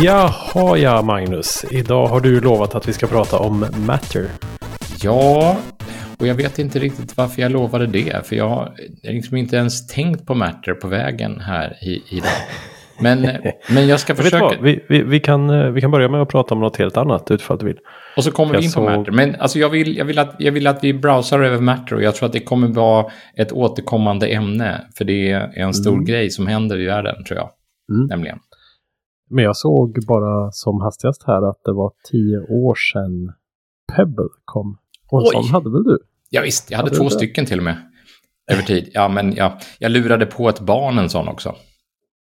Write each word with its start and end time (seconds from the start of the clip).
Jaha 0.00 0.76
ja 0.78 1.02
Magnus, 1.02 1.64
idag 1.70 2.06
har 2.06 2.20
du 2.20 2.40
lovat 2.40 2.74
att 2.74 2.88
vi 2.88 2.92
ska 2.92 3.06
prata 3.06 3.38
om 3.38 3.66
Matter. 3.86 4.26
Ja, 5.02 5.56
och 6.18 6.26
jag 6.26 6.34
vet 6.34 6.58
inte 6.58 6.78
riktigt 6.78 7.16
varför 7.16 7.42
jag 7.42 7.52
lovade 7.52 7.86
det, 7.86 8.26
för 8.26 8.36
jag 8.36 8.48
har 8.48 8.74
liksom 9.02 9.36
inte 9.36 9.56
ens 9.56 9.86
tänkt 9.86 10.26
på 10.26 10.34
Matter 10.34 10.74
på 10.74 10.88
vägen 10.88 11.40
här 11.40 11.76
i, 11.82 12.02
idag. 12.16 12.30
Men, 13.00 13.20
men 13.70 13.88
jag 13.88 14.00
ska 14.00 14.14
försöka. 14.14 14.50
vi, 14.62 14.84
vi, 14.88 15.02
vi, 15.02 15.20
kan, 15.20 15.50
eh, 15.50 15.70
vi 15.70 15.80
kan 15.80 15.90
börja 15.90 16.08
med 16.08 16.22
att 16.22 16.28
prata 16.28 16.54
om 16.54 16.60
något 16.60 16.76
helt 16.76 16.96
annat 16.96 17.30
utifall 17.30 17.58
du 17.58 17.66
vill. 17.66 17.78
Och 18.16 18.24
så 18.24 18.30
kommer 18.32 18.54
Jag 18.54 18.60
vi 18.60 18.64
in 18.66 18.72
på 18.72 18.80
såg- 18.80 18.84
Matter. 18.98 19.12
Men 19.12 19.34
alltså 19.38 19.58
jag, 19.58 19.68
vill, 19.68 19.96
jag, 19.96 20.04
vill 20.04 20.18
att, 20.18 20.34
jag 20.38 20.52
vill 20.52 20.66
att 20.66 20.84
vi 20.84 20.94
browsar 20.94 21.40
över 21.40 21.58
Matter 21.60 21.96
och 21.96 22.02
jag 22.02 22.14
tror 22.14 22.26
att 22.26 22.32
det 22.32 22.40
kommer 22.40 22.68
vara 22.68 23.06
ett 23.36 23.52
återkommande 23.52 24.26
ämne. 24.26 24.80
För 24.98 25.04
det 25.04 25.30
är 25.32 25.58
en 25.58 25.74
stor 25.74 25.92
Mm. 25.92 26.04
grej 26.04 26.30
som 26.30 26.46
händer 26.46 26.80
i 26.80 26.86
världen, 26.86 27.24
tror 27.24 27.38
jag. 27.38 27.50
Mm. 27.96 28.06
Nämligen. 28.06 28.38
Men 29.30 29.44
jag 29.44 29.56
såg 29.56 29.98
bara 30.08 30.52
som 30.52 30.80
hastigast 30.80 31.24
här 31.26 31.50
att 31.50 31.60
det 31.64 31.72
var 31.72 31.92
tio 32.10 32.38
år 32.40 32.74
sedan 32.74 33.32
Pebble 33.96 34.28
kom. 34.44 34.78
Och 35.10 35.20
en 35.20 35.26
Oj. 35.26 35.32
sån 35.32 35.52
hade 35.52 35.70
väl 35.70 35.84
du? 35.84 35.98
Ja, 36.30 36.42
visst, 36.42 36.70
jag 36.70 36.78
hade 36.78 36.90
Hade 36.90 37.00
två 37.00 37.10
stycken 37.10 37.46
till 37.46 37.58
och 37.58 37.64
med. 37.64 37.76
Över 38.50 38.62
tid. 38.62 38.90
Ja, 38.92 39.08
men 39.08 39.34
ja, 39.36 39.58
jag 39.78 39.90
lurade 39.90 40.26
på 40.26 40.48
ett 40.48 40.60
barn 40.60 40.98
en 40.98 41.08
sån 41.08 41.28
också. 41.28 41.54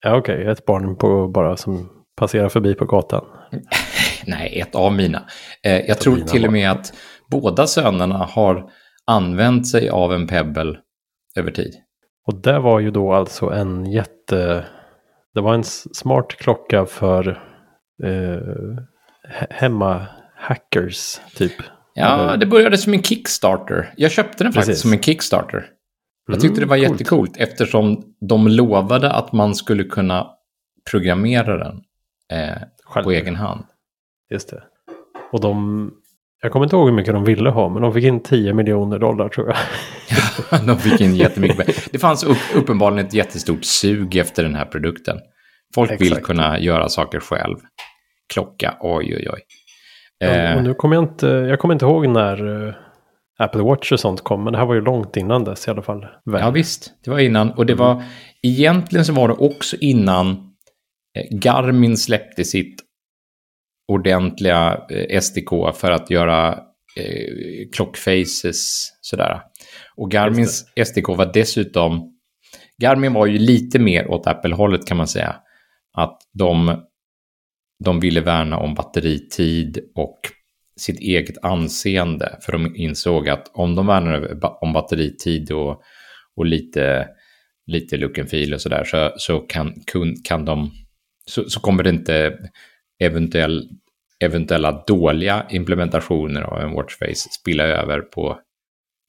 Ja 0.03 0.17
okej, 0.17 0.47
ett 0.47 0.65
barn 0.65 0.95
på 0.95 1.27
bara 1.27 1.57
som 1.57 1.89
passerar 2.17 2.49
förbi 2.49 2.73
på 2.73 2.85
gatan. 2.85 3.25
Nej, 4.27 4.59
ett 4.59 4.75
av 4.75 4.93
mina. 4.93 5.23
Eh, 5.63 5.79
jag 5.79 5.99
tror 5.99 6.15
dina 6.15 6.27
till 6.27 6.41
och 6.43 6.47
barn. 6.47 6.53
med 6.53 6.71
att 6.71 6.93
båda 7.31 7.67
sönerna 7.67 8.17
har 8.17 8.71
använt 9.05 9.67
sig 9.67 9.89
av 9.89 10.13
en 10.13 10.27
Pebble 10.27 10.77
över 11.35 11.51
tid. 11.51 11.73
Och 12.27 12.41
det 12.41 12.59
var 12.59 12.79
ju 12.79 12.91
då 12.91 13.13
alltså 13.13 13.49
en 13.49 13.85
jätte... 13.85 14.65
Det 15.39 15.43
var 15.43 15.53
en 15.53 15.63
smart 15.63 16.35
klocka 16.37 16.85
för 16.85 17.27
eh, 18.03 18.09
he- 19.29 19.47
hemma-hackers 19.49 21.19
typ. 21.35 21.51
Ja, 21.93 22.19
Eller- 22.23 22.37
det 22.37 22.45
började 22.45 22.77
som 22.77 22.93
en 22.93 23.03
Kickstarter. 23.03 23.93
Jag 23.97 24.11
köpte 24.11 24.43
den 24.43 24.53
faktiskt 24.53 24.67
Precis. 24.67 24.81
som 24.81 24.93
en 24.93 24.99
Kickstarter. 25.01 25.65
Jag 26.27 26.39
tyckte 26.41 26.59
det 26.61 26.65
var 26.65 26.77
Mm, 26.77 26.91
jättekult 26.91 27.37
eftersom 27.37 28.03
de 28.29 28.47
lovade 28.47 29.11
att 29.11 29.31
man 29.33 29.55
skulle 29.55 29.83
kunna 29.83 30.27
programmera 30.91 31.57
den 31.57 31.81
eh, 32.31 33.03
på 33.03 33.11
egen 33.11 33.35
hand. 33.35 33.63
Just 34.31 34.49
det. 34.49 34.63
Och 35.31 35.41
de... 35.41 35.91
Jag 36.41 36.51
kommer 36.51 36.65
inte 36.65 36.75
ihåg 36.75 36.87
hur 36.89 36.95
mycket 36.95 37.13
de 37.13 37.23
ville 37.23 37.49
ha, 37.49 37.69
men 37.69 37.81
de 37.81 37.93
fick 37.93 38.03
in 38.05 38.23
10 38.23 38.53
miljoner 38.53 38.99
dollar 38.99 39.29
tror 39.29 39.47
jag. 39.47 39.57
de 40.67 40.77
fick 40.79 41.01
in 41.01 41.15
jättemycket. 41.15 41.91
Det 41.91 41.99
fanns 41.99 42.23
upp, 42.23 42.37
uppenbarligen 42.55 43.05
ett 43.07 43.13
jättestort 43.13 43.65
sug 43.65 44.15
efter 44.15 44.43
den 44.43 44.55
här 44.55 44.65
produkten. 44.65 45.17
Folk 45.75 45.91
vill 45.91 46.07
Exakt. 46.07 46.25
kunna 46.25 46.59
göra 46.59 46.89
saker 46.89 47.19
själv. 47.19 47.55
Klocka, 48.33 48.77
oj 48.79 49.15
oj 49.15 49.27
oj. 49.29 49.29
Och, 49.31 49.39
Eh, 50.27 50.57
och 50.57 50.63
nu 50.63 50.73
kommer 50.73 50.95
jag 50.95 51.03
inte... 51.03 51.27
Jag 51.27 51.59
kommer 51.59 51.73
inte 51.73 51.85
ihåg 51.85 52.07
när 52.09 52.67
eh, 52.67 52.73
Apple 53.39 53.61
Watch 53.61 53.91
och 53.91 53.99
sånt 53.99 54.21
kom, 54.23 54.43
men 54.43 54.53
det 54.53 54.59
här 54.59 54.65
var 54.65 54.75
ju 54.75 54.81
långt 54.81 55.17
innan 55.17 55.43
dess 55.43 55.67
i 55.67 55.71
alla 55.71 55.81
fall. 55.81 56.05
Väl? 56.31 56.41
Ja 56.41 56.49
visst, 56.51 56.91
det 57.03 57.11
var 57.11 57.19
innan. 57.19 57.51
Och 57.51 57.65
det 57.65 57.73
Mm. 57.73 57.85
var, 57.85 58.03
egentligen 58.43 59.05
så 59.05 59.13
var 59.13 59.27
det 59.27 59.33
också 59.33 59.77
innan 59.79 60.29
eh, 61.17 61.37
Garmin 61.39 61.97
släppte 61.97 62.43
sitt 62.43 62.75
ordentliga 63.91 64.79
SDK 65.21 65.49
för 65.75 65.91
att 65.91 66.09
göra 66.09 66.49
eh, 66.97 67.69
clockfaces 67.75 68.87
sådär. 69.01 69.41
Och 69.99 70.11
Garmins 70.11 70.65
SDK 70.85 71.07
var 71.07 71.33
dessutom, 71.33 72.13
Garmin 72.81 73.13
var 73.13 73.25
ju 73.25 73.37
lite 73.37 73.79
mer 73.79 74.07
åt 74.07 74.27
Apple-hållet 74.27 74.87
kan 74.87 74.97
man 74.97 75.07
säga. 75.07 75.35
Att 75.93 76.17
de, 76.33 76.83
de 77.83 77.99
ville 77.99 78.21
värna 78.21 78.57
om 78.57 78.73
batteritid 78.73 79.79
och 79.95 80.19
sitt 80.77 80.99
eget 80.99 81.37
anseende. 81.41 82.37
För 82.41 82.51
de 82.51 82.75
insåg 82.75 83.29
att 83.29 83.51
om 83.53 83.75
de 83.75 83.87
värnar 83.87 84.39
om 84.63 84.73
batteritid 84.73 85.51
och, 85.51 85.81
och 86.35 86.45
lite, 86.45 87.07
lite 87.67 87.97
look 87.97 88.17
and 88.17 88.29
feel 88.29 88.53
och 88.53 88.61
sådär 88.61 88.83
så, 88.83 89.11
så 89.17 89.39
kan, 89.39 89.73
kun, 89.91 90.15
kan 90.23 90.45
de, 90.45 90.71
så, 91.25 91.49
så 91.49 91.59
kommer 91.59 91.83
det 91.83 91.89
inte 91.89 92.37
eventuell, 92.99 93.69
eventuella 94.23 94.83
dåliga 94.87 95.45
implementationer 95.49 96.41
av 96.41 96.61
en 96.61 96.71
watchface 96.71 97.29
spilla 97.41 97.63
över 97.63 98.01
på 98.01 98.39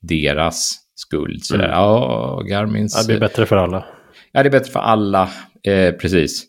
deras 0.02 0.76
skuld. 0.94 1.44
Sådär, 1.44 1.64
Mm. 1.64 1.76
ja, 1.76 2.42
Garmins... 2.48 2.94
Ja, 2.96 3.02
det 3.02 3.06
blir 3.06 3.20
bättre 3.28 3.46
för 3.46 3.56
alla. 3.56 3.84
Ja, 4.32 4.42
det 4.42 4.48
är 4.48 4.50
bättre 4.50 4.72
för 4.72 4.80
alla, 4.80 5.30
eh, 5.68 5.92
precis. 5.94 6.42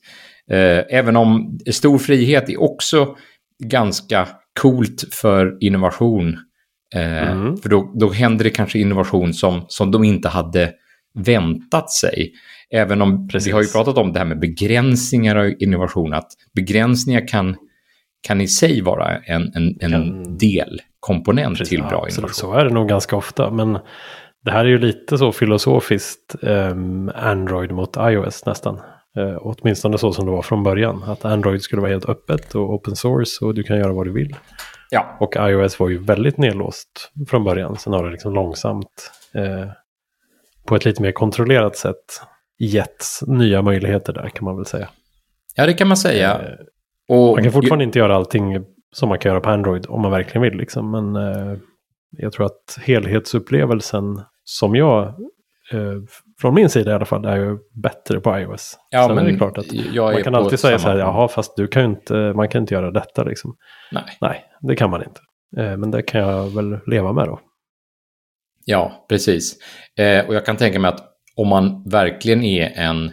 Eh, 0.51 0.83
även 0.89 1.15
om 1.15 1.59
stor 1.71 1.97
frihet 1.97 2.49
är 2.49 2.61
också 2.61 3.15
ganska 3.63 4.27
coolt 4.61 5.03
för 5.11 5.57
innovation. 5.59 6.37
Eh, 6.95 7.31
Mm. 7.31 7.57
För 7.57 7.69
då, 7.69 7.91
då 7.99 8.09
händer 8.11 8.43
det 8.43 8.49
kanske 8.49 8.79
innovation 8.79 9.33
som, 9.33 9.65
som 9.67 9.91
de 9.91 10.03
inte 10.03 10.29
hade 10.29 10.73
väntat 11.13 11.91
sig. 11.91 12.31
Även 12.73 13.01
om 13.01 13.27
Precis. 13.27 13.47
vi 13.47 13.51
har 13.51 13.61
ju 13.61 13.67
pratat 13.67 13.97
om 13.97 14.13
det 14.13 14.19
här 14.19 14.25
med 14.25 14.39
begränsningar 14.39 15.35
och 15.35 15.49
innovation, 15.59 16.13
att 16.13 16.27
begränsningar 16.55 17.27
kan, 17.27 17.55
kan 18.27 18.41
i 18.41 18.47
sig 18.47 18.81
vara 18.81 19.17
en, 19.17 19.51
en, 19.55 19.77
en 19.81 19.91
Kan- 19.91 20.37
delkomponent 21.07 21.57
Precis, 21.57 21.69
till 21.69 21.79
ja, 21.79 21.89
bra 21.89 21.97
absolut. 22.03 22.17
innovation. 22.17 22.33
Så 22.33 22.53
är 22.53 22.65
det 22.65 22.73
nog 22.73 22.87
ganska 22.89 23.15
ofta. 23.15 23.51
Men 23.51 23.79
det 24.45 24.51
här 24.51 24.65
är 24.65 24.69
ju 24.69 24.77
lite 24.77 25.17
så 25.17 25.31
filosofiskt 25.31 26.35
ehm, 26.43 27.11
Android 27.15 27.71
mot 27.71 27.97
iOS 27.99 28.45
nästan. 28.45 28.75
Eh, 29.17 29.37
åtminstone 29.41 29.97
så 29.97 30.13
som 30.13 30.25
det 30.25 30.31
var 30.31 30.41
från 30.41 30.63
början. 30.63 31.03
Att 31.07 31.25
Android 31.25 31.61
skulle 31.61 31.81
vara 31.81 31.91
helt 31.91 32.09
öppet 32.09 32.55
och 32.55 32.73
open 32.73 32.95
source 32.95 33.45
och 33.45 33.53
du 33.55 33.63
kan 33.63 33.77
göra 33.77 33.93
vad 33.93 34.05
du 34.07 34.11
vill. 34.11 34.35
Ja, 34.89 35.17
Och 35.19 35.35
iOS 35.37 35.79
var 35.79 35.89
ju 35.89 35.97
väldigt 35.97 36.37
nedlåst 36.37 37.11
från 37.29 37.43
början. 37.43 37.77
Sen 37.77 37.93
har 37.93 38.03
det 38.05 38.11
liksom 38.11 38.33
långsamt 38.33 39.11
eh, 39.35 39.67
på 40.67 40.75
ett 40.75 40.85
lite 40.85 41.01
mer 41.01 41.11
kontrollerat 41.11 41.75
sätt 41.77 42.21
gett 42.59 43.05
nya 43.27 43.61
möjligheter 43.61 44.13
där 44.13 44.29
kan 44.29 44.45
man 44.45 44.55
väl 44.55 44.65
säga. 44.65 44.89
ja, 45.55 45.65
det 45.65 45.73
kan 45.73 45.87
man 45.87 45.97
säga. 45.97 46.31
Eh, 46.41 47.15
Och 47.15 47.33
Man 47.35 47.43
kan 47.43 47.51
fortfarande 47.53 47.83
inte 47.83 47.99
göra 47.99 48.15
allting 48.15 48.65
som 48.91 49.09
man 49.09 49.19
kan 49.19 49.29
göra 49.29 49.41
på 49.41 49.49
Android 49.49 49.85
om 49.89 50.01
man 50.01 50.11
verkligen 50.11 50.41
vill. 50.41 50.53
Liksom. 50.53 50.91
Men 50.91 51.15
eh, 51.15 51.57
jag 52.17 52.33
tror 52.33 52.45
att 52.45 52.79
helhetsupplevelsen 52.81 54.21
som 54.43 54.75
jag, 54.75 55.07
eh, 55.71 55.97
från 56.41 56.53
min 56.55 56.69
sida 56.69 56.91
i 56.91 56.93
alla 56.93 57.05
fall, 57.05 57.25
är 57.25 57.37
ju 57.37 57.57
bättre 57.83 58.19
på 58.19 58.39
iOS. 58.39 58.77
Ja, 58.89 59.07
Sen 59.07 59.11
är 59.11 59.15
men 59.15 59.33
det 59.33 59.37
klart 59.37 59.57
att 59.57 59.73
är 59.73 60.13
man 60.13 60.23
kan 60.23 60.35
alltid 60.35 60.59
säga 60.59 60.79
så 60.79 60.87
här, 60.87 60.97
jaha, 60.97 61.27
fast 61.27 61.55
du 61.55 61.67
kan 61.67 61.85
inte, 61.85 62.13
man 62.13 62.49
kan 62.49 62.61
inte 62.61 62.73
göra 62.73 62.91
detta 62.91 63.23
liksom. 63.23 63.55
Nej. 63.91 64.03
Nej, 64.21 64.43
det 64.61 64.75
kan 64.75 64.89
man 64.89 65.03
inte. 65.03 65.21
Eh, 65.57 65.77
men 65.77 65.91
det 65.91 66.01
kan 66.01 66.21
jag 66.21 66.55
väl 66.55 66.79
leva 66.85 67.13
med 67.13 67.27
då. 67.27 67.39
Ja, 68.65 69.05
precis. 69.09 69.57
Eh, 69.99 70.27
och 70.27 70.35
jag 70.35 70.45
kan 70.45 70.57
tänka 70.57 70.79
mig 70.79 70.89
att 70.89 71.07
om 71.35 71.47
man 71.47 71.83
verkligen 71.89 72.43
är 72.43 72.71
en, 72.75 73.11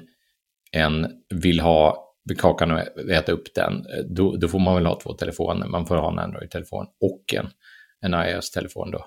en 0.73 1.07
vill 1.43 1.61
ha 1.61 2.08
kakan 2.35 2.71
och 2.71 2.81
äta 3.11 3.33
upp 3.33 3.55
den, 3.55 3.75
eh, 3.75 4.05
då, 4.11 4.37
då 4.37 4.49
får 4.49 4.59
man 4.59 4.75
väl 4.75 4.87
ha 4.87 5.01
två 5.01 5.13
telefoner. 5.13 5.67
Man 5.67 5.87
får 5.87 5.97
ha 5.97 6.13
en 6.13 6.19
Android-telefon 6.19 6.87
och 7.01 7.35
en, 7.35 7.49
en 8.01 8.29
iOS-telefon 8.29 8.91
då. 8.91 9.05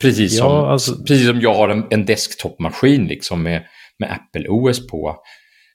Precis 0.00 0.38
Ja, 0.38 0.44
som, 0.44 0.52
alltså- 0.52 1.04
precis 1.04 1.26
som 1.26 1.40
jag 1.40 1.54
har 1.54 1.68
en, 1.68 1.86
en 1.90 2.04
desktop-maskin 2.06 3.06
liksom 3.08 3.42
med, 3.42 3.66
med 3.98 4.12
Apple 4.12 4.48
OS 4.48 4.86
på, 4.86 5.16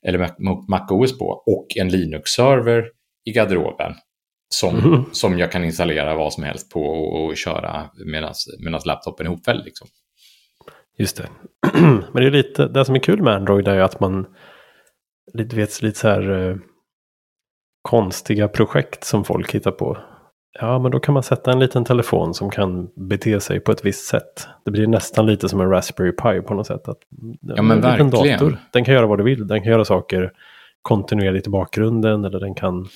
eller 0.08 0.20
Mac, 0.70 0.88
OS 0.90 1.18
på, 1.20 1.26
och 1.26 1.68
en 1.78 1.90
Linux-server 1.90 2.86
i 3.26 3.32
garderoben. 3.32 3.94
Som, 4.50 4.76
Mhm. 4.76 5.06
som 5.12 5.40
jag 5.40 5.52
kan 5.52 5.64
installera 5.64 6.16
vad 6.16 6.34
som 6.34 6.44
helst 6.44 6.72
på 6.72 6.82
och, 6.86 7.26
och 7.26 7.38
köra 7.38 7.90
medan 8.60 8.82
laptopen 8.86 9.26
är 9.28 9.32
ihopfälld. 9.32 9.66
Liksom. 9.66 9.88
Just 10.98 11.18
det. 11.18 11.28
Men 11.82 12.14
det 12.14 12.26
är 12.26 12.32
lite, 12.32 12.68
det 12.68 12.86
som 12.86 12.96
är 12.96 13.00
kul 13.00 13.22
med 13.22 13.34
Android 13.34 13.68
är 13.68 13.76
ju 13.76 13.82
att 13.82 14.00
man 14.00 14.26
lite 15.34 15.56
vet 15.56 15.82
lite 15.82 16.00
så 16.00 16.08
här 16.08 16.50
eh, 16.50 16.56
konstiga 17.86 18.48
projekt 18.48 19.04
som 19.04 19.24
folk 19.24 19.56
hittar 19.56 19.72
på. 19.72 19.98
Ja, 20.60 20.80
men 20.80 20.92
då 20.92 21.00
kan 21.00 21.14
man 21.14 21.24
sätta 21.24 21.52
en 21.52 21.60
liten 21.60 21.86
telefon 21.86 22.34
som 22.34 22.50
kan 22.50 22.88
bete 22.96 23.40
sig 23.40 23.60
på 23.60 23.72
ett 23.72 23.86
visst 23.86 24.06
sätt. 24.08 24.48
Det 24.66 24.72
blir 24.72 24.88
nästan 24.88 25.26
lite 25.26 25.50
som 25.50 25.62
en 25.62 25.70
Raspberry 25.70 26.12
Pi 26.12 26.42
på 26.42 26.54
något 26.54 26.68
sätt. 26.68 26.88
Att, 26.88 26.98
Ja, 27.42 27.62
men 27.62 27.78
en 27.78 27.82
verkligen. 27.82 28.10
dator, 28.12 28.58
den 28.72 28.86
kan 28.86 28.94
göra 28.94 29.08
vad 29.08 29.20
du 29.20 29.24
vill. 29.24 29.48
Den 29.48 29.64
kan 29.64 29.72
göra 29.72 29.86
saker 29.86 30.32
kontinuerligt 30.82 31.48
i 31.48 31.50
bakgrunden 31.50 32.26
eller 32.26 32.40
den 32.40 32.56
kan, 32.56 32.88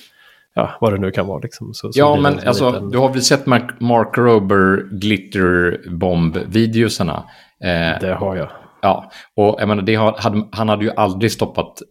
ja, 0.54 0.70
vad 0.80 0.92
det 0.92 0.98
nu 0.98 1.10
kan 1.10 1.26
vara 1.26 1.38
liksom. 1.38 1.74
Så, 1.74 1.90
Ja, 1.94 2.16
men 2.16 2.38
en 2.38 2.48
alltså, 2.48 2.70
liten- 2.70 2.90
du 2.90 2.98
har 2.98 3.08
väl 3.12 3.22
sett 3.22 3.46
Mark, 3.46 3.80
Mark 3.80 4.18
Rober 4.18 4.82
glitterbomb-videosarna? 4.90 7.22
Eh, 7.64 8.00
Det 8.00 8.14
har 8.14 8.36
jag. 8.36 8.48
Ja, 8.82 9.10
och 9.36 9.56
jag 9.60 9.68
menar, 9.68 9.82
det 9.82 9.94
hade, 9.94 10.48
han 10.52 10.68
hade 10.68 10.84
ju 10.84 10.90
aldrig 10.90 11.32
stoppat 11.32 11.82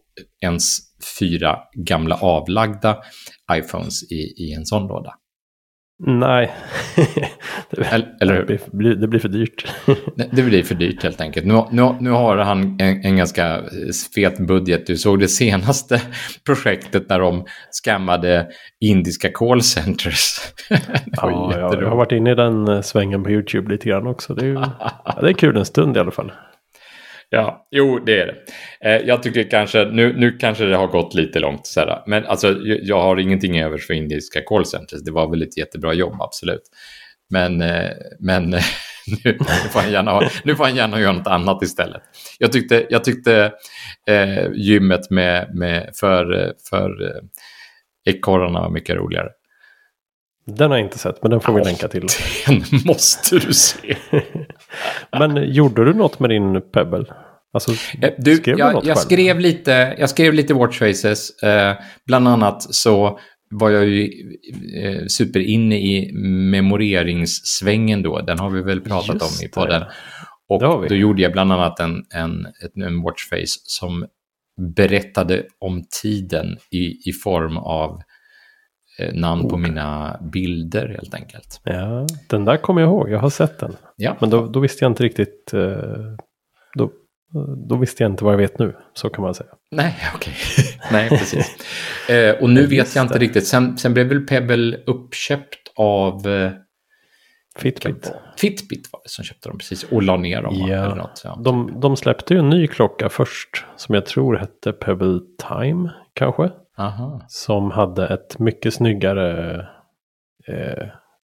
ens 0.44 0.78
fyra 1.18 1.58
gamla 1.86 2.16
avlagda 2.16 2.96
iPhones 3.52 4.12
i, 4.12 4.34
i 4.36 4.54
en 4.56 4.66
sån 4.66 4.86
låda. 4.86 5.14
Nej, 6.06 6.50
Eller, 7.70 8.16
eller 8.20 8.44
det, 8.44 8.72
blir, 8.72 8.94
det 8.94 9.08
blir 9.08 9.20
för 9.20 9.28
dyrt. 9.28 9.66
Det 10.32 10.42
blir 10.42 10.62
för 10.62 10.74
dyrt 10.74 11.02
helt 11.02 11.20
enkelt. 11.20 11.46
Nu, 11.46 11.64
nu, 11.70 11.94
nu 12.00 12.10
har 12.10 12.36
han 12.36 12.76
en, 12.80 13.04
en 13.04 13.16
ganska 13.16 13.62
fet 14.14 14.38
budget. 14.38 14.86
Du 14.86 14.96
såg 14.96 15.20
det 15.20 15.28
senaste 15.28 16.02
projektet 16.46 17.08
när 17.08 17.18
de 17.20 17.44
skammade 17.84 18.46
indiska 18.80 19.30
callcenters. 19.34 20.36
det 20.68 20.80
ja, 21.12 21.52
jag, 21.58 21.82
jag 21.82 21.88
har 21.88 21.96
varit 21.96 22.12
inne 22.12 22.30
i 22.30 22.34
den 22.34 22.68
eh, 22.68 22.80
svängen 22.80 23.24
på 23.24 23.30
YouTube 23.30 23.72
lite 23.72 23.88
grann 23.88 24.06
också. 24.06 24.34
Det 24.34 24.44
är, 24.44 24.48
ju, 24.48 24.54
ja, 24.54 25.18
det 25.20 25.28
är 25.28 25.32
kul 25.32 25.56
en 25.56 25.64
stund 25.64 25.96
i 25.96 26.00
alla 26.00 26.10
fall. 26.10 26.32
Ja, 27.32 27.68
jo, 27.70 27.98
det 27.98 28.20
är 28.20 28.26
det. 28.26 28.36
Eh, 28.90 29.06
jag 29.06 29.22
tycker 29.22 29.50
kanske, 29.50 29.84
nu, 29.84 30.12
nu 30.16 30.32
kanske 30.32 30.64
det 30.64 30.76
har 30.76 30.86
gått 30.86 31.14
lite 31.14 31.38
långt, 31.38 31.66
så 31.66 31.80
här. 31.80 32.02
men 32.06 32.26
alltså, 32.26 32.56
jag, 32.62 33.02
har 33.02 33.16
ingenting 33.16 33.60
över 33.60 33.78
för 33.78 33.94
indiska 33.94 34.40
callcenters. 34.46 35.02
Det 35.04 35.10
var 35.10 35.30
väl 35.30 35.42
ett 35.42 35.58
jättebra 35.58 35.92
jobb, 35.94 36.16
absolut. 36.20 36.62
Men, 37.30 37.60
eh, 37.60 37.90
men 38.20 38.50
nu, 39.24 39.38
får 39.72 39.80
han 39.80 39.92
gärna 39.92 40.20
nu 40.44 40.56
får 40.56 40.64
han 40.64 40.76
gärna 40.76 41.00
göra 41.00 41.12
något 41.12 41.26
annat 41.26 41.62
istället. 41.62 42.02
Jag 42.38 42.52
tyckte, 42.52 42.86
jag 42.90 43.04
tyckte 43.04 43.52
eh, 44.08 44.52
gymmet 44.52 45.10
med, 45.10 45.54
med, 45.54 45.90
för, 45.94 46.54
för 46.70 47.02
eh, 47.06 47.22
ekorrarna 48.04 48.60
var 48.60 48.70
mycket 48.70 48.96
roligare. 48.96 49.28
Den 50.56 50.70
har 50.70 50.78
jag 50.78 50.86
inte 50.86 50.98
sett, 50.98 51.22
men 51.22 51.30
den 51.30 51.40
får 51.40 51.52
vi 51.52 51.64
länka 51.64 51.88
till. 51.88 52.06
Den 52.46 52.62
måste 52.86 53.38
du 53.38 53.52
se. 53.54 53.96
Men 55.18 55.52
gjorde 55.52 55.84
du 55.84 55.94
något 55.94 56.20
med 56.20 56.30
din 56.30 56.60
Pebble? 56.72 57.04
Alltså, 57.52 57.70
Eh, 58.02 58.10
Du, 58.18 58.36
skrev 58.36 58.56
du 58.56 58.60
jag, 58.62 58.72
något 58.72 58.86
jag, 58.86 58.96
själv? 58.96 59.04
skrev 59.06 59.40
lite, 59.40 59.96
jag 59.98 60.10
skrev 60.10 60.34
lite 60.34 60.54
Watchfaces. 60.54 61.42
Eh, 61.42 61.76
bland 62.06 62.28
annat 62.28 62.62
så 62.74 63.18
var 63.50 63.70
jag 63.70 63.86
ju 63.88 64.02
eh, 64.82 65.06
superinne 65.08 65.76
i 65.78 66.12
memoreringssvängen 66.94 68.02
då. 68.02 68.20
Den 68.20 68.38
har 68.38 68.50
vi 68.50 68.62
väl 68.62 68.80
pratat 68.80 69.14
Just 69.22 69.40
om 69.40 69.46
i 69.46 69.48
podden. 69.48 69.80
det. 69.80 69.90
Och 70.48 70.88
då 70.88 70.94
gjorde 70.94 71.22
jag 71.22 71.32
bland 71.32 71.52
annat 71.52 71.80
en, 71.80 72.04
en, 72.14 72.46
ett- 72.46 72.76
en 72.86 73.02
Watchface 73.02 73.60
som 73.64 74.06
berättade 74.76 75.42
om 75.60 75.82
tiden 76.02 76.56
i, 76.70 77.08
i 77.10 77.12
form 77.24 77.56
av 77.56 78.00
namn 79.12 79.48
på 79.48 79.56
mina 79.56 80.20
bilder 80.32 80.88
helt 80.88 81.14
enkelt. 81.14 81.60
Ja, 81.64 82.06
den 82.28 82.44
där 82.44 82.56
kommer 82.56 82.80
jag 82.80 82.88
ihåg. 82.88 83.10
Jag 83.10 83.18
har 83.18 83.30
sett 83.30 83.58
den. 83.58 83.76
Ja, 83.96 84.16
Men 84.20 84.30
då, 84.30 84.46
då 84.46 84.60
visste 84.60 84.84
jag 84.84 84.90
inte 84.90 85.02
riktigt. 85.02 85.54
eh, 85.54 85.60
Då, 86.78 86.90
då 87.68 87.76
visste 87.76 88.02
jag 88.02 88.12
inte 88.12 88.24
vad 88.24 88.32
jag 88.32 88.38
vet 88.38 88.58
nu. 88.58 88.76
Så 88.94 89.08
kan 89.10 89.22
man 89.24 89.34
säga. 89.34 89.50
Nej, 89.70 89.96
okej. 90.14 90.34
Nej, 90.92 91.08
precis. 91.08 91.56
Eh, 92.10 92.34
och 92.42 92.50
nu 92.50 92.60
vet 92.62 92.72
Just 92.72 92.96
jag 92.96 93.04
inte 93.04 93.18
riktigt. 93.18 93.46
Sen, 93.46 93.78
sen 93.78 93.94
blev 93.94 94.06
väl 94.08 94.26
Pebble 94.26 94.76
uppköpt 94.86 95.72
av 95.76 96.28
eh, 96.28 96.50
Fitbit. 97.58 98.12
Fitbit 98.36 98.88
var 98.92 99.00
det 99.04 99.08
som 99.10 99.24
köpte 99.24 99.48
dem 99.48 99.58
precis 99.58 99.84
och 99.84 100.02
la 100.02 100.16
ner 100.16 100.42
dem. 100.42 100.54
Ja. 100.54 100.66
Eller 100.84 100.94
något, 100.96 101.20
ja. 101.24 101.40
De, 101.44 101.80
de 101.80 101.96
släppte 101.96 102.34
ju 102.34 102.40
en 102.40 102.50
ny 102.50 102.66
klocka 102.66 103.08
först. 103.08 103.64
Som 103.76 103.94
jag 103.94 104.06
tror 104.06 104.36
hette 104.36 104.72
Pebble 104.72 105.20
Time 105.48 105.90
kanske. 106.14 106.50
Aha. 106.80 107.20
Som 107.28 107.70
hade 107.70 108.06
ett 108.06 108.38
mycket 108.38 108.74
snyggare 108.74 109.54
eh, 110.48 110.86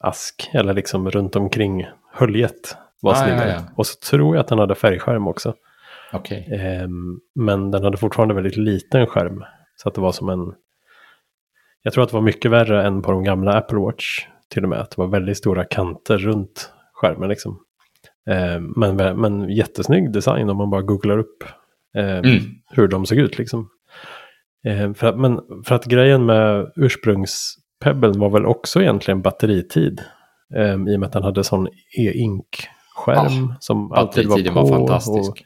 ask. 0.04 0.50
Eller 0.54 0.74
liksom 0.74 1.10
runt 1.10 1.36
omkring 1.36 1.86
höljet. 2.12 2.76
Var 3.00 3.12
Ah, 3.12 3.16
ja, 3.18 3.24
snyggare. 3.24 3.48
ja. 3.50 3.60
Och 3.76 3.86
så 3.86 3.98
tror 4.10 4.36
jag 4.36 4.40
att 4.40 4.48
den 4.48 4.58
hade 4.58 4.74
färgskärm 4.74 5.26
också. 5.28 5.54
Okej. 6.12 6.48
Ehm, 6.60 7.20
men 7.34 7.70
den 7.70 7.84
hade 7.84 7.96
fortfarande 7.96 8.34
väldigt 8.34 8.56
liten 8.56 9.06
skärm. 9.06 9.44
Så 9.76 9.88
att 9.88 9.94
det 9.94 10.00
var 10.00 10.12
som 10.12 10.28
en... 10.28 10.54
Jag 11.82 11.92
tror 11.92 12.04
att 12.04 12.10
det 12.10 12.16
var 12.16 12.22
mycket 12.22 12.50
värre 12.50 12.86
än 12.86 13.02
på 13.02 13.12
de 13.12 13.24
gamla 13.24 13.52
Apple 13.52 13.78
Watch. 13.78 14.26
Till 14.50 14.62
och 14.62 14.68
med 14.68 14.78
att 14.80 14.90
det 14.90 14.98
var 14.98 15.06
väldigt 15.08 15.38
stora 15.38 15.64
kanter 15.64 16.18
runt 16.18 16.72
skärmen 16.92 17.28
liksom. 17.28 17.58
Ehm, 18.30 18.72
men, 18.76 18.96
men 19.20 19.48
jättesnygg 19.50 20.12
design 20.12 20.50
om 20.50 20.56
man 20.56 20.70
bara 20.70 20.82
googlar 20.82 21.18
upp 21.18 21.44
ehm, 21.94 22.24
Mm. 22.24 22.38
hur 22.70 22.88
de 22.88 23.06
såg 23.06 23.18
ut 23.18 23.38
liksom. 23.38 23.68
Ehm, 24.64 24.94
för 24.94 25.06
att, 25.06 25.18
men 25.18 25.40
för 25.64 25.74
att 25.74 25.84
grejen 25.84 26.26
med 26.26 26.72
ursprungspebben 26.76 28.18
var 28.18 28.30
väl 28.30 28.46
också 28.46 28.82
egentligen 28.82 29.22
batteritid. 29.22 30.02
Ehm, 30.56 30.88
I 30.88 30.96
och 30.96 31.00
med 31.00 31.06
att 31.06 31.12
den 31.12 31.22
hade 31.22 31.44
sån 31.44 31.68
e-ink-skärm 31.98 33.54
som 33.60 33.92
alltid 33.92 34.26
var 34.26 34.36
på. 34.36 34.42
Batteritiden 34.42 34.54
var 34.54 34.78
fantastisk. 34.78 35.44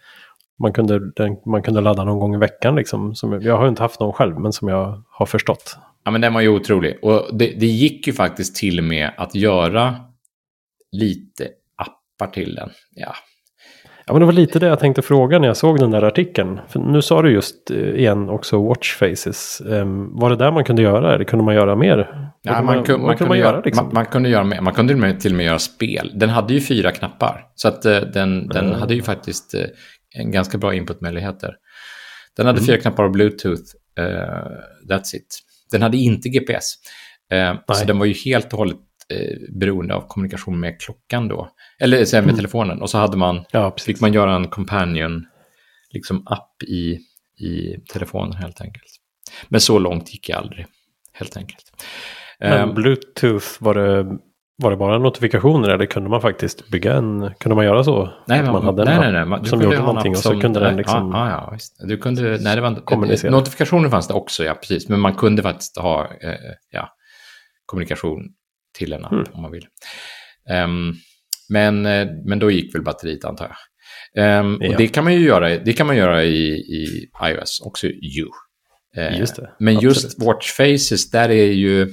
Man 0.59 0.73
kunde, 0.73 1.13
den, 1.13 1.37
man 1.47 1.63
kunde 1.63 1.81
ladda 1.81 2.05
någon 2.05 2.19
gång 2.19 2.35
i 2.35 2.39
veckan 2.39 2.77
liksom. 2.77 3.15
Som, 3.15 3.41
jag 3.43 3.57
har 3.57 3.69
inte 3.69 3.83
haft 3.83 4.01
någon 4.01 4.13
själv, 4.13 4.41
men 4.41 4.53
som 4.53 4.69
jag 4.69 5.03
har 5.11 5.27
förstått. 5.27 5.79
Ja, 6.05 6.11
men 6.11 6.21
den 6.21 6.35
var 6.35 6.41
ju 6.41 6.49
otrolig. 6.49 6.99
Och 7.03 7.37
det, 7.39 7.47
det 7.61 7.67
gick 7.67 8.07
ju 8.07 8.13
faktiskt 8.13 8.57
till 8.57 8.83
med 8.83 9.11
att 9.17 9.35
göra 9.35 9.95
lite 10.93 11.49
appar 11.77 12.33
till 12.33 12.55
den. 12.55 12.71
Ja, 12.95 13.15
Ja, 14.07 14.13
men 14.13 14.21
det 14.21 14.27
var 14.27 14.33
lite 14.33 14.59
det 14.59 14.67
jag 14.67 14.79
tänkte 14.81 15.03
fråga 15.03 15.39
när 15.39 15.47
jag 15.49 15.57
såg 15.57 15.79
den 15.79 15.91
där 15.91 16.03
artikeln. 16.03 16.61
För 16.69 16.81
nu 16.81 17.03
sa 17.03 17.23
du 17.23 17.33
just 17.33 17.71
eh, 17.71 17.77
igen 17.79 18.29
också 18.29 18.69
watch 18.69 18.95
faces. 18.97 19.63
Um, 19.65 20.19
var 20.19 20.31
det 20.31 20.37
där 20.37 20.51
man 20.53 20.65
kunde 20.65 20.83
göra 20.83 21.15
eller 21.15 21.25
kunde 21.25 21.45
man 21.45 21.55
göra 21.55 21.77
mer? 21.77 22.31
Vad 22.43 22.65
man, 22.65 22.85
kunde, 22.85 23.07
man, 23.07 23.17
kunde 23.17 23.39
göra, 23.39 23.61
liksom? 23.61 23.85
man, 23.85 23.95
man 23.95 24.07
kunde 24.07 24.29
göra 24.29 24.45
med, 24.45 24.63
man 24.63 24.75
kunde 24.75 24.93
till 24.95 25.03
och 25.03 25.09
med- 25.09 25.21
till 25.21 25.33
och 25.33 25.37
med 25.37 25.47
göra 25.47 25.59
spel. 25.59 26.11
Den 26.15 26.29
hade 26.29 26.55
ju 26.55 26.61
fyra 26.61 26.91
knappar. 26.93 27.47
Så 27.55 27.69
att 27.69 27.85
eh, 27.85 28.01
den, 28.01 28.49
den 28.49 28.67
Mm. 28.67 28.81
hade 28.81 28.95
ju 28.95 29.03
faktiskt 29.03 29.55
eh, 29.55 29.61
en 30.19 30.31
ganska 30.31 30.59
bra 30.59 30.75
inputmöjligheter. 30.75 31.55
Den 32.37 32.47
hade 32.47 32.59
Mm. 32.59 32.67
fyra 32.67 32.77
knappar 32.79 33.05
och 33.05 33.11
bluetooth. 33.11 33.63
eh, 33.99 34.05
that's 34.91 35.15
it. 35.17 35.39
Den 35.73 35.83
hade 35.83 35.97
inte 35.97 36.29
GPS. 36.29 36.75
Så 37.67 37.73
Nej. 37.75 37.87
den 37.87 37.99
var 37.99 38.07
ju 38.07 38.13
helt 38.13 38.53
och 38.53 38.59
hållet 38.59 38.77
eh, 39.15 39.37
beroende 39.59 39.95
av 39.95 40.05
kommunikation 40.09 40.61
med 40.61 40.81
klockan 40.81 41.29
då. 41.29 41.49
Eller 41.81 41.99
med 41.99 42.25
Mm. 42.25 42.37
telefonen. 42.37 42.83
Och 42.83 42.91
så 42.91 42.99
hade 42.99 43.17
man, 43.17 43.45
Ja, 43.51 43.71
precis. 43.71 43.87
fick 43.87 44.01
man 44.01 44.13
göra 44.13 44.35
en 44.37 44.49
companion 44.49 45.27
liksom 45.91 46.23
app 46.27 46.63
i, 46.63 46.99
i 47.45 47.77
telefonen 47.93 48.33
helt 48.33 48.61
enkelt. 48.61 48.85
Men 49.49 49.61
så 49.61 49.79
långt 49.79 50.13
gick 50.13 50.29
jag 50.29 50.39
aldrig. 50.39 50.67
Helt 51.13 51.37
enkelt. 51.37 51.65
Men 52.41 52.69
Eh, 52.69 52.75
Bluetooth, 52.75 53.47
var 53.61 53.75
det, 53.75 54.05
var 54.63 54.71
det 54.71 54.77
bara 54.77 54.99
notifikationer 54.99 55.69
eller 55.69 55.87
kunde 55.87 56.11
man 56.11 56.21
faktiskt 56.21 56.69
bygga 56.69 56.95
en, 56.95 57.31
kunde 57.41 57.57
man 57.57 57.65
göra 57.65 57.85
så? 57.85 58.13
Nej, 58.27 58.43
man, 58.43 58.53
man 58.53 58.65
hade 58.65 58.85
nej, 58.85 58.99
nej, 58.99 59.13
nej. 59.13 59.25
Man, 59.25 59.45
som 59.45 59.63
gjorde 59.63 59.79
någonting 59.79 60.13
och 60.13 60.19
så 60.19 60.31
som- 60.31 60.41
kunde 60.41 60.61
den 60.61 60.77
liksom 60.77 61.11
Ja, 61.15 61.31
ja, 61.31 61.51
visst. 61.53 61.77
Du 61.89 61.99
kunde... 61.99 62.39
Nej, 62.41 62.57
det 62.57 62.63
var 62.63 62.75
kommunicera. 62.75 63.31
Notifikationer 63.31 63.89
fanns 63.89 64.09
det 64.09 64.15
också, 64.15 64.45
ja, 64.45 64.55
precis. 64.55 64.89
Men 64.89 65.01
man 65.01 65.15
kunde 65.15 65.43
faktiskt 65.43 65.77
ha 65.79 66.05
eh, 66.05 66.35
ja, 66.71 66.89
kommunikation 67.67 68.23
till 68.79 68.93
en 68.93 69.05
app 69.05 69.13
Mm. 69.13 69.25
om 69.33 69.43
man 69.43 69.51
vill. 69.53 69.67
Ehm, 70.51 70.93
men, 71.49 71.87
eh, 71.87 72.07
men 72.27 72.39
då 72.39 72.51
gick 72.51 72.75
väl 72.75 72.83
batteriet, 72.83 73.25
antar 73.25 73.45
jag. 73.45 73.57
Ehm, 74.25 74.59
Ja. 74.61 74.69
Och 74.71 74.77
det 74.77 74.89
kan 74.89 75.05
man 75.05 75.15
ju 75.15 75.21
göra, 75.21 75.49
det 75.59 75.73
kan 75.73 75.87
man 75.87 75.97
göra 75.97 76.25
i, 76.25 76.49
i 76.53 77.09
iOS, 77.25 77.61
också 77.65 77.87
ju. 77.87 78.27
Eh, 78.97 79.19
Just 79.19 79.37
det, 79.37 79.51
Men 79.59 79.79
just 79.81 80.05
absolut. 80.05 80.27
Watch 80.27 80.53
Faces, 80.53 81.11
där 81.11 81.29
är 81.29 81.53
ju 81.53 81.89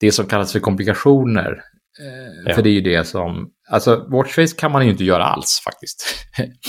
det 0.00 0.12
som 0.12 0.26
kallas 0.26 0.52
för 0.52 0.60
komplikationer. 0.60 1.50
Eh, 2.00 2.28
Ja. 2.46 2.54
För 2.54 2.62
det 2.62 2.68
är 2.70 2.72
ju 2.72 2.80
det 2.80 3.04
som... 3.04 3.48
Alltså, 3.70 4.06
Watchface 4.12 4.56
kan 4.58 4.72
man 4.72 4.84
ju 4.84 4.90
inte 4.90 5.04
göra 5.04 5.24
alls 5.24 5.60
faktiskt. 5.64 6.04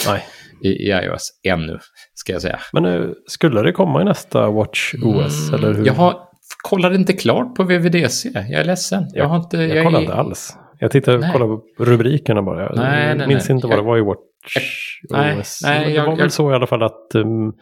Nej. 0.08 0.26
I, 0.64 0.70
I 0.70 0.90
iOS, 0.92 1.30
ännu, 1.48 1.80
ska 2.14 2.34
jag 2.34 2.42
säga. 2.42 2.60
Men 2.74 2.86
eh, 2.86 3.02
skulle 3.28 3.62
det 3.62 3.72
komma 3.72 4.02
i 4.02 4.06
nästa 4.06 4.50
Watch 4.50 4.94
OS? 5.04 5.50
eller 5.54 5.68
hur? 5.68 5.74
Mm, 5.74 5.86
Jag 5.86 5.94
har, 5.94 6.20
kollade 6.64 6.96
inte 6.96 7.14
klart 7.14 7.56
på 7.56 7.64
VVDC, 7.64 8.30
jag 8.34 8.52
är 8.52 8.64
ledsen. 8.64 9.04
Jag, 9.14 9.26
har 9.26 9.38
inte... 9.38 9.58
jag, 9.58 9.78
är- 9.78 9.84
kollade 9.84 10.04
inte 10.04 10.16
alls. 10.16 10.54
Jag 10.80 10.92
tittade 10.92 11.18
Nej. 11.18 11.32
kollade 11.34 11.58
på 11.78 11.86
rubrikerna 11.86 12.42
bara. 12.42 12.62
Jag 12.64 12.76
Nej, 12.76 13.16
nej, 13.16 13.28
minns 13.28 13.50
nej. 13.50 13.56
inte 13.56 13.68
vad 13.68 13.78
Jag- 13.78 13.84
det 13.84 13.88
var 13.88 13.98
i 13.98 14.02
Watch 14.02 15.00
nej, 15.10 15.40
OS. 15.40 15.62
nej, 15.64 15.86
det 15.86 15.92
jag- 15.92 16.06
var 16.06 16.12
väl 16.12 16.20
jag- 16.20 16.32
så 16.32 16.52
i 16.52 16.56
alla 16.56 16.68
fall 16.68 16.84
att 16.84 17.16
um, 17.16 17.54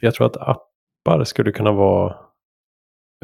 jag 0.00 0.14
tror 0.14 0.26
att 0.26 0.36
appar 0.36 1.24
skulle 1.24 1.52
kunna 1.52 1.72
vara 1.72 2.14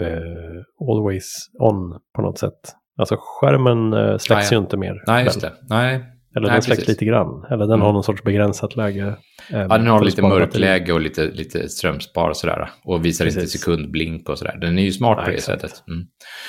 eh, 0.00 0.88
always 0.90 1.50
on 1.58 2.00
på 2.16 2.22
något 2.22 2.38
sätt. 2.38 2.60
Alltså 2.98 3.16
skärmen 3.20 3.92
eh, 3.92 4.16
släcks 4.18 4.52
Ah, 4.52 4.54
ja. 4.54 4.58
ju 4.58 4.62
inte 4.62 4.76
mer. 4.76 5.02
Nej, 5.06 5.24
just 5.24 5.44
väl? 5.44 5.50
det. 5.50 5.56
Nej. 5.74 6.04
Eller 6.36 6.46
Nej, 6.46 6.54
den 6.54 6.62
släcks 6.62 6.78
precis. 6.80 6.88
lite 6.88 7.04
grann. 7.04 7.44
Eller 7.50 7.58
den 7.58 7.70
Mm. 7.70 7.80
har 7.80 7.92
någon 7.92 8.02
sorts 8.02 8.22
begränsat 8.22 8.76
läge. 8.76 9.06
eh, 9.52 9.58
Ja, 9.60 9.68
den 9.68 9.86
har 9.86 10.04
lite 10.04 10.22
batteri. 10.22 10.38
mörkläge 10.40 10.92
och 10.92 11.00
lite, 11.00 11.26
lite 11.26 11.68
strömspar 11.68 12.28
och 12.28 12.36
sådär. 12.36 12.70
Och 12.84 13.04
visar 13.04 13.26
inte 13.26 13.40
Precis. 13.40 13.60
sekundblink 13.60 14.28
och 14.28 14.38
sådär. 14.38 14.58
Den 14.60 14.78
är 14.78 14.82
ju 14.82 14.92
smart 14.92 15.16
på 15.16 15.22
Nej, 15.22 15.30
det 15.30 15.36
exakt. 15.36 15.60
sättet. 15.60 15.82
Mm. 15.88 16.00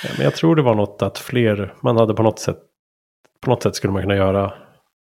Ja, 0.03 0.09
men 0.17 0.23
jag 0.23 0.35
tror 0.35 0.55
det 0.55 0.61
var 0.61 0.75
något 0.75 1.01
att 1.01 1.17
fler, 1.17 1.73
man 1.83 1.97
hade 1.97 2.13
på 2.13 2.23
något 2.23 2.39
sätt, 2.39 2.57
på 3.45 3.49
något 3.49 3.63
sätt 3.63 3.75
skulle 3.75 3.93
man 3.93 4.01
kunna 4.01 4.15
göra 4.15 4.53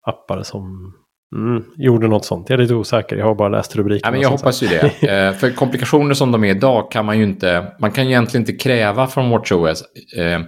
appar 0.08 0.44
som 0.44 0.94
mm, 1.36 1.64
gjorde 1.78 2.08
något 2.08 2.26
sånt. 2.26 2.50
Jag 2.50 2.58
är 2.58 2.62
lite 2.62 2.74
osäker, 2.76 3.16
jag 3.16 3.26
har 3.26 3.36
bara 3.36 3.50
läst 3.50 3.76
rubrikerna. 3.76 4.08
Ja, 4.08 4.12
men 4.12 4.22
jag 4.22 4.30
hoppas 4.30 4.64
ju 4.64 4.68
det. 4.68 5.08
Eh, 5.10 5.34
för 5.34 5.50
komplikationer 5.52 6.14
som 6.14 6.32
de 6.32 6.44
är 6.44 6.48
idag 6.56 6.92
kan 6.92 7.06
man 7.06 7.18
ju 7.18 7.24
inte, 7.24 7.74
man 7.80 7.92
kan 7.92 8.06
egentligen 8.06 8.42
inte 8.42 8.54
kräva 8.64 9.08
från 9.08 9.30
WatchOS 9.30 9.84
eh, 10.18 10.42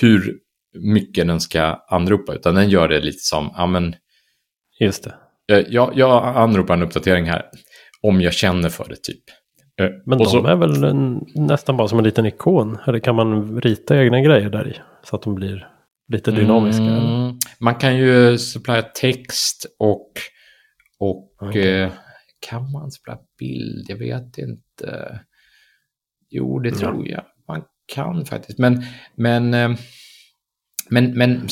hur 0.00 0.34
mycket 0.74 1.26
den 1.26 1.40
ska 1.40 1.62
anropa, 1.88 2.34
utan 2.34 2.54
den 2.54 2.70
gör 2.70 2.88
det 2.88 3.00
lite 3.00 3.18
som, 3.20 3.50
ja 3.56 3.66
men, 3.66 3.94
Just 4.80 5.04
det. 5.04 5.14
eh, 5.56 5.64
jag, 5.68 5.92
jag 5.96 6.36
anropar 6.36 6.74
en 6.74 6.82
uppdatering 6.82 7.24
här 7.24 7.42
om 8.02 8.20
jag 8.20 8.32
känner 8.32 8.68
för 8.68 8.88
det 8.88 9.02
typ. 9.02 9.22
Eh, 9.80 9.90
Men 10.06 10.18
och 10.18 10.24
de 10.24 10.30
så- 10.30 10.46
är 10.46 10.56
väl 10.56 10.84
en, 10.84 11.26
nästan 11.34 11.76
bara 11.76 11.88
som 11.88 11.98
en 11.98 12.04
liten 12.04 12.26
ikon. 12.26 12.78
Eller 12.86 12.98
kan 12.98 13.14
man 13.14 13.60
rita 13.60 14.02
egna 14.02 14.20
grejer 14.20 14.50
där 14.50 14.68
i? 14.68 14.76
Så 15.04 15.16
att 15.16 15.22
de 15.22 15.34
blir 15.34 15.68
lite 16.12 16.30
dynamiska. 16.30 16.82
Mm, 16.84 17.38
man 17.60 17.74
kan 17.74 17.96
ju 17.96 18.38
supplya 18.38 18.82
text 18.82 19.66
och, 19.78 20.12
och 20.98 21.32
Okej. 21.40 21.80
eh, 21.82 21.90
kan 22.48 22.72
man 22.72 22.90
supplya 22.90 23.18
bild? 23.38 23.86
Jag 23.88 23.96
vet 23.96 24.38
inte. 24.38 25.20
Jo, 26.30 26.58
det 26.58 26.68
Ja. 26.68 26.76
tror 26.76 27.08
jag 27.08 27.24
man 27.48 27.62
kan 27.94 28.24
faktiskt. 28.26 28.58
Men, 28.58 28.82
men, 29.14 29.54
eh, 29.54 29.70
men, 30.90 31.18
men 31.18 31.48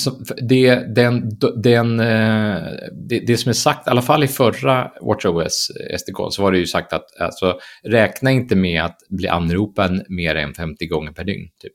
det, 0.48 0.94
den, 0.94 1.30
den, 1.56 2.00
eh, 2.00 2.62
det, 3.08 3.20
det 3.26 3.36
som 3.36 3.48
är 3.50 3.54
sagt, 3.54 3.86
i 3.86 3.90
alla 3.90 4.02
fall 4.02 4.24
i 4.24 4.28
förra 4.28 4.90
WatchOS 5.02 5.70
SDK, 5.98 6.16
så 6.30 6.42
var 6.42 6.52
det 6.52 6.58
ju 6.58 6.66
sagt 6.66 6.92
att 6.92 7.20
alltså, 7.20 7.58
räkna 7.84 8.30
inte 8.30 8.56
med 8.56 8.84
att 8.84 8.98
bli 9.10 9.28
anropen 9.28 10.04
mer 10.08 10.34
än 10.34 10.54
50 10.54 10.86
gånger 10.86 11.12
per 11.12 11.24
dygn. 11.24 11.48
Typ. 11.60 11.72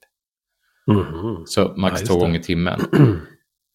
Mhm. 0.88 1.44
Så 1.46 1.62
Ja, 1.62 1.74
max 1.78 2.00
just 2.00 2.12
två 2.12 2.20
gånger 2.20 2.40
i 2.40 2.44
timmen. 2.44 2.82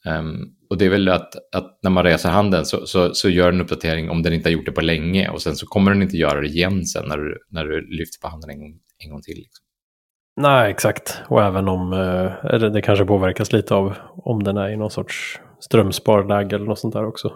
Ehm, 0.07 0.37
och 0.71 0.79
det 0.79 0.85
är 0.85 0.91
väl 0.91 1.09
att, 1.09 1.55
att 1.55 1.79
när 1.83 1.91
man 1.91 2.05
reser 2.05 2.29
handen 2.29 2.67
så, 2.67 2.87
så, 2.87 3.15
så 3.15 3.29
gör 3.29 3.53
den 3.53 3.61
uppdatering 3.61 4.11
om 4.11 4.23
den 4.23 4.33
inte 4.33 4.49
har 4.49 4.53
gjort 4.53 4.67
det 4.67 4.73
på 4.73 4.81
länge 4.81 5.29
och 5.29 5.43
sen 5.43 5.57
så 5.57 5.67
kommer 5.67 5.91
den 5.91 6.03
inte 6.03 6.17
göra 6.17 6.41
det 6.41 6.47
igen 6.47 6.87
sen 6.87 7.09
när 7.09 7.19
du, 7.19 7.39
när 7.51 7.65
du 7.65 7.97
lyfter 7.97 8.21
på 8.21 8.29
handen 8.29 8.51
en 8.51 8.61
gång, 8.61 8.79
en 9.05 9.11
gång 9.11 9.23
till. 9.23 9.37
Liksom. 9.37 9.66
Nej, 10.37 10.71
exakt. 10.71 11.23
Och 11.29 11.43
även 11.43 11.69
om 11.69 11.93
eh, 11.93 12.55
eller 12.55 12.71
det 12.71 12.83
kanske 12.83 13.05
påverkas 13.05 13.53
lite 13.53 13.75
av 13.75 13.95
om 14.17 14.43
den 14.43 14.57
är 14.57 14.69
i 14.69 14.77
någon 14.77 14.91
sorts 14.91 15.41
strömsparläge 15.61 16.57
eller 16.57 16.67
något 16.67 16.79
sånt 16.79 16.95
där 16.95 17.07
också. 17.07 17.33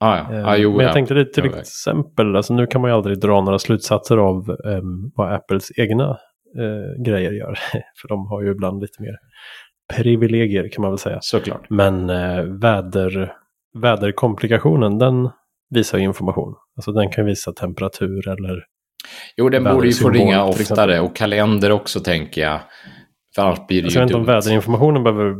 Ah, 0.00 0.16
ja, 0.16 0.34
Eh, 0.34 0.48
ah, 0.48 0.56
jo, 0.56 0.70
Men 0.70 0.80
jag 0.80 0.88
ja. 0.88 0.92
tänkte 0.92 1.14
det 1.14 1.32
till 1.32 1.44
exempel, 1.44 2.36
alltså 2.36 2.54
nu 2.54 2.66
kan 2.66 2.80
man 2.80 2.90
ju 2.90 2.96
aldrig 2.96 3.20
dra 3.20 3.40
några 3.40 3.58
slutsatser 3.58 4.16
av 4.16 4.50
em, 4.50 5.12
vad 5.14 5.32
Apples 5.32 5.78
egna 5.78 6.18
eh, 6.58 7.02
grejer 7.04 7.32
gör. 7.32 7.58
För 8.00 8.08
de 8.08 8.26
har 8.26 8.42
ju 8.42 8.50
ibland 8.50 8.80
lite 8.80 9.02
mer 9.02 9.16
privilegier 9.94 10.68
kan 10.68 10.82
man 10.82 10.90
väl 10.90 10.98
säga. 10.98 11.18
Såklart. 11.20 11.70
Men 11.70 12.10
eh, 12.10 12.42
väder, 12.42 13.32
väderkomplikationen 13.78 14.98
den 14.98 15.30
visar 15.70 15.98
ju 15.98 16.04
information. 16.04 16.54
Alltså 16.76 16.92
den 16.92 17.10
kan 17.10 17.26
visa 17.26 17.52
temperatur 17.52 18.28
eller 18.28 18.64
Jo, 19.36 19.48
den 19.48 19.64
borde 19.64 19.86
ju 19.86 19.92
få 19.92 20.10
ringa 20.10 20.44
oftare 20.44 21.00
och 21.00 21.16
kalender 21.16 21.70
också 21.72 22.00
tänker 22.00 22.40
jag. 22.40 22.60
För 23.34 23.42
annars 23.42 23.66
blir 23.66 23.82
det 23.82 23.86
jag 23.86 23.92
ju 23.94 23.98
vet 24.00 24.02
inte 24.06 24.16
om 24.16 24.24
väderinformationen 24.24 25.02
behöver 25.04 25.34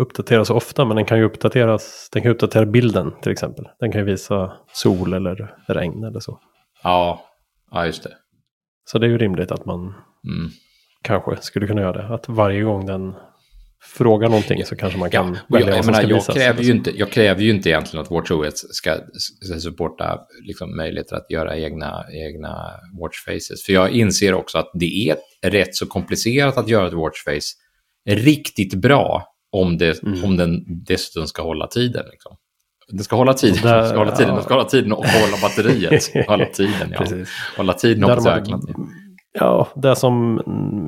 uppdateras 0.00 0.50
ofta, 0.50 0.84
men 0.84 0.96
den 0.96 1.04
kan 1.04 1.18
ju 1.18 1.24
uppdateras. 1.24 2.08
Den 2.12 2.22
kan 2.22 2.30
uppdatera 2.32 2.66
bilden 2.66 3.12
till 3.22 3.32
exempel. 3.32 3.64
Den 3.80 3.92
kan 3.92 4.00
ju 4.00 4.04
visa 4.04 4.52
sol 4.72 5.12
eller 5.12 5.54
regn 5.68 6.04
eller 6.04 6.20
så. 6.20 6.38
Ja, 6.82 7.20
ja, 7.70 7.86
just 7.86 8.02
det. 8.02 8.10
Så 8.84 8.98
det 8.98 9.06
är 9.06 9.10
ju 9.10 9.18
rimligt 9.18 9.52
att 9.52 9.64
man 9.64 9.80
Mm. 10.24 10.50
kanske 11.02 11.36
skulle 11.36 11.66
kunna 11.66 11.80
göra 11.80 11.92
det. 11.92 12.14
Att 12.14 12.28
varje 12.28 12.62
gång 12.62 12.86
den 12.86 13.14
frågar 13.82 14.28
någonting 14.28 14.64
så 14.64 14.76
kanske 14.76 14.98
man 14.98 15.10
kan 15.10 15.34
Ja, 15.34 15.40
välja 15.48 15.68
jag, 15.68 15.76
vad 15.76 15.84
som 15.84 15.94
ska 15.94 16.02
jag, 16.02 16.14
visas. 16.14 16.34
kräver 16.34 16.62
ju 16.62 16.70
inte, 16.72 16.98
jag 16.98 17.10
kräver 17.10 17.42
ju 17.42 17.50
inte 17.50 17.68
egentligen 17.68 18.04
att 18.04 18.10
WatchOS 18.10 18.74
ska, 18.76 18.96
ska 19.40 19.60
supporta 19.60 20.18
liksom, 20.42 20.76
möjligheter 20.76 21.16
att 21.16 21.30
göra 21.30 21.56
egna, 21.56 22.04
egna 22.12 22.70
watchfaces. 23.00 23.64
För 23.66 23.72
jag 23.72 23.90
inser 23.90 24.34
också 24.34 24.58
att 24.58 24.70
det 24.74 25.08
är 25.10 25.16
rätt 25.50 25.74
så 25.74 25.86
komplicerat 25.86 26.56
att 26.56 26.68
göra 26.68 26.86
ett 26.86 26.92
watchface 26.92 27.54
riktigt 28.08 28.74
bra 28.74 29.24
om, 29.52 29.78
det, 29.78 30.02
Mm. 30.02 30.24
om 30.24 30.36
den 30.36 30.64
dessutom 30.86 31.26
ska 31.26 31.42
hålla 31.42 31.66
tiden. 31.66 32.04
Liksom. 32.10 32.36
Den 32.88 33.04
ska 33.04 33.16
hålla 33.16 33.34
tiden, 33.34 33.58
Där- 33.62 33.76
den 33.78 33.88
ska 33.88 33.98
hålla 33.98 34.16
tiden, 34.16 34.28
ja. 34.28 34.34
den 34.34 34.44
ska 34.44 34.54
hålla 34.54 34.68
tiden 34.68 34.92
och 34.92 35.06
hålla 35.06 35.36
batteriet. 35.42 36.10
hålla 36.28 36.46
tiden, 36.46 36.90
ja. 36.92 36.98
Precis. 36.98 37.28
Hålla 37.56 37.72
tiden 37.72 38.04
och 38.04 38.10
hoppas 38.10 38.26
Ja, 39.32 39.68
det 39.74 39.96
som, 39.96 40.42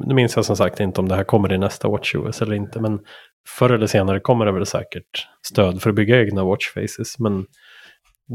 nu 0.07 0.15
minns 0.15 0.37
jag 0.37 0.45
som 0.45 0.57
sagt 0.57 0.81
inte 0.81 1.01
om 1.01 1.09
det 1.09 1.15
här 1.15 1.25
kommer 1.25 1.53
i 1.53 1.59
nästa 1.59 1.89
WatchOS 1.89 2.43
eller 2.43 2.55
inte, 2.55 2.81
men 2.81 3.01
förr 3.59 3.71
eller 3.71 3.87
senare 3.87 4.21
kommer 4.21 4.47
det 4.47 4.53
väl 4.53 4.67
säkert 4.67 5.29
stöd 5.47 5.83
för 5.83 5.91
att 5.91 5.97
bygga 5.97 6.21
egna 6.21 6.45
watchfaces, 6.45 7.19
men 7.19 7.47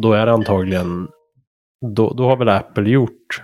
då 0.01 0.13
är 0.13 0.25
det 0.25 0.31
antagligen, 0.31 1.07
då, 1.95 2.13
då 2.13 2.29
har 2.29 2.37
väl 2.37 2.49
Apple 2.49 2.89
gjort, 2.89 3.41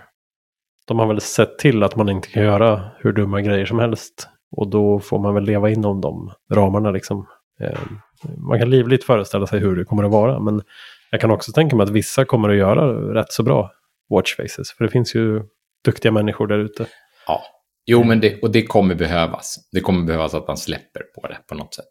de 0.86 0.98
har 0.98 1.06
väl 1.06 1.20
sett 1.20 1.58
till 1.58 1.82
att 1.82 1.96
man 1.96 2.08
inte 2.08 2.28
kan 2.28 2.42
göra 2.42 2.90
hur 2.98 3.12
dumma 3.12 3.40
grejer 3.40 3.66
som 3.66 3.78
helst, 3.78 4.28
och 4.56 4.68
då 4.68 5.00
får 5.00 5.18
man 5.18 5.34
väl 5.34 5.44
leva 5.44 5.70
inom 5.70 6.00
de 6.00 6.32
ramarna 6.52 6.90
liksom. 6.90 7.26
Ehm, 7.60 7.98
man 8.38 8.58
kan 8.58 8.70
livligt 8.70 9.04
föreställa 9.04 9.46
sig 9.46 9.60
hur 9.60 9.76
det 9.76 9.84
kommer 9.84 10.04
att 10.04 10.12
vara, 10.12 10.40
men 10.40 10.62
jag 11.10 11.20
kan 11.20 11.30
också 11.30 11.52
tänka 11.52 11.76
mig 11.76 11.84
att 11.84 11.90
vissa 11.90 12.24
kommer 12.24 12.48
att 12.48 12.56
göra 12.56 12.92
rätt 13.14 13.32
så 13.32 13.42
bra 13.42 13.70
watchfaces, 14.10 14.72
för 14.72 14.84
det 14.84 14.90
finns 14.90 15.14
ju 15.14 15.42
duktiga 15.84 16.12
människor 16.12 16.46
där 16.46 16.58
ute. 16.58 16.86
Ja. 17.26 17.42
Jo, 17.86 18.04
men 18.04 18.20
det, 18.20 18.42
och 18.42 18.50
det 18.50 18.62
kommer 18.62 18.94
behövas. 18.94 19.68
Det 19.72 19.80
kommer 19.80 20.06
behövas 20.06 20.34
att 20.34 20.48
man 20.48 20.56
släpper 20.56 21.02
på 21.14 21.26
det 21.28 21.38
på 21.48 21.54
något 21.54 21.74
sätt. 21.74 21.88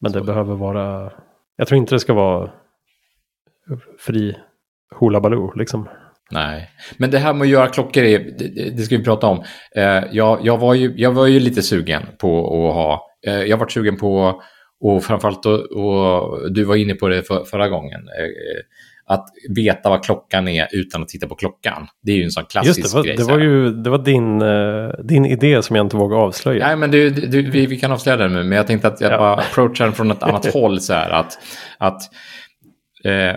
Men 0.00 0.12
det 0.12 0.18
Så. 0.18 0.24
behöver 0.24 0.54
vara... 0.54 1.12
Jag 1.56 1.68
tror 1.68 1.78
inte 1.78 1.94
det 1.94 2.00
ska 2.00 2.14
vara 2.14 2.50
fri 3.98 4.36
hula 5.00 5.20
baloo 5.20 5.52
liksom. 5.56 5.88
Nej, 6.30 6.70
men 6.98 7.10
det 7.10 7.18
här 7.18 7.34
med 7.34 7.42
att 7.44 7.48
göra 7.50 7.68
klockor, 7.68 8.02
är, 8.02 8.18
det, 8.18 8.48
det- 8.48 8.70
det 8.76 8.82
ska 8.82 8.96
vi 8.96 9.04
prata 9.04 9.26
om. 9.26 9.44
Eh, 9.76 10.04
jag, 10.12 10.38
jag, 10.46 10.58
var 10.58 10.74
ju, 10.74 10.94
jag 10.96 11.12
var 11.12 11.26
ju 11.26 11.40
lite 11.40 11.62
sugen 11.62 12.02
på 12.20 12.38
att 12.68 12.74
ha, 12.74 13.06
eh, 13.26 13.42
jag 13.42 13.56
var 13.56 13.68
sugen 13.68 13.96
på, 13.96 14.42
och 14.80 15.04
framförallt, 15.04 15.46
och, 15.46 15.60
och 15.72 16.52
du 16.52 16.64
var 16.64 16.76
inne 16.76 16.94
på 16.94 17.08
det 17.08 17.22
för, 17.22 17.44
förra 17.44 17.68
gången, 17.68 18.00
eh, 18.00 18.60
att 19.06 19.28
veta 19.56 19.88
vad 19.90 20.04
klockan 20.04 20.48
är 20.48 20.68
utan 20.72 21.02
att 21.02 21.08
titta 21.08 21.26
på 21.26 21.34
klockan. 21.34 21.86
Det 22.02 22.12
är 22.12 22.16
ju 22.16 22.24
en 22.24 22.30
sån 22.30 22.44
klassisk 22.44 22.78
Just 22.78 22.92
det, 22.92 22.96
var, 22.98 23.04
grej. 23.04 23.16
det 23.16 23.24
var 23.24 23.38
ju 23.38 23.70
det 23.70 23.90
var 23.90 23.98
din, 23.98 24.42
eh, 24.42 25.04
din 25.04 25.24
idé 25.26 25.62
som 25.62 25.76
jag 25.76 25.84
inte 25.86 25.96
vågade 25.96 26.22
avslöja. 26.22 26.66
Nej, 26.66 26.76
men 26.76 26.90
du, 26.90 27.10
du, 27.10 27.42
vi, 27.50 27.66
vi 27.66 27.78
kan 27.78 27.92
avslöja 27.92 28.16
den 28.16 28.32
nu, 28.32 28.42
men 28.44 28.56
jag 28.56 28.66
tänkte 28.66 28.88
att 28.88 29.00
jag 29.00 29.12
Ja. 29.12 29.18
bara 29.18 29.34
approachar 29.34 29.84
den 29.84 29.94
från 29.94 30.10
ett 30.10 30.22
annat 30.22 30.46
håll 30.52 30.80
så 30.80 30.92
här 30.92 31.10
att, 31.10 31.38
att 31.78 32.02
eh, 33.04 33.12
eh, 33.12 33.36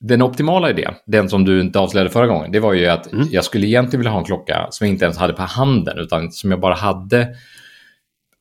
den 0.00 0.22
optimala 0.22 0.70
idén, 0.70 0.94
den 1.06 1.28
som 1.28 1.44
du 1.44 1.60
inte 1.60 1.78
avslöjade 1.78 2.10
förra 2.10 2.26
gången, 2.26 2.52
det 2.52 2.60
var 2.60 2.72
ju 2.72 2.86
att 2.86 3.12
Mm. 3.12 3.26
jag 3.30 3.44
skulle 3.44 3.66
egentligen 3.66 4.00
vilja 4.00 4.10
ha 4.12 4.18
en 4.18 4.24
klocka 4.24 4.66
som 4.70 4.86
jag 4.86 4.94
inte 4.94 5.04
ens 5.04 5.18
hade 5.18 5.32
på 5.32 5.42
handen, 5.42 5.98
utan 5.98 6.32
som 6.32 6.50
jag 6.50 6.60
bara 6.60 6.74
hade 6.74 7.28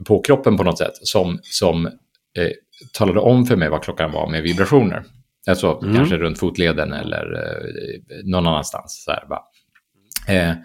på 0.08 0.22
kroppen 0.22 0.58
på 0.58 0.64
något 0.64 0.78
sätt, 0.78 0.94
som, 1.02 1.40
som 1.44 1.86
eh, 1.86 1.92
talade 2.94 3.20
om 3.20 3.46
för 3.46 3.56
mig 3.56 3.70
vad 3.70 3.84
klockan 3.84 4.12
var 4.12 4.28
med 4.30 4.44
vibrationer. 4.44 5.04
Alltså 5.48 5.80
Mm. 5.84 5.96
kanske 5.96 6.18
runt 6.18 6.40
fotleden 6.40 6.94
eller 6.94 7.34
eh, 7.34 8.24
någon 8.26 8.48
annanstans. 8.48 9.04
Så 9.06 9.12
här. 9.12 9.24
Eh, 10.28 10.56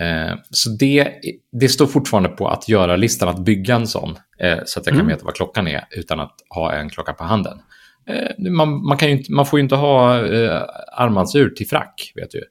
Eh, 0.00 0.34
så 0.50 0.70
det, 0.70 1.12
det 1.60 1.68
står 1.68 1.86
fortfarande 1.86 2.28
på 2.28 2.48
att 2.48 2.68
göra 2.68 2.96
listan 2.96 3.28
att 3.28 3.38
bygga 3.44 3.74
en 3.74 3.86
sån 3.86 4.16
eh, 4.38 4.58
så 4.64 4.80
att 4.80 4.86
jag 4.86 4.92
kan 4.94 5.00
Mm. 5.00 5.06
veta 5.06 5.24
vad 5.24 5.34
klockan 5.34 5.68
är 5.68 5.84
utan 5.90 6.20
att 6.20 6.34
ha 6.54 6.72
en 6.72 6.90
klocka 6.90 7.12
på 7.12 7.24
handen. 7.24 7.58
Eh, 8.08 8.50
man, 8.50 8.86
man, 8.86 8.96
kan 8.96 9.08
inte, 9.08 9.32
man 9.32 9.46
får 9.46 9.58
ju 9.58 9.62
inte 9.62 9.76
ha 9.76 10.26
eh, 10.26 10.62
armbandsur 10.92 11.50
till 11.50 11.68
frack, 11.68 12.12
vet 12.14 12.30
du. 12.30 12.42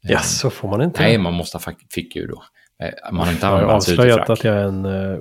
Ja, 0.00 0.18
så 0.18 0.50
får 0.50 0.68
man 0.68 0.82
inte. 0.82 1.02
Nej, 1.02 1.18
man 1.18 1.34
måste 1.34 1.56
ha 1.58 1.72
fickur 1.94 2.28
då. 2.28 2.42
Eh, 2.86 3.12
man 3.12 3.26
har 3.26 3.32
inte 3.32 3.46
jag 3.46 3.52
har 3.52 3.58
armbandsur 3.60 3.92
till 3.92 4.00
avslöjat 4.00 4.26
frack. 4.26 4.38
att 4.38 4.44
jag 4.44 4.56
är 4.56 4.64
en 4.64 4.84
uh, 4.86 5.18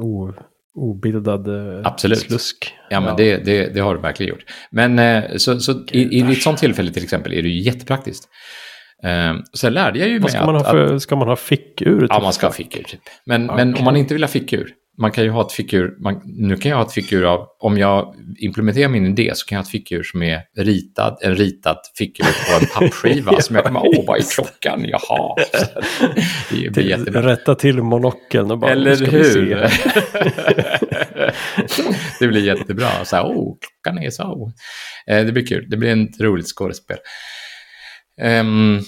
obildad 0.80 1.48
uh, 1.48 1.82
Absolut. 1.84 2.20
slusk. 2.20 2.74
Ja, 2.90 3.00
men 3.00 3.16
Det, 3.16 3.38
det, 3.46 3.74
det 3.74 3.80
har 3.80 3.96
du 3.96 4.02
verkligen 4.02 4.30
gjort. 4.30 4.44
Men 4.72 5.00
eh, 5.00 5.24
så, 5.38 5.60
så 5.60 5.86
i, 5.92 6.20
i 6.20 6.32
ett 6.32 6.42
sånt 6.42 6.58
tillfälle 6.58 6.92
till 6.92 7.04
exempel 7.04 7.34
är 7.34 7.42
det 7.42 7.50
ju 7.50 7.62
jättepraktiskt. 7.62 8.30
Eh, 9.04 9.34
sen 9.54 9.74
lärde 9.74 10.00
jag 10.00 10.08
ju 10.08 10.14
Vad 10.20 10.22
mig 10.22 10.32
ska 10.32 10.40
att... 10.40 10.92
att 10.92 11.02
ska 11.02 11.16
man 11.16 11.28
ha 11.28 11.36
fickur? 11.36 12.08
Ja, 12.10 12.16
till 12.16 12.24
man 12.24 12.34
ska 12.34 12.48
ha 12.48 12.54
fickur 12.54 12.84
typ. 12.84 13.02
Men, 13.26 13.46
men 13.46 13.70
Okej. 13.70 13.80
om 13.80 13.86
man 13.86 13.96
inte 13.96 14.14
vill 14.14 14.24
ha 14.24 14.28
fickur, 14.28 14.74
man 15.00 15.12
kan 15.12 15.24
ju 15.24 15.30
ha 15.30 15.42
ett 15.46 15.52
fickur, 15.52 15.96
man, 16.00 16.22
nu 16.26 16.56
kan 16.58 16.70
jag 16.70 16.78
ha 16.78 16.86
ett 16.86 16.92
fickur 16.94 17.24
av, 17.26 17.48
om 17.60 17.78
jag 17.78 18.16
implementerar 18.40 18.90
min 18.90 19.06
idé 19.06 19.32
så 19.36 19.46
kan 19.46 19.56
jag 19.56 19.60
ha 19.64 19.66
ett 19.66 19.72
fickur 19.72 20.04
som 20.04 20.24
är 20.24 20.42
ritad, 20.58 21.18
en 21.22 21.36
ritad 21.36 21.78
fickur 21.98 22.24
på 22.24 22.60
en 22.62 22.68
pappskiva 22.68 23.42
som 23.42 23.56
jag 23.56 23.66
kommer, 23.66 23.82
åh 23.86 24.06
vad 24.08 24.18
är 24.18 24.24
klockan, 24.36 24.86
jaha. 24.86 25.36
Det 26.50 26.56
blir 26.56 26.72
Till, 26.72 26.90
jättebra. 26.90 27.28
rätta 27.28 27.56
till 27.56 27.84
monokeln 27.84 28.52
och 28.52 28.58
bara, 28.60 28.72
Eller 28.72 28.96
hur? 28.96 29.70
det 32.20 32.28
blir 32.28 32.46
jättebra. 32.46 33.06
Så 33.06 33.16
här, 33.16 33.26
åh, 33.26 33.58
klockan 33.60 34.04
är 34.04 34.10
så. 34.10 34.52
Eh, 35.08 35.26
det 35.26 35.32
blir 35.32 35.46
kul. 35.46 35.66
Det 35.70 35.78
blir 35.78 36.04
ett 36.04 36.22
roligt 36.22 36.48
skådespel. 36.48 36.98
Um, 38.22 38.76
nej, 38.76 38.84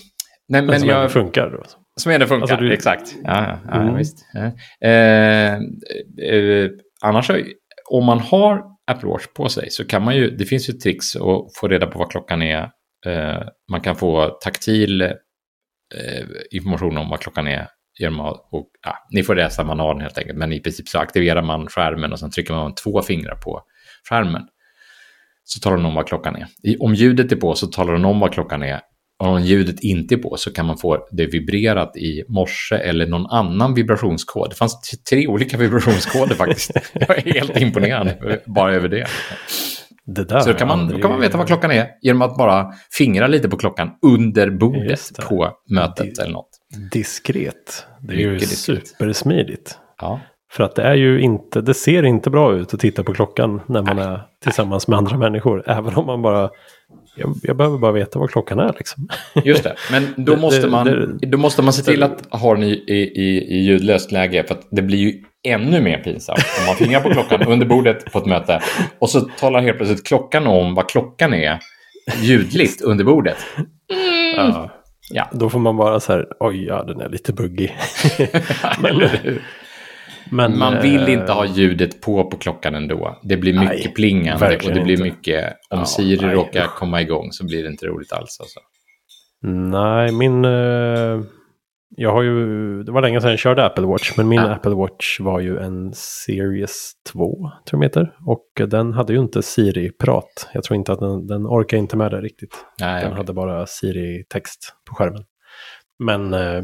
Men 0.48 0.66
men 0.66 0.86
jag... 0.86 1.12
funkar. 1.12 1.50
Då. 1.50 1.64
Som 2.02 2.12
ändå 2.12 2.28
funkar, 2.28 2.42
Alltså, 2.42 2.56
du- 2.66 2.74
exakt. 2.74 3.16
Ja, 3.24 3.44
ja, 3.48 3.60
ja 3.68 3.82
Mm. 3.82 3.96
visst. 3.96 4.26
Ja. 4.34 4.52
Eh, 4.88 5.54
eh, 6.34 6.70
annars, 7.02 7.28
så, 7.28 7.38
om 7.92 8.06
man 8.06 8.20
har 8.20 8.64
Apple 8.92 9.10
Watch 9.10 9.26
på 9.36 9.50
sig 9.50 9.70
så 9.72 9.86
kan 9.88 10.04
man 10.04 10.16
ju, 10.16 10.30
det 10.30 10.46
finns 10.46 10.70
ju 10.70 10.74
tricks 10.74 11.16
att 11.16 11.56
få 11.60 11.68
reda 11.68 11.88
på 11.88 12.00
vad 12.00 12.12
klockan 12.12 12.42
är. 12.42 12.70
Eh, 13.06 13.42
man 13.72 13.82
kan 13.82 13.96
få 13.96 14.28
taktil 14.44 15.02
eh, 15.02 15.10
information 16.52 16.98
om 16.98 17.10
vad 17.10 17.20
klockan 17.20 17.48
är 17.48 17.68
genom 18.00 18.20
att, 18.20 18.48
och, 18.52 18.68
ja, 18.86 18.96
ni 19.12 19.24
får 19.24 19.36
läsa 19.36 19.64
manualen 19.64 20.02
helt 20.02 20.18
enkelt, 20.18 20.38
men 20.38 20.54
i 20.54 20.60
princip 20.60 20.88
så 20.88 21.00
aktiverar 21.00 21.42
man 21.42 21.68
skärmen 21.68 22.12
och 22.12 22.20
sen 22.20 22.32
trycker 22.32 22.54
man 22.54 22.76
två 22.76 23.02
fingrar 23.02 23.36
på 23.36 23.62
skärmen. 24.10 24.48
Så 25.44 25.60
talar 25.60 25.78
den 25.78 25.86
om 25.86 25.96
vad 25.96 26.08
klockan 26.08 26.36
är. 26.36 26.48
I, 26.64 26.78
om 26.78 26.94
ljudet 26.96 27.32
är 27.32 27.36
på 27.36 27.56
så 27.56 27.68
talar 27.68 27.94
den 27.94 28.06
om 28.06 28.20
vad 28.20 28.34
klockan 28.34 28.64
är 28.64 28.80
om 29.30 29.42
ljudet 29.42 29.80
inte 29.80 30.16
är 30.16 30.18
på 30.18 30.38
så 30.38 30.54
kan 30.54 30.66
man 30.66 30.78
få 30.78 31.08
det 31.12 31.26
vibrerat 31.26 31.98
i 31.98 32.24
morse 32.28 32.76
eller 32.76 33.08
någon 33.08 33.26
annan 33.26 33.74
vibrationskod. 33.74 34.50
Det 34.50 34.56
fanns 34.56 34.80
tre 35.10 35.28
olika 35.28 35.58
vibrationskoder 35.58 36.36
faktiskt. 36.36 36.72
Jag 36.94 37.18
är 37.28 37.34
helt 37.34 37.58
imponerad 37.58 38.14
bara 38.46 38.74
över 38.76 38.88
det. 38.90 39.08
Det 40.06 40.24
där 40.24 40.40
Så 40.40 40.52
då 40.52 40.58
kan 40.58 40.68
man, 40.68 40.88
då 40.88 41.00
kan 41.00 41.12
man 41.12 41.20
veta 41.22 41.38
vad 41.38 41.48
klockan 41.48 41.72
är 41.72 41.88
genom 42.02 42.22
att 42.22 42.38
bara 42.38 42.74
fingra 42.92 43.28
lite 43.28 43.50
på 43.50 43.58
klockan 43.58 43.90
under 44.02 44.50
bordet 44.50 45.12
på 45.30 45.52
mötet 45.70 46.20
eller 46.20 46.32
något. 46.32 46.50
Diskret. 46.92 47.86
Det 48.02 48.14
är 48.14 48.18
ju 48.18 48.32
Mycket 48.34 48.50
diskret. 48.50 48.88
supersmidigt. 48.88 49.78
Ja. 50.02 50.20
För 50.52 50.64
att 50.64 50.76
det 50.76 50.82
är 50.84 50.96
ju 50.96 51.22
inte, 51.22 51.62
det 51.62 51.74
ser 51.74 52.04
inte 52.04 52.30
bra 52.30 52.54
ut 52.56 52.74
att 52.74 52.80
titta 52.80 53.04
på 53.04 53.14
klockan 53.14 53.62
när 53.68 53.82
man 53.82 54.00
är 54.00 54.22
tillsammans 54.44 54.88
med 54.88 54.98
andra 54.98 55.18
människor. 55.18 55.64
Även 55.70 55.96
om 55.96 56.06
man 56.06 56.22
bara, 56.22 56.50
jag, 57.16 57.34
jag 57.44 57.58
behöver 57.58 57.78
bara 57.78 57.92
veta 57.92 58.20
vad 58.20 58.30
klockan 58.32 58.60
är 58.60 58.74
liksom. 58.78 59.08
Just 59.44 59.64
det, 59.64 59.76
men 59.92 60.14
då 60.26 60.36
måste, 60.38 60.68
man, 60.68 60.86
det- 60.86 61.28
då 61.28 61.38
måste 61.38 61.62
man 61.62 61.74
se 61.74 61.84
till 61.84 62.04
att 62.04 62.28
ha 62.32 62.54
den 62.54 62.64
i, 62.64 62.72
i, 62.88 63.12
i, 63.16 63.58
ljudlöst 63.64 64.12
läge 64.12 64.44
för 64.48 64.56
att 64.56 64.68
det 64.72 64.82
blir 64.82 64.98
ju 64.98 65.24
ännu 65.48 65.82
mer 65.82 65.98
pinsamt 65.98 66.40
om 66.60 66.66
man 66.68 66.76
fingrar 66.76 67.02
på 67.02 67.10
klockan 67.10 67.48
under 67.48 67.66
bordet 67.66 68.12
på 68.12 68.20
ett 68.20 68.26
möte 68.26 68.62
och 69.00 69.10
så 69.10 69.20
talar 69.22 69.62
helt 69.62 69.78
plötsligt 69.78 70.08
klockan 70.08 70.48
om 70.48 70.76
vad 70.76 70.90
klockan 70.90 71.34
är 71.34 71.60
ljudligt 72.22 72.82
under 72.82 73.04
bordet. 73.04 73.38
Ja. 74.36 74.70
Ja. 75.14 75.28
Då 75.32 75.50
får 75.50 75.60
man 75.60 75.78
bara 75.78 76.00
så 76.00 76.14
här, 76.14 76.28
oj 76.40 76.66
ja 76.66 76.84
den 76.84 77.02
är 77.02 77.10
lite 77.10 77.34
buggig. 77.34 77.78
men? 78.82 79.02
Men, 80.32 80.58
Man 80.58 80.82
vill 80.82 81.02
eh, 81.04 81.14
inte 81.14 81.32
ha 81.32 81.46
ljudet 81.46 82.02
på 82.02 82.30
på 82.30 82.38
klockan 82.38 82.76
ändå. 82.76 83.20
Det 83.24 83.38
blir 83.38 83.54
mycket 83.54 83.70
Nej, 83.86 83.94
plingande 83.96 84.56
och 84.66 84.74
det 84.74 84.82
blir 84.82 84.92
inte. 84.92 85.04
mycket, 85.04 85.46
om 85.70 85.80
Ja, 85.80 85.86
Siri 85.86 86.26
nej, 86.26 86.36
råkar 86.36 86.68
komma 86.68 87.02
igång 87.02 87.32
så 87.32 87.46
blir 87.46 87.64
det 87.64 87.70
inte 87.70 87.86
roligt 87.88 88.12
alls. 88.14 88.38
Alltså. 88.40 88.60
Nej, 89.72 90.12
min... 90.12 90.46
eh, 90.46 91.22
jag 91.96 92.12
har 92.12 92.22
ju... 92.22 92.84
Det 92.84 92.92
var 92.92 93.02
länge 93.02 93.22
sedan 93.22 93.30
jag 93.30 93.40
körde 93.40 93.66
Apple 93.66 93.86
Watch. 93.86 94.18
Men 94.18 94.28
min 94.28 94.40
Ja. 94.40 94.50
Apple 94.56 94.76
Watch 94.76 95.20
var 95.20 95.40
ju 95.40 95.58
en 95.60 95.94
Series 95.94 96.92
2, 97.12 97.50
tror 97.70 97.84
jag 97.84 97.90
heter. 97.90 98.16
Och 98.26 98.70
den 98.70 98.94
hade 98.94 99.14
ju 99.14 99.20
inte 99.20 99.42
Siri-prat. 99.44 100.50
Jag 100.54 100.64
tror 100.64 100.76
inte 100.78 100.94
att 100.94 101.00
den, 101.00 101.28
den 101.28 101.48
orkar 101.48 101.78
inte 101.78 101.98
med 101.98 102.12
det 102.12 102.22
riktigt. 102.22 102.66
Nej, 102.82 103.04
Den 103.04 103.14
hade 103.14 103.34
bara 103.34 103.66
Siri-text 103.66 104.74
på 104.90 104.96
skärmen. 104.96 105.24
Men... 106.00 106.34
eh, 106.34 106.64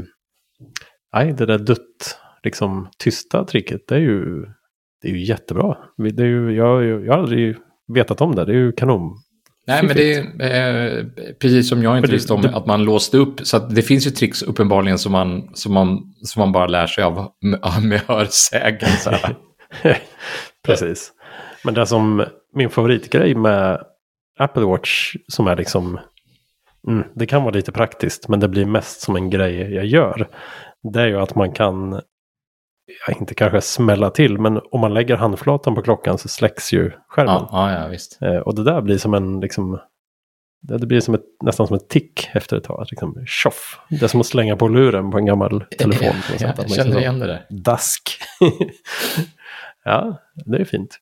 nej, 1.14 1.34
det 1.34 1.46
där 1.46 1.58
dutt, 1.60 2.18
liksom 2.48 2.89
tysta 2.98 3.46
tricket, 3.46 3.82
det 3.88 3.96
är 3.96 4.00
ju... 4.00 4.46
Det 5.01 5.08
är 5.08 5.12
ju 5.12 5.24
jättebra. 5.25 5.77
Det 5.98 6.24
är 6.24 6.27
ju, 6.27 6.51
jag, 6.56 6.84
jag 6.86 7.13
har 7.13 7.20
aldrig 7.20 7.56
vetat 7.94 8.22
om 8.22 8.36
det. 8.36 8.46
Det 8.46 8.51
är 8.51 8.56
ju 8.58 8.72
kanon. 8.72 9.18
Nej, 9.68 9.84
men 9.84 9.96
det 9.96 10.13
är 10.39 10.98
eh, 11.00 11.06
precis 11.42 11.70
som 11.70 11.84
jag 11.84 11.98
inte 11.98 12.12
visste 12.12 12.34
om 12.34 12.42
det- 12.42 12.56
att 12.56 12.66
man 12.66 12.84
låste 12.84 13.18
upp. 13.18 13.39
Så 13.48 13.60
det 13.60 13.82
finns 13.82 14.08
ju 14.08 14.12
tricks 14.12 14.42
uppenbarligen 14.42 14.98
som 14.98 15.12
man, 15.12 15.50
som 15.54 15.74
man, 15.74 16.13
som 16.24 16.39
man 16.39 16.51
bara 16.51 16.68
lär 16.68 16.88
sig 16.88 17.04
av 17.04 17.32
med, 17.42 17.60
med 17.84 18.01
hörsägen. 18.08 18.89
Precis. 20.66 21.12
Men 21.63 21.74
det 21.74 21.86
som 21.86 22.24
min 22.54 22.70
favoritgrej 22.70 23.36
med 23.36 23.82
Apple 24.39 24.63
Watch 24.66 25.16
som 25.27 25.48
är 25.48 25.56
liksom 25.56 26.00
mm, 26.88 27.04
det 27.16 27.25
kan 27.25 27.44
vara 27.44 27.54
lite 27.54 27.72
praktiskt 27.72 28.27
men 28.27 28.39
det 28.39 28.48
blir 28.48 28.66
mest 28.66 29.01
som 29.01 29.16
en 29.16 29.30
grej 29.30 29.74
jag 29.74 29.86
gör. 29.86 30.27
Det 30.94 31.01
är 31.01 31.08
ju 31.08 31.18
att 31.20 31.36
man 31.36 31.51
kan 31.51 32.01
ja, 33.08 33.13
inte 33.20 33.34
kanske 33.36 33.62
smälla 33.62 34.10
till 34.10 34.38
men 34.39 34.62
om 34.72 34.79
man 34.82 34.94
lägger 34.94 35.15
handflatan 35.15 35.75
på 35.75 35.82
klockan 35.82 36.17
så 36.17 36.27
släcks 36.27 36.74
ju 36.74 36.91
skärmen. 37.08 37.34
Ja, 37.36 37.50
ja, 37.51 37.82
ja, 37.82 37.88
visst. 37.88 38.22
Eh, 38.22 38.36
och 38.38 38.56
det 38.56 38.63
där 38.63 38.82
blir 38.82 38.98
som 38.98 39.13
en 39.13 39.39
liksom 39.39 39.79
det 40.62 40.86
blir 40.88 41.00
som 41.00 41.13
ett, 41.13 41.24
nästan 41.44 41.67
som 41.67 41.75
ett 41.75 41.89
tick 41.89 42.29
efter 42.34 42.58
ett 42.58 42.63
tag. 42.63 42.88
Liksom, 42.91 43.24
tjoff. 43.27 43.79
Det 43.89 44.03
är 44.03 44.08
som 44.08 44.20
att 44.20 44.25
slänga 44.25 44.56
på 44.56 44.67
luren 44.67 45.12
på 45.12 45.17
en 45.17 45.25
gammal 45.25 45.63
telefon. 45.77 46.08
Ja, 46.32 46.38
sätt, 46.38 46.56
jag 46.58 46.72
känner 46.72 47.00
igen 47.00 47.20
det 47.20 47.27
där. 47.27 47.46
Dask. 47.50 48.17
ja, 49.84 50.17
det 50.46 50.58
är 50.58 50.65
fint. 50.65 50.98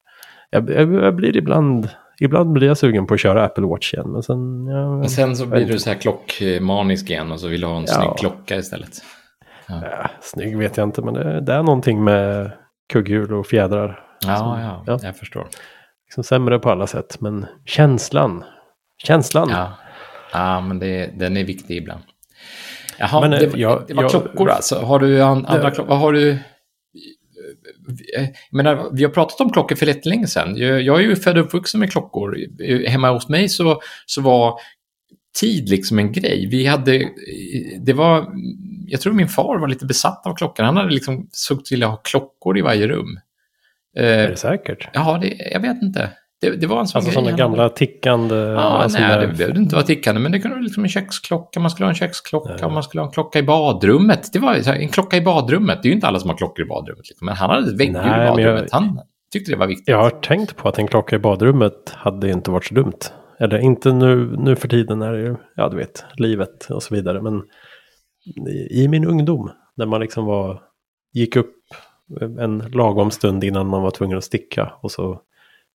Jag, 0.50 0.70
jag, 0.70 0.94
jag 0.94 1.16
blir 1.16 1.38
ibland, 1.38 1.90
ibland 2.20 2.52
blir 2.54 2.68
jag 2.68 2.78
sugen 2.78 3.08
på 3.08 3.14
att 3.14 3.20
köra 3.20 3.46
Apple 3.46 3.66
Watch 3.66 3.94
igen. 3.94 4.12
Men 4.12 4.24
sen, 4.24 4.68
ja, 4.68 4.98
Men 4.98 5.10
sen 5.10 5.36
så 5.36 5.46
blir 5.46 5.66
du 5.66 5.80
så 5.80 5.90
här 5.90 5.98
klockmanisk 5.98 7.10
igen 7.10 7.32
och 7.32 7.40
så 7.40 7.48
vill 7.48 7.62
du 7.62 7.68
ha 7.68 7.78
en 7.78 7.86
Ja. 7.88 7.94
snygg 7.94 8.18
klocka 8.18 8.56
istället. 8.56 9.04
Ja, 9.68 10.10
snygg 10.22 10.58
vet 10.58 10.78
jag 10.78 10.84
inte. 10.88 11.02
Men 11.02 11.14
det, 11.14 11.42
det 11.42 11.54
är 11.54 11.64
någonting 11.64 12.04
med 12.04 12.52
kugghjul 12.94 13.34
och 13.34 13.48
fjädrar. 13.48 14.00
Ja, 14.26 14.60
ja, 14.62 14.84
ja. 14.88 15.00
jag 15.04 15.18
förstår. 15.18 15.48
Liksom 16.08 16.24
sämre 16.24 16.60
på 16.60 16.70
alla 16.72 16.88
sätt. 16.88 17.22
Men 17.22 17.46
känslan. 17.66 18.44
Känslan. 18.98 19.50
Ja, 19.50 19.72
ja 20.34 20.62
men 20.62 20.80
det, 20.80 21.20
den 21.20 21.38
är 21.38 21.44
viktig 21.44 21.78
ibland. 21.78 22.02
Jaha, 22.98 23.22
Men, 23.22 23.34
eh, 23.34 23.40
det, 23.40 23.48
var- 23.48 23.58
jag- 23.58 23.84
det 23.88 23.94
var 23.94 24.04
jag- 24.04 24.12
klockor 24.12 24.50
alltså. 24.50 24.80
Har 24.80 25.00
du 25.00 25.22
an, 25.22 25.46
andra 25.46 25.72
klockor? 25.72 25.90
Vad 25.90 26.00
har 26.00 26.14
du? 26.14 26.38
Jag 28.16 28.28
menar, 28.52 28.90
vi 28.92 29.04
har 29.04 29.12
pratat 29.12 29.42
om 29.42 29.50
klockor 29.52 29.76
för 29.76 30.10
länge 30.10 30.28
sedan. 30.28 30.56
Jag, 30.58 30.82
jag 30.82 30.98
är 31.00 31.04
ju 31.04 31.16
född 31.16 31.38
och 31.38 31.46
uppvuxen 31.46 31.80
med 31.80 31.92
klockor. 31.92 32.38
Hemma 32.88 33.12
hos 33.12 33.30
mig 33.30 33.50
så, 33.50 33.82
så 34.06 34.22
var 34.22 34.60
tid 35.40 35.70
liksom 35.70 36.00
en 36.00 36.12
grej. 36.12 36.48
Vi 36.52 36.66
hade, 36.66 37.10
det 37.80 37.94
var, 37.94 38.28
jag 38.88 39.02
tror 39.02 39.14
min 39.14 39.28
far 39.28 39.60
var 39.60 39.68
lite 39.68 39.86
besatt 39.86 40.26
av 40.28 40.36
klockan. 40.36 40.66
Han 40.66 40.78
hade 40.78 40.90
liksom 40.94 41.28
såg 41.32 41.66
till 41.66 41.84
att 41.84 41.90
ha 41.90 41.98
klockor 41.98 42.58
i 42.58 42.62
varje 42.62 42.88
rum. 42.88 43.20
Är 43.98 44.24
Eh, 44.24 44.30
det 44.30 44.38
säkert? 44.38 44.90
ja, 44.94 45.18
det, 45.22 45.34
jag 45.54 45.60
vet 45.60 45.82
inte. 45.82 46.10
Det, 46.42 46.50
det 46.50 46.68
var 46.68 46.80
en 46.80 46.88
sån 46.88 46.98
Alltså 47.00 47.12
grej. 47.12 47.24
sådana 47.24 47.38
gamla 47.38 47.70
tickande... 47.70 48.36
Ja, 48.36 48.60
alltså 48.60 49.00
nej, 49.00 49.10
där- 49.10 49.28
det 49.28 49.34
behövde 49.34 49.60
inte 49.60 49.76
vara 49.76 49.86
tickande, 49.86 50.22
men 50.22 50.32
det 50.32 50.40
kunde 50.40 50.56
vara 50.56 50.64
liksom 50.64 50.84
en 50.84 50.90
köksklocka, 50.90 51.60
man 51.60 51.72
skulle 51.72 51.86
ha 51.86 51.90
en 51.90 51.96
köksklocka, 51.96 52.56
Ja. 52.60 52.66
och 52.66 52.72
man 52.72 52.84
skulle 52.84 53.02
ha 53.02 53.08
en 53.08 53.14
klocka 53.14 53.40
i 53.40 53.44
badrummet. 53.44 54.30
Det 54.34 54.40
var 54.40 54.70
en 54.70 54.90
klocka 54.90 55.18
i 55.18 55.22
badrummet, 55.22 55.80
det 55.84 55.88
är 55.88 55.90
ju 55.90 55.96
inte 55.96 56.08
alla 56.08 56.20
som 56.20 56.30
har 56.30 56.38
klockor 56.38 56.66
i 56.66 56.68
badrummet, 56.68 57.08
liksom. 57.10 57.26
men 57.26 57.36
han 57.36 57.50
hade 57.50 57.68
ett 57.68 57.80
väggjul 57.80 57.96
i 57.96 58.00
men 58.00 58.20
jag- 58.22 58.36
badrummet. 58.36 58.72
Han 58.72 59.00
tyckte 59.34 59.52
det 59.52 59.58
var 59.58 59.68
viktigt. 59.68 59.88
Jag 59.88 60.04
har 60.04 60.10
tänkt 60.10 60.56
på 60.58 60.70
att 60.70 60.78
en 60.80 60.88
klocka 60.88 61.16
i 61.16 61.20
badrummet 61.20 61.90
hade 61.94 62.30
inte 62.32 62.52
varit 62.52 62.66
så 62.66 62.74
dumt. 62.76 62.94
Eller 63.40 63.58
inte 63.58 63.94
nu, 63.94 64.36
nu 64.38 64.56
för 64.56 64.68
tiden 64.68 65.02
är 65.02 65.14
det 65.14 65.20
ju, 65.20 65.36
ja 65.56 65.70
du 65.70 65.78
vet, 65.78 66.06
livet 66.18 66.70
och 66.70 66.84
så 66.84 66.96
vidare. 66.96 67.22
Men 67.22 67.44
i, 68.48 68.84
i 68.84 68.88
min 68.88 69.06
ungdom, 69.06 69.52
när 69.76 69.86
man 69.86 70.02
liksom 70.02 70.26
var, 70.26 70.62
gick 71.14 71.36
upp 71.36 71.56
en 72.40 72.58
lagom 72.58 73.12
stund 73.12 73.44
innan 73.44 73.68
man 73.68 73.82
var 73.82 73.92
tvungen 73.92 74.18
att 74.18 74.24
sticka. 74.24 74.74
Och 74.82 74.92
så 74.92 75.22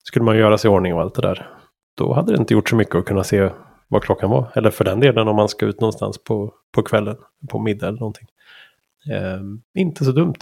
skulle 0.04 0.24
man 0.24 0.38
göra 0.38 0.58
sig 0.58 0.70
i 0.70 0.74
ordning 0.74 0.94
och 0.94 1.00
allt 1.00 1.14
det 1.14 1.22
där. 1.22 1.48
Då 1.96 2.12
hade 2.12 2.32
det 2.32 2.38
inte 2.38 2.54
gjort 2.54 2.68
så 2.68 2.76
mycket 2.76 2.94
att 2.94 3.04
kunna 3.04 3.24
se 3.24 3.50
vad 3.88 4.02
klockan 4.02 4.30
var. 4.30 4.52
Eller 4.54 4.70
för 4.70 4.84
den 4.84 5.00
delen 5.00 5.28
om 5.28 5.36
man 5.36 5.48
ska 5.48 5.66
ut 5.66 5.80
någonstans 5.80 6.24
på, 6.24 6.54
på 6.72 6.82
kvällen, 6.82 7.16
på 7.48 7.58
middag 7.58 7.88
eller 7.88 7.98
någonting. 7.98 8.26
Eh, 9.12 9.40
inte 9.82 10.04
så 10.04 10.12
dumt. 10.12 10.34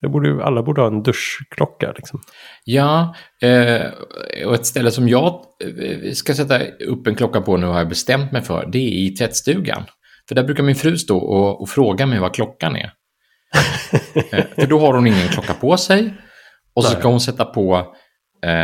Det 0.00 0.08
borde 0.08 0.44
alla 0.44 0.62
borde 0.62 0.80
ha 0.80 0.88
en 0.88 1.02
duschklocka 1.02 1.92
liksom. 1.96 2.20
Ja, 2.64 3.14
eh, 3.42 3.86
och 4.46 4.54
ett 4.54 4.66
ställe 4.66 4.90
som 4.90 5.08
jag 5.08 5.44
eh, 5.82 6.12
ska 6.12 6.34
sätta 6.34 6.60
upp 6.88 7.06
en 7.06 7.14
klocka 7.14 7.40
på 7.40 7.56
nu 7.56 7.66
har 7.66 7.78
jag 7.78 7.88
bestämt 7.88 8.32
mig 8.32 8.42
för, 8.42 8.68
det 8.72 8.78
är 8.78 8.92
i 8.92 9.10
tvättstugan. 9.10 9.82
För 10.28 10.34
där 10.34 10.44
brukar 10.44 10.62
min 10.62 10.74
fru 10.74 10.98
stå 10.98 11.18
och, 11.18 11.62
och 11.62 11.68
fråga 11.68 12.06
mig 12.06 12.18
vad 12.18 12.34
klockan 12.34 12.76
är. 12.76 12.92
eh, 14.32 14.44
för 14.54 14.66
då 14.66 14.78
har 14.78 14.94
hon 14.94 15.06
ingen 15.06 15.28
klocka 15.28 15.54
på 15.54 15.76
sig. 15.76 16.14
Och 16.74 16.84
så 16.84 16.90
ska 16.90 17.08
hon 17.08 17.20
sätta 17.20 17.44
på 17.44 17.94
eh, 18.44 18.62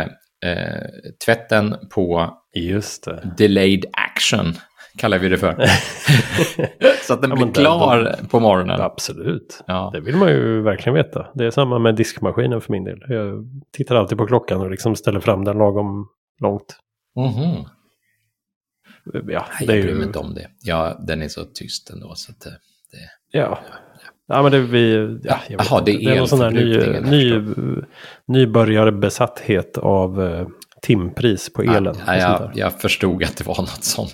eh, 0.51 0.83
tvätten 1.25 1.75
på 1.93 2.33
Just 2.55 3.05
det. 3.05 3.33
delayed 3.37 3.85
action, 3.91 4.57
kallar 4.97 5.19
vi 5.19 5.29
det 5.29 5.37
för. 5.37 5.55
så 7.07 7.13
att 7.13 7.21
den 7.21 7.29
Ja, 7.29 7.35
blir 7.35 7.53
klar 7.53 8.15
på 8.29 8.39
morgonen. 8.39 8.81
Absolut. 8.81 9.63
Ja. 9.67 9.89
Det 9.93 9.99
vill 9.99 10.15
man 10.15 10.29
ju 10.29 10.61
verkligen 10.61 10.93
veta. 10.95 11.27
Det 11.33 11.45
är 11.45 11.51
samma 11.51 11.79
med 11.79 11.95
diskmaskinen 11.95 12.61
för 12.61 12.71
min 12.71 12.83
del. 12.83 12.99
Jag 13.07 13.45
tittar 13.71 13.95
alltid 13.95 14.17
på 14.17 14.27
klockan 14.27 14.61
och 14.61 14.71
liksom 14.71 14.95
ställer 14.95 15.19
fram 15.19 15.43
den 15.43 15.57
lagom 15.57 16.07
långt. 16.41 16.79
Mhm. 17.15 17.65
Ja, 19.27 19.45
Nej, 19.59 19.67
det 19.67 19.73
är 19.73 19.75
jag 19.75 19.83
bryr 19.83 19.93
mig 19.93 20.01
ju... 20.01 20.07
inte 20.07 20.19
om 20.19 20.33
det. 20.33 20.47
Ja, 20.63 20.97
den 21.07 21.21
är 21.21 21.27
så 21.27 21.43
tyst 21.45 21.89
ändå. 21.89 22.15
Så 22.15 22.31
att, 22.31 22.45
eh, 22.45 22.51
det... 22.91 23.37
Ja. 23.39 23.59
Ja, 24.27 24.43
men 24.43 24.51
det 24.51 24.59
vi... 24.59 25.17
Ja, 25.23 25.39
jag 25.47 25.61
Jaha, 25.69 25.81
det 25.85 25.91
är 25.91 26.05
det 26.05 26.15
är 26.15 26.17
någon 26.17 26.27
sån 26.27 26.41
här 26.41 26.51
ny, 26.51 26.99
ny, 27.01 27.41
nybörjarbesatthet 28.25 29.77
av 29.77 30.23
eh, 30.23 30.47
timpris 30.87 31.53
på 31.53 31.61
elen. 31.61 31.95
Ja, 32.07 32.15
jag, 32.15 32.51
jag 32.53 32.81
förstod 32.81 33.23
att 33.23 33.37
det 33.37 33.43
var 33.47 33.57
något 33.57 33.83
sånt. 33.83 34.13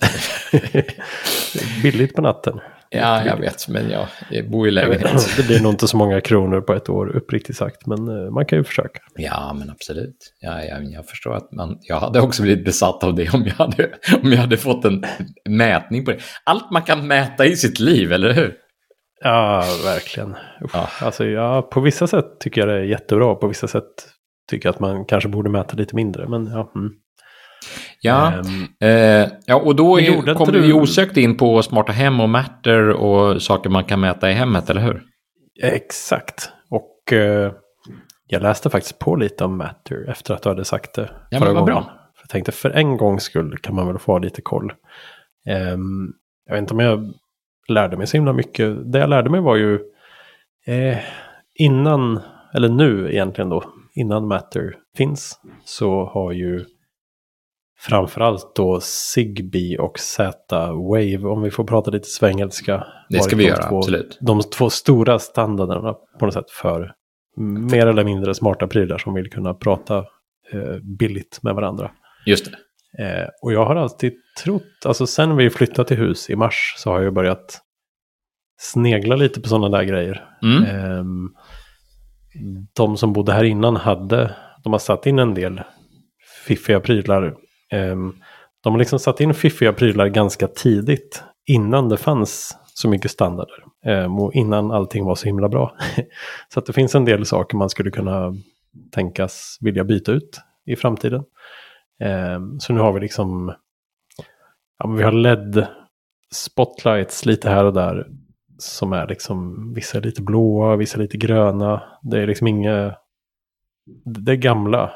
Billigt 1.83 2.15
på 2.15 2.21
natten. 2.21 2.59
ja, 2.89 3.25
jag 3.25 3.37
vet, 3.37 3.67
men 3.67 3.89
jag, 3.89 4.07
jag 4.31 4.51
bor 4.51 4.67
i 4.67 4.71
lägenhet. 4.71 5.29
det 5.37 5.47
blir 5.47 5.59
nog 5.59 5.73
inte 5.73 5.87
så 5.87 5.97
många 5.97 6.21
kronor 6.21 6.61
på 6.61 6.73
ett 6.73 6.89
år, 6.89 7.15
uppriktigt 7.15 7.57
sagt. 7.57 7.85
Men 7.85 8.07
eh, 8.07 8.31
man 8.31 8.45
kan 8.45 8.57
ju 8.57 8.63
försöka. 8.63 8.99
Ja, 9.15 9.53
men 9.59 9.69
absolut. 9.69 10.17
Ja, 10.39 10.63
jag, 10.63 10.83
jag 10.91 11.05
förstår 11.05 11.35
att 11.35 11.51
man... 11.51 11.77
Jag 11.81 11.99
hade 11.99 12.21
också 12.21 12.41
blivit 12.41 12.65
besatt 12.65 13.03
av 13.03 13.15
det 13.15 13.33
om 13.33 13.45
jag 13.45 13.53
hade, 13.53 13.89
om 14.23 14.31
jag 14.31 14.39
hade 14.39 14.57
fått 14.57 14.85
en 14.85 15.05
mätning 15.49 16.05
på 16.05 16.11
det. 16.11 16.19
Allt 16.43 16.71
man 16.71 16.81
kan 16.81 17.07
mäta 17.07 17.45
i 17.45 17.55
sitt 17.55 17.79
liv, 17.79 18.13
eller 18.13 18.33
hur? 18.33 18.53
Ja, 19.23 19.63
verkligen. 19.83 20.35
Ja. 20.73 20.89
Alltså, 21.01 21.25
ja, 21.25 21.61
på 21.61 21.79
vissa 21.79 22.07
sätt 22.07 22.39
tycker 22.39 22.61
jag 22.61 22.69
det 22.69 22.75
är 22.75 22.83
jättebra. 22.83 23.35
På 23.35 23.47
vissa 23.47 23.67
sätt 23.67 24.12
tycker 24.49 24.69
att 24.69 24.79
man 24.79 25.05
kanske 25.05 25.29
borde 25.29 25.49
mäta 25.49 25.77
lite 25.77 25.95
mindre. 25.95 26.27
Men 26.27 26.45
ja, 26.47 26.71
mm. 26.75 26.91
Ja, 28.01 28.31
Ehm, 28.33 28.63
eh, 28.79 29.29
ja 29.45 29.55
och 29.55 29.75
då 29.75 29.99
är- 29.99 30.33
kommer 30.33 30.53
du- 30.53 30.61
vi 30.61 30.73
osökt 30.73 31.17
in 31.17 31.37
på 31.37 31.61
smarta 31.61 31.91
hem 31.91 32.19
och 32.19 32.29
Matter 32.29 32.89
och 32.89 33.41
saker 33.41 33.69
man 33.69 33.83
kan 33.83 33.99
mäta 33.99 34.29
i 34.31 34.33
hemmet, 34.33 34.69
eller 34.69 34.81
hur? 34.81 35.03
Exakt. 35.63 36.49
Och 36.69 37.13
eh, 37.13 37.51
jag 38.27 38.41
läste 38.41 38.69
faktiskt 38.69 38.99
på 38.99 39.15
lite 39.15 39.43
om 39.45 39.57
Matter 39.57 40.09
efter 40.09 40.33
att 40.33 40.41
du 40.43 40.49
hade 40.49 40.65
sagt 40.65 40.93
det 40.95 41.09
Ja, 41.29 41.39
förra 41.39 41.45
men 41.49 41.55
vad 41.55 41.63
gången. 41.63 41.83
bra. 41.83 41.83
För 42.15 42.21
jag 42.23 42.29
tänkte 42.29 42.51
för 42.51 42.69
en 42.69 42.97
gångs 42.97 43.23
skull 43.23 43.57
kan 43.57 43.75
man 43.75 43.87
väl 43.87 43.99
få 43.99 44.11
ha 44.11 44.19
lite 44.19 44.41
koll. 44.41 44.73
Ehm, 45.47 46.13
jag 46.45 46.53
vet 46.53 46.61
inte 46.61 46.73
om 46.73 46.79
jag 46.79 47.13
lärde 47.67 47.97
mig 47.97 48.07
så 48.07 48.17
himla 48.17 48.33
mycket. 48.33 48.91
Det 48.93 48.99
jag 48.99 49.09
lärde 49.09 49.29
mig 49.29 49.39
var 49.41 49.55
ju 49.55 49.79
eh, 50.67 50.97
innan, 51.59 52.19
eller 52.53 52.69
nu 52.69 53.11
egentligen 53.11 53.49
då, 53.49 53.63
innan 53.95 54.27
Matter 54.27 54.75
finns, 54.97 55.39
så 55.65 56.05
har 56.05 56.31
ju 56.31 56.65
framförallt 57.79 58.55
då 58.55 58.79
Zigbee 58.81 59.77
och 59.77 59.99
Z-Wave, 59.99 61.23
om 61.23 61.41
vi 61.41 61.51
får 61.51 61.63
prata 61.63 61.91
lite 61.91 62.07
svengelska. 62.07 62.87
Det 63.09 63.19
ska 63.19 63.35
vi 63.35 63.43
de 63.43 63.49
göra, 63.49 63.69
två, 63.69 63.77
absolut. 63.77 64.17
De 64.21 64.41
två 64.41 64.69
stora 64.69 65.19
standarderna 65.19 65.93
på 66.19 66.25
något 66.25 66.33
sätt 66.33 66.49
för 66.51 66.93
mer 67.69 67.87
eller 67.87 68.03
mindre 68.03 68.33
smarta 68.33 68.67
prylar 68.67 68.97
som 68.97 69.13
vill 69.13 69.29
kunna 69.29 69.53
prata 69.53 69.97
eh, 70.51 70.77
billigt 70.99 71.39
med 71.43 71.55
varandra. 71.55 71.91
Just 72.25 72.45
det. 72.45 72.57
Eh, 73.03 73.27
och 73.41 73.53
jag 73.53 73.65
har 73.65 73.75
alltid 73.75 74.13
trott, 74.43 74.85
alltså 74.85 75.07
sen 75.07 75.35
vi 75.35 75.49
flyttade 75.49 75.87
till 75.87 75.97
hus 75.97 76.29
i 76.29 76.35
mars 76.35 76.73
så 76.77 76.89
har 76.91 77.01
jag 77.01 77.13
börjat 77.13 77.61
snegla 78.59 79.15
lite 79.15 79.41
på 79.41 79.49
sådana 79.49 79.77
där 79.77 79.83
grejer. 79.83 80.29
Mm. 80.41 80.63
Ehm, 80.63 81.29
de 82.73 82.97
som 82.97 83.13
bodde 83.13 83.33
här 83.33 83.43
innan 83.43 83.75
hade, 83.75 84.35
de 84.63 84.71
har 84.71 84.79
satt 84.79 85.05
in 85.05 85.19
en 85.19 85.33
del 85.33 85.61
fiffiga 86.45 86.79
prylar. 86.79 87.35
Ehm, 87.71 88.15
de 88.63 88.73
har 88.73 88.79
liksom 88.79 88.99
satt 88.99 89.21
in 89.21 89.33
fiffiga 89.33 89.73
prylar 89.73 90.07
ganska 90.07 90.47
tidigt, 90.47 91.23
innan 91.45 91.89
det 91.89 91.97
fanns 91.97 92.57
så 92.73 92.89
mycket 92.89 93.11
standarder. 93.11 93.63
Ehm, 93.85 94.19
och 94.19 94.33
innan 94.33 94.71
allting 94.71 95.05
var 95.05 95.15
så 95.15 95.25
himla 95.25 95.49
bra. 95.49 95.75
så 96.53 96.59
att 96.59 96.65
det 96.65 96.73
finns 96.73 96.95
en 96.95 97.05
del 97.05 97.25
saker 97.25 97.57
man 97.57 97.69
skulle 97.69 97.91
kunna 97.91 98.33
tänkas 98.91 99.57
vilja 99.61 99.83
byta 99.83 100.11
ut 100.11 100.41
i 100.65 100.75
framtiden. 100.75 101.23
Ehm, 102.03 102.59
så 102.59 102.73
nu 102.73 102.79
har 102.79 102.93
vi 102.93 102.99
liksom, 102.99 103.53
ja, 104.79 104.87
vi 104.87 105.03
har 105.03 105.11
LED 105.11 105.67
spotlights 106.33 107.25
lite 107.25 107.49
här 107.49 107.65
och 107.65 107.73
där. 107.73 108.07
Som 108.63 108.93
är 108.93 109.07
liksom, 109.07 109.73
vissa 109.73 109.97
är 109.97 110.01
lite 110.01 110.21
blåa, 110.21 110.75
vissa 110.75 110.97
är 110.97 111.01
lite 111.01 111.17
gröna. 111.17 111.83
Det 112.01 112.21
är 112.21 112.27
liksom 112.27 112.47
inga, 112.47 112.95
det 114.05 114.31
är 114.31 114.35
gamla. 114.35 114.91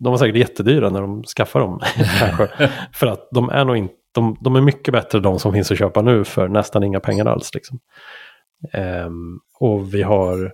De 0.00 0.10
var 0.10 0.16
säkert 0.16 0.36
jättedyra 0.36 0.90
när 0.90 1.00
de 1.00 1.24
skaffade 1.24 1.64
dem. 1.64 1.80
kanske. 2.18 2.48
För 2.92 3.06
att 3.06 3.28
de 3.30 3.50
är 3.50 3.64
nog 3.64 3.76
inte, 3.76 3.94
de, 4.14 4.36
de 4.40 4.56
är 4.56 4.60
mycket 4.60 4.92
bättre 4.92 5.20
de 5.20 5.38
som 5.38 5.52
finns 5.52 5.70
att 5.70 5.78
köpa 5.78 6.02
nu 6.02 6.24
för 6.24 6.48
nästan 6.48 6.82
inga 6.84 7.00
pengar 7.00 7.26
alls. 7.26 7.54
Liksom. 7.54 7.78
Ehm, 8.72 9.40
och 9.60 9.94
vi 9.94 10.02
har 10.02 10.52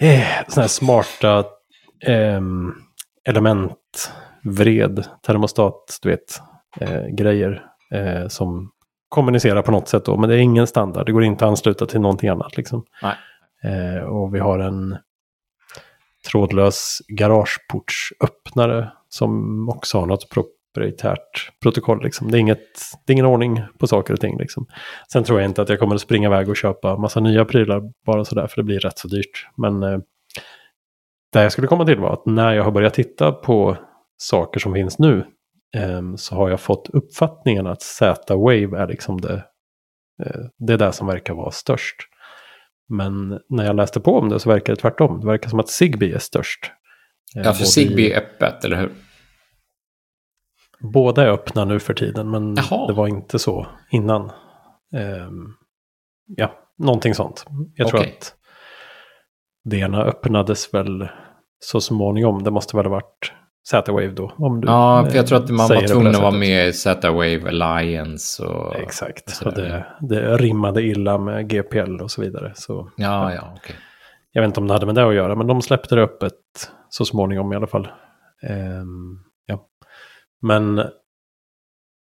eh, 0.00 0.26
sådana 0.48 0.62
här 0.62 0.68
smarta 0.68 1.44
ehm, 2.06 2.74
element, 3.24 4.12
vred, 4.42 5.06
termostat, 5.26 5.98
du 6.02 6.08
vet, 6.08 6.40
eh, 6.80 7.06
grejer 7.06 7.64
eh, 7.92 8.28
som 8.28 8.70
kommunicerar 9.08 9.62
på 9.62 9.70
något 9.70 9.88
sätt 9.88 10.04
då. 10.04 10.16
Men 10.16 10.28
det 10.28 10.36
är 10.36 10.38
ingen 10.38 10.66
standard, 10.66 11.06
det 11.06 11.12
går 11.12 11.24
inte 11.24 11.44
att 11.44 11.48
ansluta 11.48 11.86
till 11.86 12.00
någonting 12.00 12.28
annat 12.28 12.56
liksom. 12.56 12.84
Eh, 13.64 14.02
och 14.02 14.34
vi 14.34 14.38
har 14.38 14.58
en 14.58 14.96
trådlös 16.30 16.98
garageportsöppnare 17.08 18.90
som 19.08 19.68
också 19.68 19.98
har 19.98 20.06
något 20.06 20.30
proprietärt 20.30 21.60
protokoll. 21.62 22.02
Liksom. 22.02 22.30
Det, 22.30 22.38
är 22.38 22.40
inget, 22.40 22.80
det 23.06 23.12
är 23.12 23.14
ingen 23.14 23.26
ordning 23.26 23.62
på 23.78 23.86
saker 23.86 24.12
och 24.12 24.20
ting. 24.20 24.38
Liksom. 24.38 24.66
Sen 25.12 25.24
tror 25.24 25.40
jag 25.40 25.50
inte 25.50 25.62
att 25.62 25.68
jag 25.68 25.78
kommer 25.78 25.94
att 25.94 26.00
springa 26.00 26.28
iväg 26.28 26.48
och 26.48 26.56
köpa 26.56 26.96
massa 26.96 27.20
nya 27.20 27.44
prylar 27.44 27.82
bara 28.06 28.24
sådär, 28.24 28.46
för 28.46 28.56
det 28.56 28.64
blir 28.64 28.80
rätt 28.80 28.98
så 28.98 29.08
dyrt. 29.08 29.46
Men 29.56 29.82
eh, 29.82 29.98
det 31.32 31.42
jag 31.42 31.52
skulle 31.52 31.66
komma 31.66 31.86
till 31.86 31.98
var 31.98 32.12
att 32.12 32.26
när 32.26 32.52
jag 32.52 32.64
har 32.64 32.70
börjat 32.70 32.94
titta 32.94 33.32
på 33.32 33.76
saker 34.16 34.60
som 34.60 34.74
finns 34.74 34.98
nu 34.98 35.24
så 36.16 36.34
har 36.34 36.50
jag 36.50 36.60
fått 36.60 36.88
uppfattningen 36.92 37.66
att 37.66 37.82
Z-Wave 37.82 38.78
är 38.82 38.86
liksom 38.86 39.20
det, 39.20 39.34
eh, 40.24 40.40
det 40.58 40.72
är 40.72 40.78
det 40.78 40.92
som 40.92 41.06
verkar 41.06 41.34
vara 41.34 41.50
störst. 41.50 41.96
Men 42.88 43.40
när 43.48 43.64
jag 43.64 43.76
läste 43.76 44.00
på 44.00 44.18
om 44.18 44.28
det 44.28 44.40
så 44.40 44.48
verkar 44.48 44.72
det 44.74 44.80
tvärtom. 44.80 45.20
Det 45.20 45.26
verkar 45.26 45.48
som 45.50 45.60
att 45.60 45.68
Zigbee 45.68 46.14
är 46.14 46.18
störst. 46.18 46.64
Eh, 47.36 47.42
Ja, 47.42 47.52
för 47.52 47.64
Zigbee 47.64 48.12
är 48.12 48.18
öppet, 48.18 48.64
eller 48.64 48.76
hur? 48.76 48.90
Båda 50.80 51.22
är 51.22 51.28
öppna 51.28 51.64
nu 51.64 51.80
för 51.80 51.94
tiden, 51.94 52.30
men 52.30 52.54
Jaha. 52.56 52.86
det 52.86 52.92
var 52.92 53.06
inte 53.08 53.38
så 53.38 53.66
innan. 53.90 54.30
Ehm, 54.96 55.54
ja, 56.26 56.52
någonting 56.78 57.14
sånt. 57.14 57.44
Jag 57.74 57.88
tror 57.88 58.00
Okej. 58.00 58.16
att 58.20 58.34
det 59.64 59.76
ena 59.76 60.02
öppnades 60.04 60.74
väl 60.74 61.08
så 61.58 61.80
småningom. 61.80 62.42
Det 62.42 62.50
måste 62.50 62.76
väl 62.76 62.86
ha 62.86 62.90
varit 62.92 63.32
Z-Wave 63.70 64.08
då. 64.08 64.32
Om 64.38 64.60
du, 64.60 64.68
Ja, 64.68 65.06
för 65.10 65.16
jag 65.16 65.26
tror 65.26 65.38
att 65.38 65.50
man 65.50 65.68
var 65.68 65.86
tvungen 65.86 66.14
att 66.14 66.22
vara 66.22 66.30
med 66.30 66.68
i 66.68 66.72
Z-Wave 66.72 67.48
Alliance 67.48 68.44
och... 68.44 68.76
Exakt, 68.76 69.30
sådär. 69.30 69.86
och 70.00 70.06
det, 70.08 70.16
det 70.16 70.36
rimmade 70.36 70.82
illa 70.82 71.18
med 71.18 71.48
GPL 71.50 72.00
och 72.00 72.10
så 72.10 72.22
vidare. 72.22 72.52
Så 72.54 72.90
Ja, 72.96 73.34
ja, 73.34 73.54
okej. 73.56 73.76
jag 74.32 74.42
vet 74.42 74.46
inte 74.48 74.60
om 74.60 74.66
det 74.66 74.72
hade 74.74 74.86
med 74.86 74.94
det 74.94 75.08
att 75.08 75.14
göra, 75.14 75.34
men 75.34 75.46
de 75.46 75.62
släppte 75.62 75.94
det 75.94 76.02
öppet 76.02 76.32
så 76.88 77.04
småningom 77.04 77.52
i 77.52 77.56
alla 77.56 77.66
fall. 77.66 77.88
Ehm, 78.42 79.18
ja. 79.46 79.66
Men, 80.42 80.82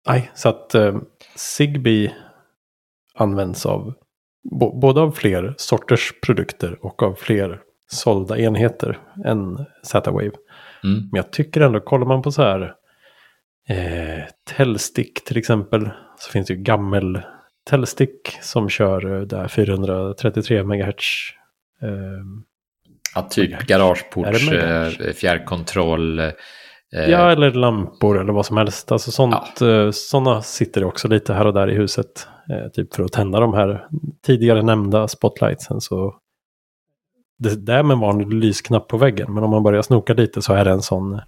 nej, 0.09 0.31
så 0.35 0.49
att 0.49 0.75
eh, 0.75 0.95
Zigbee 1.37 2.13
används 3.15 3.67
av 3.67 3.95
både 4.81 5.01
av 5.01 5.11
fler 5.11 5.55
sorters 5.57 6.13
produkter 6.27 6.79
och 6.83 7.03
av 7.03 7.15
fler 7.15 7.61
sålda 7.91 8.39
enheter 8.39 8.99
än 9.25 9.65
Z-Wave. 9.83 10.33
Mm. 10.85 10.99
Men 10.99 11.17
jag 11.17 11.33
tycker 11.33 11.61
ändå, 11.61 11.81
kollar 11.81 12.07
man 12.07 12.23
på 12.23 12.33
så 12.33 12.43
här 12.43 12.75
eh, 13.69 14.25
Telstick 14.57 15.25
till 15.25 15.37
exempel, 15.37 15.91
så 16.19 16.31
finns 16.31 16.47
det 16.47 16.55
ju 16.55 16.61
gammel 16.63 17.21
Telstick 17.71 18.39
som 18.41 18.69
kör 18.69 19.15
eh, 19.15 19.21
där 19.21 19.49
433 19.49 20.63
MHz. 20.63 21.31
Eh, 21.83 22.45
Ja, 23.15 23.23
typ 23.31 23.67
garageports, 23.67 24.49
eh, 24.53 25.13
fjärrkontroll. 25.13 26.19
Eh, 26.19 26.31
ja, 26.93 27.31
eller 27.33 27.53
lampor 27.53 28.21
eller 28.21 28.33
vad 28.33 28.47
som 28.47 28.57
helst. 28.57 28.93
Alltså 28.93 29.11
sånt, 29.11 29.61
eh, 29.61 29.91
sådana 29.91 30.43
sitter 30.43 30.81
det 30.81 30.87
också 30.87 31.09
lite 31.09 31.35
här 31.35 31.47
och 31.47 31.55
där 31.55 31.71
i 31.71 31.75
huset. 31.75 32.29
Typ 32.73 32.95
för 32.95 33.03
att 33.03 33.13
tända 33.13 33.41
de 33.41 33.55
här 33.55 33.87
tidigare 34.27 34.63
nämnda 34.63 35.09
spotlightsen. 35.09 35.81
Så 35.81 36.15
det 37.39 37.67
där 37.67 37.83
med 37.83 37.95
en 37.95 38.01
vanlig 38.01 38.33
lysknapp 38.35 38.89
på 38.89 38.97
väggen. 38.97 39.35
Men 39.35 39.45
om 39.45 39.51
man 39.51 39.63
börjar 39.63 39.83
snoka 39.83 40.15
lite 40.15 40.43
så 40.43 40.55
är 40.55 40.65
det 40.65 40.71
en 40.71 40.83
sån. 40.83 41.21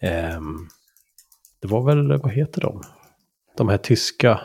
ehm, 0.00 0.68
det 1.62 1.68
var 1.68 1.82
väl, 1.82 2.12
vad 2.22 2.32
heter 2.32 2.60
de? 2.60 2.82
De 3.56 3.68
här 3.68 3.76
tyska. 3.78 4.40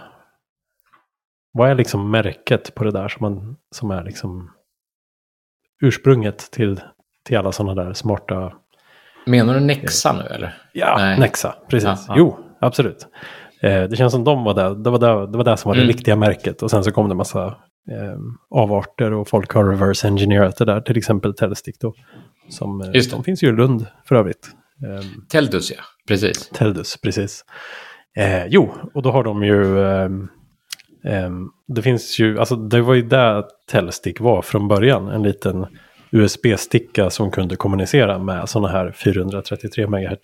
Vad 1.51 1.69
är 1.69 1.75
liksom 1.75 2.11
märket 2.11 2.75
på 2.75 2.83
det 2.83 2.91
där 2.91 3.07
som, 3.07 3.17
man, 3.21 3.55
som 3.71 3.91
är 3.91 4.03
liksom 4.03 4.51
ursprunget 5.81 6.37
till, 6.51 6.81
till 7.23 7.37
alla 7.37 7.51
sådana 7.51 7.83
där 7.83 7.93
smarta 7.93 8.53
Menar 9.25 9.53
du 9.53 9.59
Nexa 9.59 10.13
nu 10.13 10.21
eller? 10.23 10.57
Ja, 10.73 10.95
Nej. 10.97 11.19
Nexa, 11.19 11.55
precis. 11.69 11.85
Ja, 11.87 11.97
ja. 12.07 12.13
Jo, 12.17 12.37
absolut. 12.59 13.07
Eh, 13.61 13.83
det 13.83 13.95
känns 13.95 14.13
som 14.13 14.23
de 14.23 14.43
var 14.43 14.53
där. 14.53 14.75
Det 14.75 14.89
var 14.89 14.99
det, 14.99 15.31
det, 15.31 15.37
var 15.37 15.43
det 15.43 15.57
som 15.57 15.69
var 15.69 15.75
Mm. 15.75 15.87
det 15.87 15.93
riktiga 15.93 16.15
märket. 16.15 16.61
Och 16.63 16.71
sen 16.71 16.83
så 16.83 16.91
kom 16.91 17.09
det 17.09 17.15
massa 17.15 17.55
eh, 17.91 18.17
avarter 18.49 19.13
och 19.13 19.27
folk 19.27 19.51
har 19.51 19.65
reverse 19.65 20.07
engineerat 20.07 20.57
det 20.57 20.65
där. 20.65 20.81
Till 20.81 20.97
exempel 20.97 21.33
Telestick 21.33 21.79
då. 21.79 21.93
Som, 22.49 22.81
eh, 22.81 22.89
Just 22.93 23.09
det. 23.09 23.15
de 23.15 23.23
finns 23.23 23.43
ju 23.43 23.47
i 23.47 23.51
Lund 23.51 23.87
för 24.07 24.15
övrigt. 24.15 24.49
Eh, 24.83 25.05
Teldus 25.29 25.71
ja, 25.71 25.77
precis. 26.07 26.49
Teldus, 26.49 26.97
precis. 26.97 27.45
Eh, 28.17 28.45
jo, 28.45 28.73
och 28.93 29.01
då 29.01 29.11
har 29.11 29.23
de 29.23 29.43
ju... 29.43 29.83
ehm, 31.05 31.49
det 31.67 31.81
finns 31.81 32.19
ju, 32.19 32.39
alltså 32.39 32.55
det 32.55 32.81
var 32.81 32.93
ju 32.93 33.01
där 33.01 33.43
Telstick 33.71 34.19
var 34.19 34.41
från 34.41 34.67
början. 34.67 35.07
En 35.07 35.23
liten 35.23 35.65
USB-sticka 36.11 37.09
som 37.09 37.31
kunde 37.31 37.55
kommunicera 37.55 38.19
med 38.19 38.49
sådana 38.49 38.67
här 38.67 38.91
433 38.91 39.87
MHz 39.87 40.19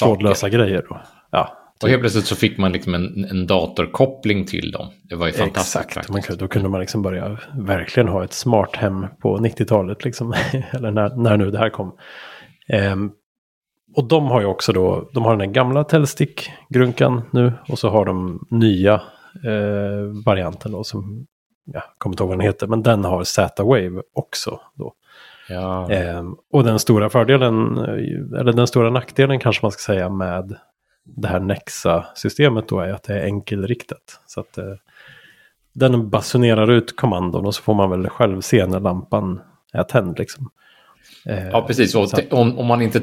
trådlösa 0.00 0.48
grejer. 0.48 0.86
Då. 0.88 1.00
Ja, 1.30 1.65
Och 1.82 1.88
helt 1.88 2.00
plötsligt 2.00 2.26
så 2.26 2.36
fick 2.36 2.58
man 2.58 2.72
liksom 2.72 2.94
en, 2.94 3.24
en 3.30 3.46
datorkoppling 3.46 4.46
till 4.46 4.70
dem. 4.70 4.86
Det 5.02 5.14
var 5.16 5.26
ju 5.26 5.32
fantastiskt 5.32 5.84
exakt. 5.84 6.08
Man, 6.08 6.22
kunde- 6.22 6.44
då 6.44 6.48
kunde 6.48 6.68
man 6.68 6.80
liksom 6.80 7.02
börja 7.02 7.38
verkligen 7.58 8.08
ha 8.08 8.24
ett 8.24 8.32
smart 8.32 8.76
hem 8.76 9.06
på 9.20 9.38
90-talet. 9.38 10.04
Liksom. 10.04 10.34
Eller 10.70 10.90
när, 10.90 11.16
när 11.16 11.36
nu 11.36 11.50
det 11.50 11.58
här 11.58 11.70
kom. 11.70 11.96
Ehm, 12.68 13.10
och 13.96 14.08
de 14.08 14.24
har 14.26 14.40
ju 14.40 14.46
också 14.46 14.72
då, 14.72 15.10
de 15.14 15.24
har 15.24 15.30
den 15.30 15.40
här 15.40 15.54
gamla 15.54 15.84
Telstick-grunkan 15.84 17.22
nu. 17.30 17.52
Och 17.68 17.78
så 17.78 17.88
har 17.88 18.04
de 18.04 18.46
nya 18.50 18.94
eh, 19.44 20.24
varianten 20.24 20.72
då 20.72 20.84
som, 20.84 21.26
ja, 21.64 21.72
jag 21.74 21.98
kommer 21.98 22.14
inte 22.14 22.22
ihåg 22.22 22.28
vad 22.28 22.38
den 22.38 22.46
heter. 22.46 22.66
Men 22.66 22.82
den 22.82 23.04
har 23.04 23.24
Z-Wave 23.24 24.02
också 24.14 24.60
då. 24.74 24.92
Ja. 25.48 25.90
Eh, 25.90 26.22
och 26.52 26.64
den 26.64 26.78
stora 26.78 27.10
fördelen, 27.10 27.78
eh, 27.78 28.40
eller 28.40 28.52
den 28.52 28.66
stora 28.66 28.90
nackdelen 28.90 29.38
kanske 29.38 29.64
man 29.64 29.72
ska 29.72 29.92
säga 29.92 30.08
med 30.08 30.56
det 31.06 31.28
här 31.28 31.40
Nexa-systemet 31.40 32.68
då 32.68 32.80
är 32.80 32.92
att 32.92 33.02
det 33.02 33.14
är 33.14 33.24
enkelriktat. 33.24 34.20
Så 34.26 34.40
att 34.40 34.58
eh, 34.58 34.74
den 35.72 36.10
basunerar 36.10 36.70
ut 36.70 36.96
kommandon 36.96 37.46
och 37.46 37.54
så 37.54 37.62
får 37.62 37.74
man 37.74 37.90
väl 37.90 38.08
själv 38.08 38.40
se 38.40 38.66
när 38.66 38.80
lampan 38.80 39.40
är 39.72 39.82
tänd 39.82 40.18
liksom. 40.18 40.50
Eh, 41.26 41.48
ja, 41.48 41.66
precis. 41.66 41.94
Och 41.94 42.08
om, 42.30 42.58
om 42.58 42.66
man 42.66 42.82
inte, 42.82 43.02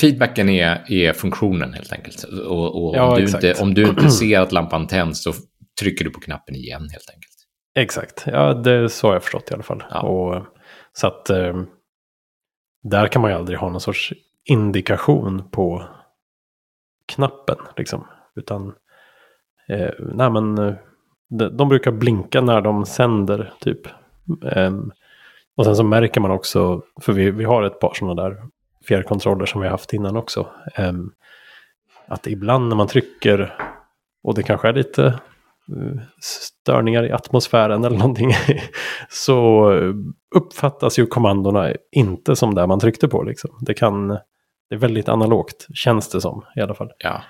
feedbacken 0.00 0.48
är, 0.48 0.92
är 0.92 1.12
funktionen 1.12 1.72
helt 1.72 1.92
enkelt. 1.92 2.24
Och, 2.24 2.84
och 2.84 2.96
ja, 2.96 3.04
om, 3.04 3.16
du 3.16 3.22
inte, 3.22 3.54
om 3.62 3.74
du 3.74 3.88
inte 3.88 4.10
ser 4.10 4.40
att 4.40 4.52
lampan 4.52 4.86
tänds 4.86 5.22
så 5.22 5.32
trycker 5.80 6.04
du 6.04 6.10
på 6.10 6.20
knappen 6.20 6.54
igen 6.54 6.88
helt 6.90 7.10
enkelt. 7.14 7.30
Exakt, 7.74 8.24
ja 8.26 8.54
det 8.54 8.72
är 8.72 8.88
så 8.88 9.06
har 9.06 9.14
jag 9.14 9.22
förstått 9.22 9.50
i 9.50 9.54
alla 9.54 9.62
fall. 9.62 9.84
Ja. 9.90 10.00
Och, 10.00 10.46
så 10.92 11.06
att 11.06 11.30
eh, 11.30 11.62
där 12.82 13.06
kan 13.06 13.22
man 13.22 13.30
ju 13.30 13.36
aldrig 13.36 13.58
ha 13.58 13.68
någon 13.68 13.80
sorts 13.80 14.12
indikation 14.44 15.50
på 15.50 15.84
knappen. 17.10 17.56
Liksom. 17.76 18.06
Utan, 18.36 18.72
eh, 19.68 19.90
nej 19.98 20.30
men, 20.30 20.58
eh, 20.58 20.74
de, 21.28 21.56
de, 21.56 21.68
brukar 21.68 21.92
blinka 21.92 22.40
när 22.40 22.60
de 22.60 22.86
sänder 22.86 23.52
typ. 23.60 23.86
Eh, 24.44 24.72
och 25.56 25.64
sen 25.64 25.76
så 25.76 25.84
märker 25.84 26.20
man 26.20 26.30
också, 26.30 26.82
för 27.00 27.12
vi, 27.12 27.30
vi 27.30 27.44
har 27.44 27.62
ett 27.62 27.80
par 27.80 27.94
sådana 27.94 28.22
där 28.22 28.36
fjärrkontroller 28.88 29.46
som 29.46 29.60
vi 29.60 29.66
har 29.66 29.72
haft 29.72 29.92
innan 29.92 30.16
också. 30.16 30.46
Eh, 30.74 30.92
att 32.08 32.26
ibland 32.26 32.68
när 32.68 32.76
man 32.76 32.86
trycker, 32.86 33.54
och 34.22 34.34
det 34.34 34.42
kanske 34.42 34.68
är 34.68 34.72
lite 34.72 35.06
eh, 35.68 36.00
störningar 36.20 37.04
i 37.04 37.12
atmosfären 37.12 37.84
eller 37.84 37.98
någonting. 37.98 38.30
så 39.08 39.70
eh, 39.72 39.94
uppfattas 40.34 40.98
ju 40.98 41.06
kommandona 41.06 41.72
inte 41.92 42.36
som 42.36 42.54
det 42.54 42.66
man 42.66 42.80
tryckte 42.80 43.08
på. 43.08 43.22
Liksom. 43.22 43.50
Det, 43.60 43.74
kan, 43.74 44.18
det 44.70 44.76
är 44.76 44.78
väldigt 44.78 45.08
analogt, 45.08 45.66
känns 45.74 46.08
det 46.08 46.20
som 46.20 46.44
i 46.56 46.60
alla 46.60 46.74
fall. 46.74 46.88
Ja, 46.98 47.22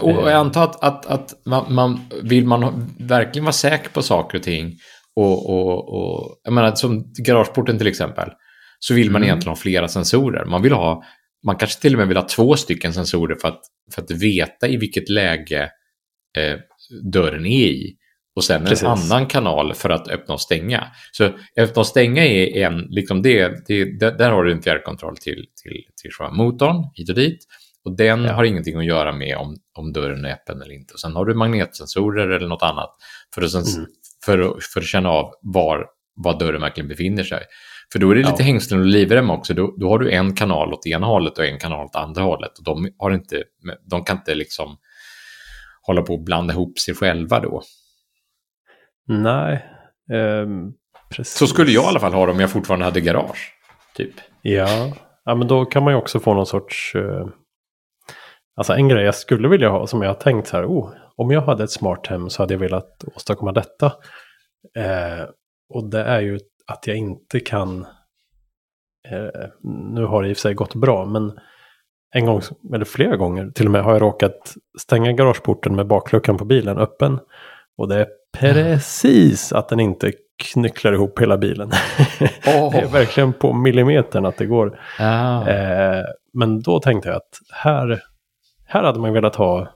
och 0.00 0.10
jag 0.10 0.30
eh. 0.30 0.38
antar 0.38 0.64
att, 0.64 0.84
att, 0.84 1.06
att 1.06 1.46
man, 1.46 1.74
man, 1.74 2.00
vill 2.22 2.46
man 2.46 2.90
verkligen 2.98 3.44
vara 3.44 3.52
säker 3.52 3.90
på 3.90 4.02
saker 4.02 4.38
och 4.38 4.44
ting 4.44 4.72
och, 5.16 5.50
och, 5.50 5.88
och 5.88 6.40
jag 6.44 6.52
menar 6.52 6.74
som 6.74 7.12
garageporten 7.26 7.78
till 7.78 7.86
exempel 7.86 8.30
så 8.78 8.94
vill 8.94 9.10
man 9.10 9.22
mm. 9.22 9.28
egentligen 9.28 9.50
ha 9.50 9.56
flera 9.56 9.88
sensorer. 9.88 10.44
Man 10.44 10.62
vill 10.62 10.72
ha, 10.72 11.02
man 11.46 11.56
kanske 11.56 11.80
till 11.80 11.94
och 11.94 11.98
med 11.98 12.08
vill 12.08 12.16
ha 12.16 12.28
två 12.28 12.56
stycken 12.56 12.92
sensorer 12.92 13.36
för 13.40 13.48
att, 13.48 13.60
för 13.94 14.02
att 14.02 14.10
veta 14.10 14.68
i 14.68 14.76
vilket 14.76 15.08
läge 15.08 15.62
eh, 16.38 16.58
dörren 17.12 17.46
är 17.46 17.68
i. 17.68 17.96
Och 18.34 18.44
sen 18.44 18.64
Precis. 18.64 18.82
en 18.82 18.88
annan 18.88 19.26
kanal 19.26 19.74
för 19.74 19.90
att 19.90 20.08
öppna 20.08 20.34
och 20.34 20.40
stänga. 20.40 20.86
Så 21.12 21.30
öppna 21.56 21.80
och 21.80 21.86
stänga 21.86 22.26
är 22.26 22.66
en, 22.66 22.78
liksom 22.78 23.22
det, 23.22 23.66
det, 23.66 23.84
där 24.18 24.30
har 24.30 24.44
du 24.44 24.52
en 24.52 24.62
fjärrkontroll 24.62 25.16
till, 25.16 25.46
till, 25.62 25.84
till 26.02 26.10
själva 26.10 26.34
motorn, 26.34 26.90
hit 26.94 27.08
och 27.08 27.14
dit. 27.14 27.46
Och 27.84 27.96
den 27.96 28.24
ja. 28.24 28.32
har 28.32 28.44
ingenting 28.44 28.76
att 28.78 28.84
göra 28.84 29.12
med 29.12 29.36
om, 29.36 29.56
om 29.78 29.92
dörren 29.92 30.24
är 30.24 30.32
öppen 30.32 30.62
eller 30.62 30.74
inte. 30.74 30.94
Och 30.94 31.00
sen 31.00 31.16
har 31.16 31.24
du 31.24 31.34
magnetsensorer 31.34 32.28
eller 32.28 32.48
något 32.48 32.62
annat 32.62 32.90
för 33.34 33.42
att, 33.42 33.50
sen, 33.50 33.62
mm. 33.62 33.86
för, 34.24 34.38
att, 34.38 34.64
för 34.64 34.80
att 34.80 34.86
känna 34.86 35.08
av 35.08 35.34
var, 35.42 35.86
var 36.14 36.38
dörren 36.38 36.60
verkligen 36.60 36.88
befinner 36.88 37.24
sig. 37.24 37.42
För 37.92 37.98
då 37.98 38.10
är 38.10 38.14
det 38.14 38.20
lite 38.20 38.34
ja. 38.38 38.44
hängslen 38.44 38.80
och 38.80 38.86
livrem 38.86 39.30
också. 39.30 39.54
Då, 39.54 39.74
då 39.78 39.88
har 39.88 39.98
du 39.98 40.10
en 40.10 40.34
kanal 40.34 40.72
åt 40.72 40.86
ena 40.86 41.06
hållet 41.06 41.38
och 41.38 41.44
en 41.44 41.58
kanal 41.58 41.86
åt 41.86 41.96
andra 41.96 42.22
hållet. 42.22 42.58
Och 42.58 42.64
de, 42.64 42.88
har 42.98 43.10
inte, 43.10 43.42
de 43.90 44.04
kan 44.04 44.16
inte 44.16 44.34
liksom 44.34 44.76
hålla 45.82 46.02
på 46.02 46.14
att 46.14 46.24
blanda 46.24 46.54
ihop 46.54 46.78
sig 46.78 46.94
själva 46.94 47.40
då. 47.40 47.62
Nej, 49.08 49.66
eh, 50.12 50.46
precis. 51.10 51.34
Så 51.34 51.46
skulle 51.46 51.70
jag 51.70 51.84
i 51.84 51.86
alla 51.86 52.00
fall 52.00 52.12
ha 52.12 52.26
det 52.26 52.32
om 52.32 52.40
jag 52.40 52.50
fortfarande 52.50 52.84
hade 52.84 53.00
garage. 53.00 53.54
Typ. 53.94 54.14
Ja, 54.42 54.92
ja 55.24 55.34
men 55.34 55.48
då 55.48 55.64
kan 55.64 55.84
man 55.84 55.92
ju 55.92 55.98
också 55.98 56.20
få 56.20 56.34
någon 56.34 56.46
sorts... 56.46 56.94
Eh, 56.94 57.26
alltså 58.56 58.72
en 58.72 58.88
grej 58.88 59.04
jag 59.04 59.14
skulle 59.14 59.48
vilja 59.48 59.68
ha 59.68 59.86
som 59.86 60.02
jag 60.02 60.10
har 60.10 60.14
tänkt 60.14 60.48
så 60.48 60.56
här. 60.56 60.66
Oh, 60.66 60.92
om 61.16 61.30
jag 61.30 61.40
hade 61.40 61.64
ett 61.64 61.70
smart 61.70 62.06
hem 62.06 62.30
så 62.30 62.42
hade 62.42 62.54
jag 62.54 62.58
velat 62.58 63.04
åstadkomma 63.16 63.52
detta. 63.52 63.86
Eh, 64.76 65.24
och 65.74 65.90
det 65.90 66.02
är 66.04 66.20
ju 66.20 66.38
att 66.66 66.86
jag 66.86 66.96
inte 66.96 67.40
kan... 67.40 67.86
Eh, 69.08 69.48
nu 69.94 70.04
har 70.04 70.22
det 70.22 70.28
i 70.28 70.32
och 70.32 70.36
för 70.36 70.40
sig 70.40 70.54
gått 70.54 70.74
bra, 70.74 71.04
men 71.04 71.38
en 72.14 72.26
gång, 72.26 72.40
eller 72.74 72.84
flera 72.84 73.16
gånger 73.16 73.50
till 73.50 73.66
och 73.66 73.72
med, 73.72 73.84
har 73.84 73.92
jag 73.92 74.02
råkat 74.02 74.54
stänga 74.80 75.12
garageporten 75.12 75.76
med 75.76 75.86
bakluckan 75.86 76.36
på 76.36 76.44
bilen 76.44 76.78
öppen. 76.78 77.18
Och 77.76 77.88
det 77.88 78.00
är 78.00 78.06
precis 78.38 79.52
att 79.52 79.68
den 79.68 79.80
inte 79.80 80.12
knycklar 80.44 80.92
ihop 80.92 81.20
hela 81.20 81.38
bilen. 81.38 81.70
Oh. 82.46 82.72
det 82.72 82.78
är 82.78 82.92
verkligen 82.92 83.32
på 83.32 83.52
millimetern 83.52 84.26
att 84.26 84.36
det 84.36 84.46
går. 84.46 84.80
Ah. 84.98 85.48
Eh, 85.48 86.04
men 86.32 86.60
då 86.60 86.80
tänkte 86.80 87.08
jag 87.08 87.16
att 87.16 87.38
här, 87.52 88.02
här 88.66 88.82
hade 88.82 89.00
man 89.00 89.12
velat 89.12 89.36
ha 89.36 89.68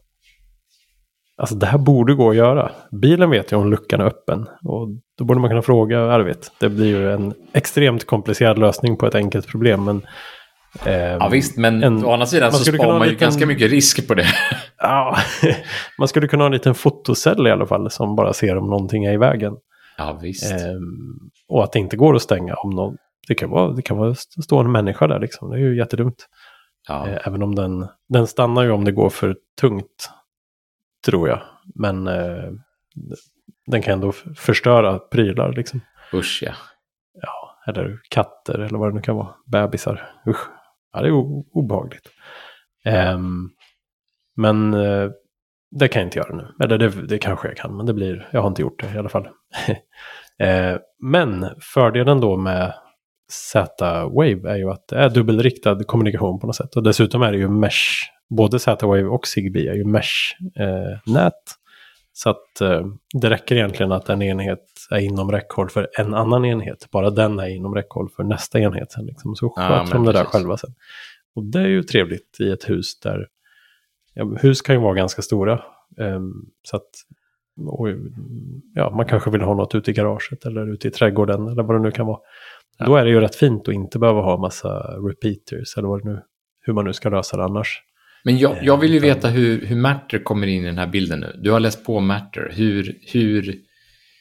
Alltså 1.38 1.54
det 1.54 1.66
här 1.66 1.78
borde 1.78 2.14
gå 2.14 2.30
att 2.30 2.36
göra. 2.36 2.70
Bilen 2.90 3.30
vet 3.30 3.52
ju 3.52 3.56
om 3.56 3.70
luckan 3.70 4.00
är 4.00 4.04
öppen. 4.04 4.46
Och 4.62 4.88
då 5.18 5.24
borde 5.24 5.40
man 5.40 5.50
kunna 5.50 5.62
fråga 5.62 6.00
Arvid. 6.00 6.36
Det 6.60 6.68
blir 6.68 6.86
ju 6.86 7.12
en 7.12 7.34
extremt 7.52 8.06
komplicerad 8.06 8.58
lösning 8.58 8.96
på 8.96 9.06
ett 9.06 9.14
enkelt 9.14 9.46
problem. 9.46 9.84
Men 9.84 10.02
Eh, 10.84 10.94
ja 10.94 11.28
visst, 11.28 11.56
men 11.56 11.82
en, 11.82 12.04
å 12.04 12.12
andra 12.12 12.26
sidan 12.26 12.52
så 12.52 12.64
sparar 12.64 12.98
man 12.98 13.06
ju 13.06 13.12
liten, 13.12 13.26
ganska 13.26 13.46
mycket 13.46 13.70
risk 13.70 14.08
på 14.08 14.14
det. 14.14 14.26
ja, 14.78 15.16
man 15.98 16.08
skulle 16.08 16.28
kunna 16.28 16.44
ha 16.44 16.46
en 16.46 16.52
liten 16.52 16.74
fotocell 16.74 17.46
i 17.46 17.50
alla 17.50 17.66
fall 17.66 17.90
som 17.90 18.16
bara 18.16 18.32
ser 18.32 18.56
om 18.56 18.70
någonting 18.70 19.04
är 19.04 19.12
i 19.12 19.16
vägen. 19.16 19.56
Ja, 19.98 20.18
visst. 20.22 20.52
Eh, 20.52 20.58
och 21.48 21.64
att 21.64 21.72
det 21.72 21.78
inte 21.78 21.96
går 21.96 22.16
att 22.16 22.22
stänga 22.22 22.54
om 22.54 22.70
någon... 22.70 22.96
Det 23.28 23.34
kan 23.34 23.50
vara, 23.50 23.72
det 23.72 23.82
kan 23.82 23.96
vara 23.96 24.14
stå 24.14 24.58
en 24.60 24.72
människa 24.72 25.06
där 25.06 25.20
liksom. 25.20 25.50
Det 25.50 25.56
är 25.56 25.60
ju 25.60 25.76
jättedumt. 25.76 26.26
Ja. 26.88 27.08
Eh, 27.08 27.26
även 27.26 27.42
om 27.42 27.54
den, 27.54 27.88
den 28.08 28.26
stannar 28.26 28.62
ju 28.62 28.70
om 28.70 28.84
det 28.84 28.92
går 28.92 29.10
för 29.10 29.36
tungt. 29.60 30.10
Tror 31.06 31.28
jag. 31.28 31.40
Men 31.74 32.06
eh, 32.06 32.50
den 33.66 33.82
kan 33.82 33.92
ändå 33.92 34.12
förstöra 34.36 34.98
prylar 34.98 35.52
liksom. 35.52 35.80
Usch 36.12 36.42
ja. 36.42 36.52
Ja, 37.22 37.72
eller 37.72 38.00
katter 38.08 38.58
eller 38.58 38.78
vad 38.78 38.90
det 38.90 38.94
nu 38.94 39.02
kan 39.02 39.16
vara. 39.16 39.34
Bebisar. 39.46 40.10
Usch. 40.26 40.48
Ja, 40.92 41.02
det 41.02 41.08
är 41.08 41.12
obehagligt. 41.52 42.10
Um, 43.14 43.50
men 44.36 44.74
uh, 44.74 45.10
det 45.70 45.88
kan 45.88 46.00
jag 46.00 46.06
inte 46.06 46.18
göra 46.18 46.36
nu. 46.36 46.64
Eller 46.64 46.78
det, 46.78 46.88
det 46.88 47.18
kanske 47.18 47.48
jag 47.48 47.56
kan, 47.56 47.76
men 47.76 47.86
det 47.86 47.94
blir, 47.94 48.28
jag 48.32 48.40
har 48.40 48.48
inte 48.48 48.62
gjort 48.62 48.82
det 48.82 48.94
i 48.94 48.98
alla 48.98 49.08
fall. 49.08 49.26
uh, 49.26 50.78
men 51.02 51.46
fördelen 51.74 52.20
då 52.20 52.36
med 52.36 52.74
Z-Wave 53.32 54.50
är 54.50 54.56
ju 54.56 54.70
att 54.70 54.88
det 54.88 54.96
är 54.96 55.10
dubbelriktad 55.10 55.84
kommunikation 55.84 56.40
på 56.40 56.46
något 56.46 56.56
sätt. 56.56 56.76
Och 56.76 56.82
dessutom 56.82 57.22
är 57.22 57.32
det 57.32 57.38
ju 57.38 57.48
mesh. 57.48 58.10
Både 58.36 58.58
Z-Wave 58.58 59.04
och 59.04 59.26
Zigbee 59.26 59.68
är 59.68 59.74
ju 59.74 59.84
mesh-nät. 59.84 61.32
Eh, 61.32 61.32
så 62.18 62.30
att 62.30 62.60
eh, 62.60 62.86
det 63.20 63.30
räcker 63.30 63.56
egentligen 63.56 63.92
att 63.92 64.08
en 64.08 64.22
enhet 64.22 64.64
är 64.90 64.98
inom 64.98 65.32
räckhåll 65.32 65.68
för 65.68 65.88
en 65.98 66.14
annan 66.14 66.44
enhet. 66.44 66.88
Bara 66.90 67.10
den 67.10 67.38
är 67.38 67.48
inom 67.48 67.74
räckhåll 67.74 68.08
för 68.16 68.24
nästa 68.24 68.58
enhet. 68.58 68.92
Sen, 68.92 69.06
liksom. 69.06 69.36
Så 69.36 69.50
sköter 69.50 69.74
ja, 69.74 69.86
de 69.92 70.04
det 70.04 70.12
där 70.12 70.24
själva 70.24 70.56
sen. 70.56 70.74
Och 71.34 71.44
det 71.44 71.58
är 71.58 71.66
ju 71.66 71.82
trevligt 71.82 72.36
i 72.40 72.50
ett 72.50 72.68
hus 72.68 73.00
där 73.00 73.26
ja, 74.14 74.24
hus 74.24 74.62
kan 74.62 74.74
ju 74.74 74.80
vara 74.80 74.94
ganska 74.94 75.22
stora. 75.22 75.62
Um, 75.96 76.50
så 76.62 76.76
att 76.76 76.90
och, 77.66 77.88
ja, 78.74 78.90
man 78.90 79.06
kanske 79.06 79.30
vill 79.30 79.40
ha 79.40 79.54
något 79.54 79.74
ute 79.74 79.90
i 79.90 79.94
garaget 79.94 80.46
eller 80.46 80.72
ute 80.72 80.88
i 80.88 80.90
trädgården 80.90 81.48
eller 81.48 81.62
vad 81.62 81.76
det 81.76 81.82
nu 81.82 81.90
kan 81.90 82.06
vara. 82.06 82.18
Ja. 82.78 82.86
Då 82.86 82.96
är 82.96 83.04
det 83.04 83.10
ju 83.10 83.20
rätt 83.20 83.36
fint 83.36 83.68
att 83.68 83.74
inte 83.74 83.98
behöva 83.98 84.20
ha 84.20 84.36
massa 84.36 84.78
repeaters 85.08 85.76
eller 85.76 85.88
vad 85.88 86.02
det 86.02 86.10
nu, 86.10 86.22
hur 86.60 86.72
man 86.72 86.84
nu 86.84 86.92
ska 86.92 87.08
lösa 87.08 87.36
det 87.36 87.44
annars. 87.44 87.82
Men 88.26 88.38
jag, 88.38 88.56
jag 88.62 88.76
vill 88.76 88.92
ju 88.92 88.98
veta 88.98 89.28
hur, 89.28 89.66
hur 89.66 89.76
Matter 89.76 90.18
kommer 90.18 90.46
in 90.46 90.62
i 90.62 90.66
den 90.66 90.78
här 90.78 90.86
bilden 90.86 91.20
nu. 91.20 91.40
Du 91.42 91.50
har 91.50 91.60
läst 91.60 91.84
på 91.84 92.00
Matter. 92.00 92.52
Hur, 92.54 92.96
hur, 93.12 93.54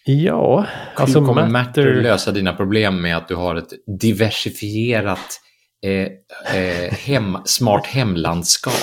ja, 0.06 0.66
alltså 0.96 1.20
hur 1.20 1.28
kommer 1.28 1.48
Matter... 1.48 1.86
Matter 1.86 2.02
lösa 2.02 2.32
dina 2.32 2.54
problem 2.54 3.02
med 3.02 3.18
att 3.18 3.28
du 3.28 3.36
har 3.36 3.56
ett 3.56 3.70
diversifierat 4.02 5.42
eh, 5.86 6.58
eh, 6.62 6.94
hem, 6.94 7.38
smart 7.46 7.86
hemlandskap? 7.86 8.74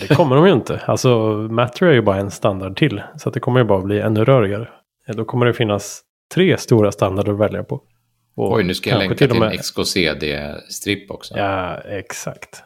Det 0.00 0.14
kommer 0.14 0.36
de 0.36 0.46
ju 0.46 0.52
inte. 0.52 0.80
Alltså 0.86 1.08
Matter 1.50 1.86
är 1.86 1.92
ju 1.92 2.02
bara 2.02 2.16
en 2.16 2.30
standard 2.30 2.76
till. 2.76 3.02
Så 3.16 3.28
att 3.28 3.34
det 3.34 3.40
kommer 3.40 3.60
ju 3.60 3.66
bara 3.66 3.82
bli 3.82 4.00
ännu 4.00 4.24
rörigare. 4.24 4.68
Då 5.06 5.24
kommer 5.24 5.46
det 5.46 5.54
finnas 5.54 6.00
tre 6.34 6.58
stora 6.58 6.92
standarder 6.92 7.32
att 7.32 7.38
välja 7.38 7.64
på. 7.64 7.82
Och 8.36 8.52
Oj, 8.52 8.64
nu 8.64 8.74
ska 8.74 8.90
jag 8.90 8.98
länka 8.98 9.14
till, 9.14 9.30
till 9.30 9.42
en 9.42 9.58
XKCD-stripp 9.58 11.10
också. 11.10 11.38
Ja, 11.38 11.78
exakt. 11.78 12.62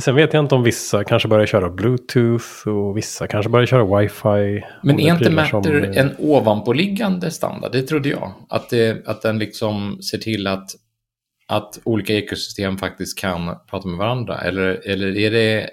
Sen 0.00 0.14
vet 0.14 0.34
jag 0.34 0.44
inte 0.44 0.54
om 0.54 0.62
vissa 0.62 1.04
kanske 1.04 1.28
börjar 1.28 1.46
köra 1.46 1.70
Bluetooth 1.70 2.68
och 2.68 2.96
vissa 2.96 3.26
kanske 3.26 3.50
börjar 3.50 3.66
köra 3.66 3.84
Wi-Fi. 3.84 4.64
Men 4.82 5.00
är 5.00 5.12
inte 5.12 5.30
Matter 5.30 5.50
som... 5.50 5.92
en 5.96 6.14
ovanpåliggande 6.18 7.30
standard? 7.30 7.72
Det 7.72 7.82
trodde 7.82 8.08
jag. 8.08 8.32
Att, 8.48 8.70
det, 8.70 9.06
att 9.06 9.22
den 9.22 9.38
liksom 9.38 10.02
ser 10.02 10.18
till 10.18 10.46
att 10.46 10.70
att 11.46 11.80
olika 11.84 12.14
ekosystem 12.14 12.78
faktiskt 12.78 13.18
kan 13.18 13.56
prata 13.70 13.88
med 13.88 13.98
varandra? 13.98 14.40
Eller, 14.40 14.88
eller 14.88 15.16
är, 15.16 15.30
det, 15.30 15.68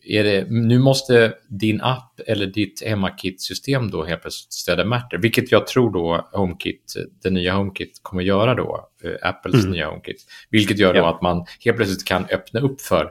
är 0.00 0.24
det, 0.24 0.46
nu 0.50 0.78
måste 0.78 1.34
din 1.48 1.80
app 1.80 2.20
eller 2.26 2.46
ditt 2.46 2.82
HemmaKit-system 2.86 3.90
då 3.90 4.04
helt 4.04 4.22
plötsligt 4.22 4.52
stödja 4.52 4.84
Matter, 4.84 5.18
vilket 5.18 5.52
jag 5.52 5.66
tror 5.66 5.92
då 5.92 6.28
HomeKit, 6.32 6.94
den 7.22 7.34
nya 7.34 7.54
HomeKit 7.54 8.00
kommer 8.02 8.22
göra 8.22 8.54
då, 8.54 8.88
eh, 9.04 9.28
Apples 9.28 9.54
mm. 9.54 9.70
nya 9.70 9.88
HomeKit, 9.88 10.26
vilket 10.50 10.78
gör 10.78 10.94
då 10.94 11.00
ja. 11.00 11.14
att 11.14 11.22
man 11.22 11.46
helt 11.64 11.76
plötsligt 11.76 12.04
kan 12.04 12.24
öppna 12.24 12.60
upp 12.60 12.80
för 12.80 13.10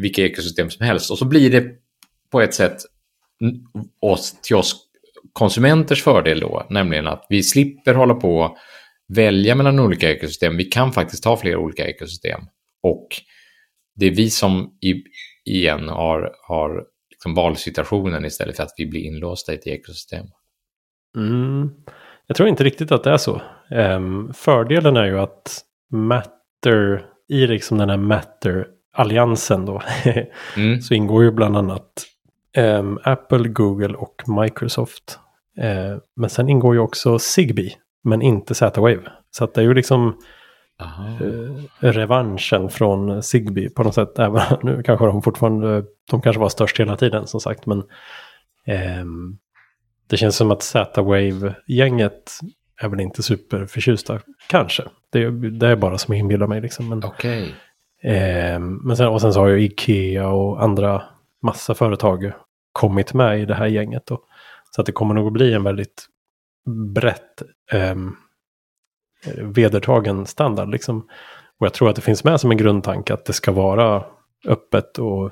vilka 0.00 0.22
ekosystem 0.22 0.70
som 0.70 0.86
helst 0.86 1.10
och 1.10 1.18
så 1.18 1.24
blir 1.24 1.50
det 1.50 1.64
på 2.32 2.40
ett 2.40 2.54
sätt 2.54 2.76
oss, 4.00 4.40
till 4.42 4.56
oss 4.56 4.76
konsumenters 5.32 6.02
fördel 6.02 6.40
då, 6.40 6.66
nämligen 6.70 7.06
att 7.06 7.26
vi 7.28 7.42
slipper 7.42 7.94
hålla 7.94 8.14
på 8.14 8.56
välja 9.08 9.54
mellan 9.54 9.78
olika 9.78 10.10
ekosystem. 10.10 10.56
Vi 10.56 10.64
kan 10.64 10.92
faktiskt 10.92 11.24
ha 11.24 11.36
flera 11.36 11.58
olika 11.58 11.88
ekosystem. 11.88 12.40
Och 12.82 13.08
det 13.94 14.06
är 14.06 14.10
vi 14.10 14.30
som 14.30 14.78
i, 14.80 15.02
igen 15.44 15.88
har, 15.88 16.34
har 16.48 16.84
liksom 17.10 17.34
valsituationen 17.34 18.24
istället 18.24 18.56
för 18.56 18.62
att 18.62 18.74
vi 18.76 18.86
blir 18.86 19.00
inlåsta 19.00 19.52
i 19.52 19.54
ett 19.54 19.66
ekosystem. 19.66 20.26
Mm. 21.16 21.70
Jag 22.26 22.36
tror 22.36 22.48
inte 22.48 22.64
riktigt 22.64 22.92
att 22.92 23.04
det 23.04 23.10
är 23.10 23.16
så. 23.16 23.42
Um, 23.70 24.32
fördelen 24.34 24.96
är 24.96 25.06
ju 25.06 25.18
att 25.18 25.64
Matter, 25.92 27.06
i 27.28 27.46
liksom 27.46 27.78
den 27.78 27.90
här 27.90 27.96
matter 27.96 28.66
Matter-alliansen 28.96 29.66
då, 29.66 29.82
mm. 30.56 30.80
så 30.80 30.94
ingår 30.94 31.22
ju 31.24 31.30
bland 31.30 31.56
annat 31.56 32.06
um, 32.56 32.98
Apple, 33.04 33.48
Google 33.48 33.94
och 33.94 34.22
Microsoft. 34.42 35.18
Uh, 35.58 35.98
men 36.16 36.30
sen 36.30 36.48
ingår 36.48 36.74
ju 36.74 36.80
också 36.80 37.18
Zigbee 37.18 37.72
men 38.04 38.22
inte 38.22 38.54
Z-Wave. 38.54 39.02
Så 39.30 39.44
att 39.44 39.54
det 39.54 39.60
är 39.60 39.64
ju 39.64 39.74
liksom 39.74 40.16
eh, 40.80 41.54
revanschen 41.80 42.68
från 42.68 43.22
Zigbee 43.22 43.70
på 43.70 43.82
något 43.82 43.94
sätt. 43.94 44.18
Även 44.18 44.42
nu 44.62 44.82
kanske 44.82 45.06
de 45.06 45.22
fortfarande, 45.22 45.84
de 46.10 46.22
kanske 46.22 46.40
var 46.40 46.48
störst 46.48 46.80
hela 46.80 46.96
tiden 46.96 47.26
som 47.26 47.40
sagt. 47.40 47.66
Men 47.66 47.78
eh, 48.66 49.04
det 50.08 50.16
känns 50.16 50.36
som 50.36 50.50
att 50.50 50.62
Z-Wave-gänget 50.62 52.30
är 52.80 52.88
väl 52.88 53.00
inte 53.00 53.22
superförtjusta. 53.22 54.20
Kanske. 54.48 54.82
Det, 55.12 55.50
det 55.50 55.68
är 55.68 55.76
bara 55.76 55.98
som 55.98 56.14
jag 56.14 56.20
inbillar 56.20 56.46
mig 56.46 56.60
liksom. 56.60 56.88
Men, 56.88 57.04
okay 57.04 57.48
eh, 58.02 58.58
men 58.58 58.96
sen, 58.96 59.08
och 59.08 59.20
sen 59.20 59.32
så 59.32 59.40
har 59.40 59.48
ju 59.48 59.62
Ikea 59.62 60.28
och 60.28 60.62
andra 60.62 61.02
massa 61.42 61.74
företag 61.74 62.32
kommit 62.72 63.14
med 63.14 63.40
i 63.40 63.44
det 63.44 63.54
här 63.54 63.66
gänget. 63.66 64.06
Då. 64.06 64.20
Så 64.70 64.80
att 64.80 64.86
det 64.86 64.92
kommer 64.92 65.14
nog 65.14 65.26
att 65.26 65.32
bli 65.32 65.54
en 65.54 65.64
väldigt 65.64 66.06
brett 66.94 67.42
eh, 67.72 67.96
vedertagen 69.36 70.26
standard. 70.26 70.68
Liksom. 70.68 71.08
Och 71.58 71.66
jag 71.66 71.72
tror 71.72 71.90
att 71.90 71.96
det 71.96 72.02
finns 72.02 72.24
med 72.24 72.40
som 72.40 72.50
en 72.50 72.56
grundtanke 72.56 73.14
att 73.14 73.24
det 73.24 73.32
ska 73.32 73.52
vara 73.52 74.04
öppet 74.46 74.98
och 74.98 75.30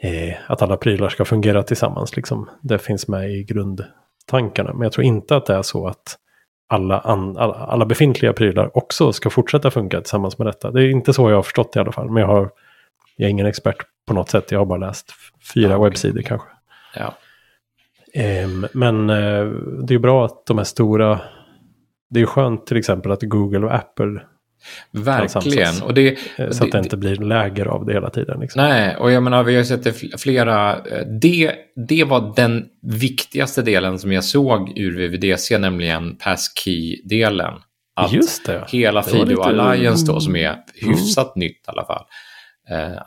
eh, 0.00 0.34
att 0.46 0.62
alla 0.62 0.76
prylar 0.76 1.08
ska 1.08 1.24
fungera 1.24 1.62
tillsammans. 1.62 2.16
Liksom. 2.16 2.48
Det 2.62 2.78
finns 2.78 3.08
med 3.08 3.30
i 3.30 3.44
grundtankarna. 3.44 4.72
Men 4.72 4.82
jag 4.82 4.92
tror 4.92 5.04
inte 5.04 5.36
att 5.36 5.46
det 5.46 5.54
är 5.54 5.62
så 5.62 5.86
att 5.86 6.18
alla, 6.72 7.00
an, 7.00 7.36
alla, 7.36 7.54
alla, 7.54 7.86
befintliga 7.86 8.32
prylar 8.32 8.76
också 8.76 9.12
ska 9.12 9.30
fortsätta 9.30 9.70
funka 9.70 10.00
tillsammans 10.00 10.38
med 10.38 10.46
detta. 10.46 10.70
Det 10.70 10.82
är 10.82 10.90
inte 10.90 11.12
så 11.12 11.30
jag 11.30 11.36
har 11.36 11.42
förstått 11.42 11.76
i 11.76 11.78
alla 11.78 11.92
fall. 11.92 12.10
Men 12.10 12.20
jag, 12.20 12.28
har, 12.28 12.50
jag 13.16 13.26
är 13.26 13.30
ingen 13.30 13.46
expert 13.46 13.76
på 14.08 14.14
något 14.14 14.30
sätt. 14.30 14.52
Jag 14.52 14.58
har 14.58 14.66
bara 14.66 14.78
läst 14.78 15.12
fyra 15.54 15.70
ja, 15.70 15.78
webbsidor 15.78 16.22
kanske. 16.22 16.48
Ja. 16.94 17.14
Ehm, 18.14 18.66
men 18.72 19.10
eh, 19.10 19.44
det 19.86 19.94
är 19.94 19.98
bra 19.98 20.24
att 20.24 20.46
de 20.46 20.58
är 20.58 20.64
stora. 20.64 21.20
Det 22.10 22.20
är 22.20 22.26
skönt 22.26 22.66
till 22.66 22.76
exempel 22.76 23.12
att 23.12 23.22
Google 23.22 23.66
och 23.66 23.74
Apple 23.74 24.20
Verkligen. 24.90 25.82
Och 25.82 25.94
det, 25.94 26.18
eh, 26.36 26.50
så 26.50 26.64
att 26.64 26.72
det, 26.72 26.78
inte 26.78 26.96
blir 26.96 27.16
läger 27.16 27.66
av 27.66 27.86
det 27.86 27.92
hela 27.92 28.10
tiden. 28.10 28.40
Liksom. 28.40 28.62
Nej, 28.62 28.96
och 28.96 29.12
jag 29.12 29.22
menar 29.22 29.42
vi 29.42 29.56
har 29.56 29.62
sett 29.62 29.84
det 29.84 30.20
flera. 30.20 30.76
Eh, 30.76 31.06
det, 31.20 31.54
det 31.88 32.04
var 32.04 32.32
den 32.36 32.64
viktigaste 32.82 33.62
delen 33.62 33.98
som 33.98 34.12
jag 34.12 34.24
såg 34.24 34.78
ur 34.78 34.96
VVDC, 34.96 35.58
nämligen 35.58 36.16
passkey-delen. 36.16 37.54
Att 37.96 38.12
Just 38.12 38.46
det. 38.46 38.64
Hela 38.68 39.02
Fido 39.02 39.24
lite... 39.24 39.42
Alliance 39.42 40.06
då, 40.06 40.20
som 40.20 40.36
är 40.36 40.56
hyfsat 40.74 41.36
mm. 41.36 41.46
nytt 41.46 41.56
i 41.56 41.64
alla 41.66 41.84
fall. 41.84 42.04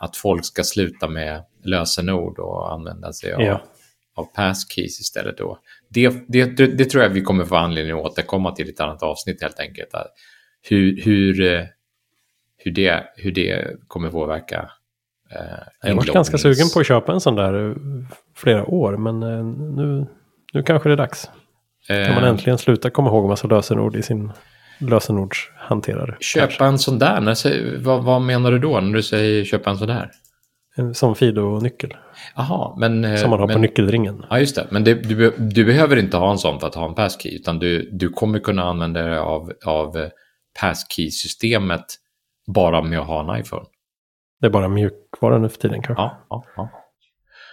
att 0.00 0.16
folk 0.16 0.44
ska 0.44 0.62
sluta 0.62 1.08
med 1.08 1.42
lösenord 1.64 2.38
och 2.38 2.72
använda 2.72 3.12
sig 3.12 3.32
av 3.32 3.42
ja 3.42 3.60
av 4.16 4.24
passkeys 4.24 5.00
istället 5.00 5.38
då. 5.38 5.58
Det, 5.88 6.14
det, 6.28 6.44
det, 6.44 6.66
det, 6.66 6.84
tror 6.84 7.02
jag 7.02 7.10
vi 7.10 7.20
kommer 7.20 7.44
få 7.44 7.56
anledning 7.56 7.98
att 7.98 8.06
återkomma 8.06 8.52
till 8.52 8.66
i 8.66 8.70
ett 8.70 8.80
annat 8.80 9.02
avsnitt 9.02 9.42
helt 9.42 9.60
enkelt. 9.60 9.94
Hur, 10.68 11.02
hur, 11.04 11.40
eh, 11.40 11.64
hur, 12.56 12.72
det, 12.72 13.04
hur 13.16 13.32
det 13.32 13.76
kommer 13.88 14.10
påverka 14.10 14.70
eh, 15.30 15.40
Jag 15.82 15.88
har 15.88 15.96
varit 15.96 16.12
ganska 16.12 16.38
sugen 16.38 16.66
på 16.74 16.80
att 16.80 16.86
köpa 16.86 17.12
en 17.12 17.20
sån 17.20 17.34
där 17.34 17.68
eh, 17.68 17.76
flera 18.34 18.64
år, 18.64 18.96
men 18.96 19.22
eh, 19.22 19.44
nu, 19.76 20.06
nu 20.52 20.62
kanske 20.62 20.88
det 20.88 20.92
är 20.92 20.96
dags. 20.96 21.30
Kan 21.86 22.14
man 22.14 22.24
äntligen 22.24 22.58
sluta 22.58 22.90
komma 22.90 23.08
ihåg 23.08 23.24
en 23.24 23.28
massa 23.28 23.48
lösenord 23.48 23.96
i 23.96 24.02
sin 24.02 24.32
lösenordshanterare? 24.78 26.16
Köpa 26.20 26.46
kanske. 26.46 26.64
en 26.64 26.78
sån 26.78 26.98
där? 26.98 27.20
När, 27.20 27.78
vad, 27.78 28.04
vad 28.04 28.22
menar 28.22 28.52
du 28.52 28.58
då 28.58 28.80
när 28.80 28.92
du 28.92 29.02
säger 29.02 29.44
köpa 29.44 29.70
en 29.70 29.76
sån 29.76 29.88
där? 29.88 30.10
Som 30.94 31.14
Fido-nyckel. 31.14 31.94
Jaha, 32.36 32.74
men... 32.78 33.04
Eh, 33.04 33.16
som 33.16 33.30
man 33.30 33.40
har 33.40 33.46
men, 33.46 33.54
på 33.54 33.60
nyckelringen. 33.60 34.24
Ja, 34.30 34.38
just 34.38 34.56
det. 34.56 34.66
Men 34.70 34.84
det, 34.84 34.94
du, 34.94 35.34
du, 35.38 35.64
behöver 35.64 35.96
inte 35.96 36.16
ha 36.16 36.30
en 36.30 36.38
sån 36.38 36.60
för 36.60 36.66
att 36.66 36.74
ha 36.74 36.88
en 36.88 36.94
passkey, 36.94 37.34
utan 37.36 37.58
du, 37.58 37.90
du 37.92 38.08
kommer 38.08 38.38
kunna 38.38 38.62
använda 38.62 39.02
dig 39.02 39.18
av, 39.18 39.52
av 39.64 39.96
eh, 39.96 40.08
passkey-systemet 40.60 41.84
bara 42.54 42.82
med 42.82 42.98
att 42.98 43.06
ha 43.06 43.34
en 43.34 43.40
iPhone. 43.40 43.64
Det 44.40 44.46
är 44.46 44.50
bara 44.50 44.68
mjukvara 44.68 45.38
nu 45.38 45.48
för 45.48 45.58
tiden 45.58 45.82
kanske? 45.82 46.02
Ja. 46.02 46.26
ja, 46.30 46.44
ja. 46.56 46.70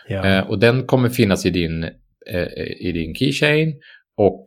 ja. 0.07 0.25
Eh, 0.25 0.49
och 0.49 0.59
den 0.59 0.87
kommer 0.87 1.09
finnas 1.09 1.45
i 1.45 1.49
din, 1.49 1.83
eh, 2.31 2.47
i 2.79 2.91
din 2.91 3.15
keychain 3.15 3.73
och, 4.17 4.43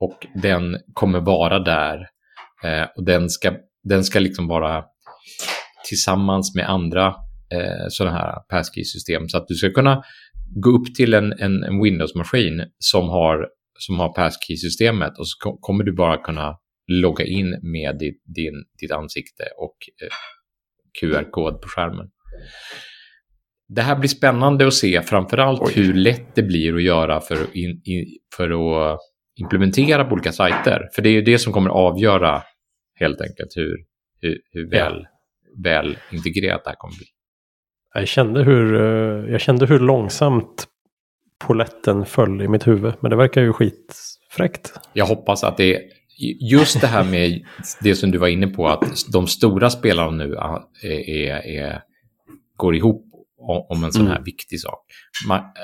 och 0.00 0.26
den 0.34 0.78
kommer 0.92 1.20
vara 1.20 1.58
där. 1.58 2.08
Eh, 2.64 2.88
och 2.96 3.04
den 3.04 3.30
ska, 3.30 3.54
den 3.84 4.04
ska 4.04 4.20
liksom 4.20 4.48
vara 4.48 4.84
tillsammans 5.88 6.54
med 6.54 6.70
andra 6.70 7.06
eh, 7.52 7.86
sådana 7.88 8.16
här 8.16 8.34
passkey-system. 8.48 9.28
Så 9.28 9.36
att 9.36 9.48
du 9.48 9.54
ska 9.54 9.70
kunna 9.70 10.02
gå 10.54 10.70
upp 10.70 10.94
till 10.94 11.14
en, 11.14 11.32
en, 11.32 11.64
en 11.64 11.82
Windows-maskin 11.82 12.64
som 12.78 13.08
har, 13.08 13.48
som 13.78 13.98
har 13.98 14.12
passkey-systemet 14.12 15.18
och 15.18 15.28
så 15.28 15.58
kommer 15.60 15.84
du 15.84 15.92
bara 15.92 16.16
kunna 16.16 16.56
logga 16.86 17.24
in 17.24 17.58
med 17.62 17.98
ditt, 17.98 18.22
din, 18.24 18.64
ditt 18.80 18.90
ansikte 18.90 19.44
och 19.56 19.76
eh, 20.02 20.08
QR-kod 21.00 21.60
på 21.60 21.68
skärmen. 21.68 22.10
Det 23.68 23.82
här 23.82 23.96
blir 23.96 24.08
spännande 24.08 24.66
att 24.66 24.74
se, 24.74 25.02
framförallt 25.02 25.60
Oj. 25.62 25.72
hur 25.74 25.94
lätt 25.94 26.34
det 26.34 26.42
blir 26.42 26.74
att 26.74 26.82
göra 26.82 27.20
för, 27.20 27.56
in, 27.56 27.80
in, 27.84 28.06
för 28.36 28.50
att 28.50 29.00
implementera 29.40 30.04
på 30.04 30.12
olika 30.12 30.32
sajter. 30.32 30.88
För 30.94 31.02
det 31.02 31.08
är 31.08 31.12
ju 31.12 31.22
det 31.22 31.38
som 31.38 31.52
kommer 31.52 31.70
avgöra 31.70 32.42
helt 32.94 33.20
enkelt 33.20 33.56
hur, 33.56 33.84
hur, 34.20 34.40
hur 34.50 34.70
väl, 34.70 35.06
ja. 35.06 35.62
väl 35.62 35.98
integrerat 36.10 36.64
det 36.64 36.70
här 36.70 36.76
kommer 36.76 36.96
bli. 36.96 37.06
Jag 37.94 38.08
kände 38.08 38.42
hur, 38.42 38.74
eh, 38.74 39.32
jag 39.32 39.40
kände 39.40 39.66
hur 39.66 39.78
långsamt 39.78 40.66
poletten 41.46 42.04
föll 42.04 42.42
i 42.42 42.48
mitt 42.48 42.66
huvud. 42.66 42.94
Men 43.00 43.10
det 43.10 43.16
verkar 43.16 43.40
ju 43.42 43.52
skitfräckt. 43.52 44.80
Jag 44.92 45.06
hoppas 45.06 45.44
att 45.44 45.56
det 45.56 45.76
är 45.76 45.82
just 46.40 46.80
det 46.80 46.86
här 46.86 47.04
med 47.04 47.44
det 47.80 47.94
som 47.94 48.10
du 48.10 48.18
var 48.18 48.28
inne 48.28 48.46
på, 48.46 48.68
att 48.68 49.12
de 49.12 49.26
stora 49.26 49.70
spelarna 49.70 50.10
nu 50.10 50.34
är, 50.34 51.08
är, 51.08 51.46
är 51.46 51.82
går 52.56 52.76
ihop 52.76 53.04
om 53.68 53.84
en 53.84 53.92
sån 53.92 54.06
här 54.06 54.12
mm. 54.12 54.24
viktig 54.24 54.60
sak. 54.60 54.84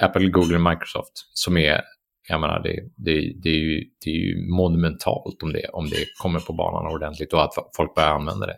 Apple, 0.01 0.29
Google 0.29 0.57
och 0.57 0.63
Microsoft 0.63 1.13
som 1.35 1.57
är, 1.57 1.81
jag 2.29 2.41
menar, 2.41 2.63
det, 2.63 2.81
det, 2.97 3.33
det, 3.43 3.49
är 3.49 3.61
ju, 3.61 3.85
det 4.05 4.11
är 4.11 4.15
ju 4.15 4.51
monumentalt 4.51 5.43
om 5.43 5.53
det, 5.53 5.69
om 5.73 5.89
det 5.91 6.05
kommer 6.23 6.41
på 6.41 6.53
banan 6.53 6.95
ordentligt 6.95 7.33
och 7.33 7.45
att 7.45 7.55
folk 7.77 7.95
börjar 7.95 8.11
använda 8.11 8.47
det. 8.47 8.57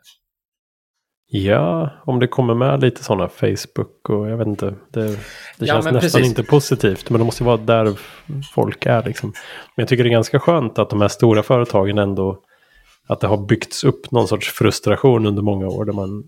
Ja, 1.33 1.91
om 2.05 2.21
det 2.21 2.27
kommer 2.27 2.55
med 2.55 2.81
lite 2.81 3.05
sådana 3.05 3.29
Facebook 3.29 4.09
och 4.09 4.31
jag 4.31 4.37
vet 4.37 4.47
inte. 4.47 4.75
Det, 4.91 5.07
det 5.07 5.17
ja, 5.59 5.67
känns 5.67 5.85
nästan 5.85 6.01
precis. 6.01 6.27
inte 6.27 6.43
positivt. 6.43 7.11
Men 7.11 7.19
det 7.19 7.25
måste 7.25 7.45
vara 7.45 7.57
där 7.57 7.99
folk 8.55 8.87
är 8.87 9.03
liksom. 9.03 9.33
Men 9.77 9.83
jag 9.83 9.89
tycker 9.89 10.05
det 10.05 10.11
är 10.11 10.13
ganska 10.13 10.41
skönt 10.41 10.79
att 10.79 10.91
de 10.91 11.01
här 11.01 11.09
stora 11.09 11.43
företagen 11.43 11.99
ändå. 11.99 12.39
Att 13.07 13.21
det 13.21 13.27
har 13.27 13.37
byggts 13.37 13.85
upp 13.85 14.11
någon 14.11 14.29
sorts 14.29 14.49
frustration 14.49 15.27
under 15.27 15.43
många 15.43 15.67
år. 15.67 15.85
Där 15.85 15.93
man 15.93 16.25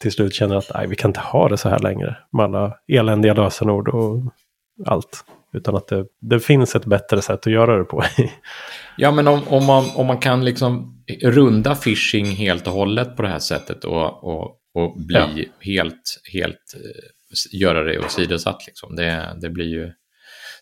till 0.00 0.12
slut 0.12 0.34
känner 0.34 0.56
att 0.56 0.70
nej, 0.74 0.86
vi 0.86 0.96
kan 0.96 1.08
inte 1.08 1.20
ha 1.20 1.48
det 1.48 1.56
så 1.56 1.68
här 1.68 1.78
längre. 1.78 2.16
Med 2.32 2.44
alla 2.44 2.74
eländiga 2.88 3.34
lösenord 3.34 3.88
och 3.88 4.22
allt. 4.86 5.24
Utan 5.52 5.76
att 5.76 5.88
det, 5.88 6.06
det 6.20 6.40
finns 6.40 6.74
ett 6.74 6.84
bättre 6.84 7.22
sätt 7.22 7.46
att 7.46 7.52
göra 7.52 7.78
det 7.78 7.84
på. 7.84 8.02
ja, 8.96 9.10
men 9.10 9.28
om, 9.28 9.40
om, 9.48 9.66
man, 9.66 9.84
om 9.96 10.06
man 10.06 10.18
kan 10.18 10.44
liksom 10.44 11.01
runda 11.22 11.74
phishing 11.74 12.26
helt 12.26 12.66
och 12.66 12.72
hållet 12.72 13.16
på 13.16 13.22
det 13.22 13.28
här 13.28 13.38
sättet 13.38 13.84
och, 13.84 14.24
och, 14.24 14.58
och 14.74 15.00
bli 15.06 15.18
ja. 15.18 15.44
helt, 15.60 16.20
helt, 16.32 16.74
eh, 16.74 17.60
göra 17.60 17.82
det 17.82 17.98
åsidosatt. 17.98 18.66
Liksom. 18.66 18.96
Det, 18.96 19.38
det 19.40 19.50
blir 19.50 19.66
ju... 19.66 19.92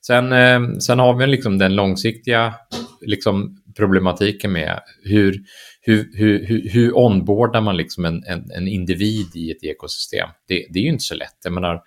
Sen, 0.07 0.32
eh, 0.32 0.78
sen 0.78 0.99
har 0.99 1.14
vi 1.14 1.26
liksom 1.26 1.59
den 1.59 1.74
långsiktiga 1.74 2.55
liksom, 3.01 3.62
problematiken 3.76 4.53
med 4.53 4.80
hur, 5.05 5.43
hur, 5.80 6.11
hur, 6.18 6.47
hur, 6.47 6.70
hur 6.70 6.99
onboardar 6.99 7.61
man 7.61 7.76
liksom 7.76 8.05
en, 8.05 8.24
en, 8.24 8.51
en 8.51 8.68
individ 8.68 9.36
i 9.36 9.51
ett 9.51 9.64
ekosystem? 9.64 10.28
Det, 10.49 10.66
det 10.70 10.78
är 10.78 10.82
ju 10.82 10.88
inte 10.88 11.05
så 11.05 11.14
lätt. 11.14 11.38
Jag 11.45 11.53
menar, 11.53 11.82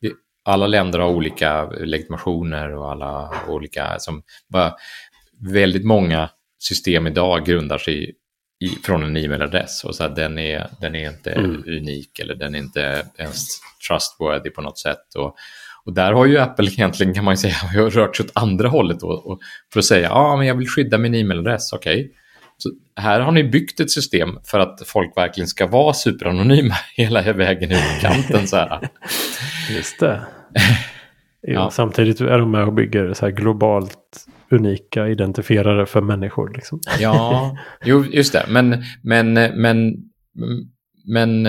det, 0.00 0.12
alla 0.44 0.66
länder 0.66 0.98
har 0.98 1.08
olika 1.10 1.64
legitimationer 1.70 2.74
och 2.76 2.90
alla 2.90 3.30
olika... 3.48 3.98
Som, 3.98 4.22
bara, 4.48 4.74
väldigt 5.52 5.84
många 5.84 6.30
system 6.62 7.06
idag 7.06 7.46
grundar 7.46 7.78
sig 7.78 8.14
i, 8.60 8.68
från 8.84 9.02
en 9.02 9.16
e-mailadress 9.16 9.84
och 9.84 9.94
så 9.94 10.02
här, 10.02 10.10
den, 10.10 10.38
är, 10.38 10.66
den 10.80 10.94
är 10.94 11.10
inte 11.10 11.32
mm. 11.32 11.64
unik 11.66 12.18
eller 12.18 12.34
den 12.34 12.54
är 12.54 12.58
inte 12.58 13.02
ens 13.16 13.46
trustworthy 13.88 14.50
på 14.50 14.62
något 14.62 14.78
sätt. 14.78 15.14
Och, 15.16 15.36
och 15.84 15.92
där 15.92 16.12
har 16.12 16.26
ju 16.26 16.38
Apple 16.38 16.66
egentligen, 16.66 17.14
kan 17.14 17.24
man 17.24 17.36
säga, 17.36 17.54
rört 17.74 18.16
sig 18.16 18.24
åt 18.24 18.32
andra 18.34 18.68
hållet 18.68 19.00
då, 19.00 19.08
och 19.08 19.40
för 19.72 19.78
att 19.78 19.84
säga, 19.84 20.08
ja, 20.08 20.14
ah, 20.14 20.36
men 20.36 20.46
jag 20.46 20.54
vill 20.54 20.68
skydda 20.68 20.98
min 20.98 21.14
e-mailadress, 21.14 21.72
okej. 21.72 22.00
Okay. 22.00 22.12
Så 22.58 22.70
här 22.96 23.20
har 23.20 23.32
ni 23.32 23.44
byggt 23.44 23.80
ett 23.80 23.90
system 23.90 24.38
för 24.44 24.58
att 24.58 24.82
folk 24.86 25.16
verkligen 25.16 25.48
ska 25.48 25.66
vara 25.66 25.92
superanonyma 25.92 26.74
hela 26.96 27.32
vägen 27.32 27.72
ut 27.72 28.00
kanten. 28.00 28.46
Så 28.46 28.56
här. 28.56 28.88
Just 29.76 30.00
det. 30.00 30.20
ja. 31.40 31.70
Samtidigt 31.70 32.20
är 32.20 32.38
de 32.38 32.50
med 32.50 32.64
och 32.64 32.72
bygger 32.72 33.14
så 33.14 33.26
här 33.26 33.32
globalt 33.32 34.26
unika 34.50 35.08
identifierare 35.08 35.86
för 35.86 36.00
människor. 36.00 36.52
Liksom. 36.54 36.80
Ja, 37.00 37.56
jo, 37.84 38.04
just 38.04 38.32
det. 38.32 38.44
Men, 38.48 38.84
men, 39.02 39.32
men, 39.34 39.94
men, 41.06 41.42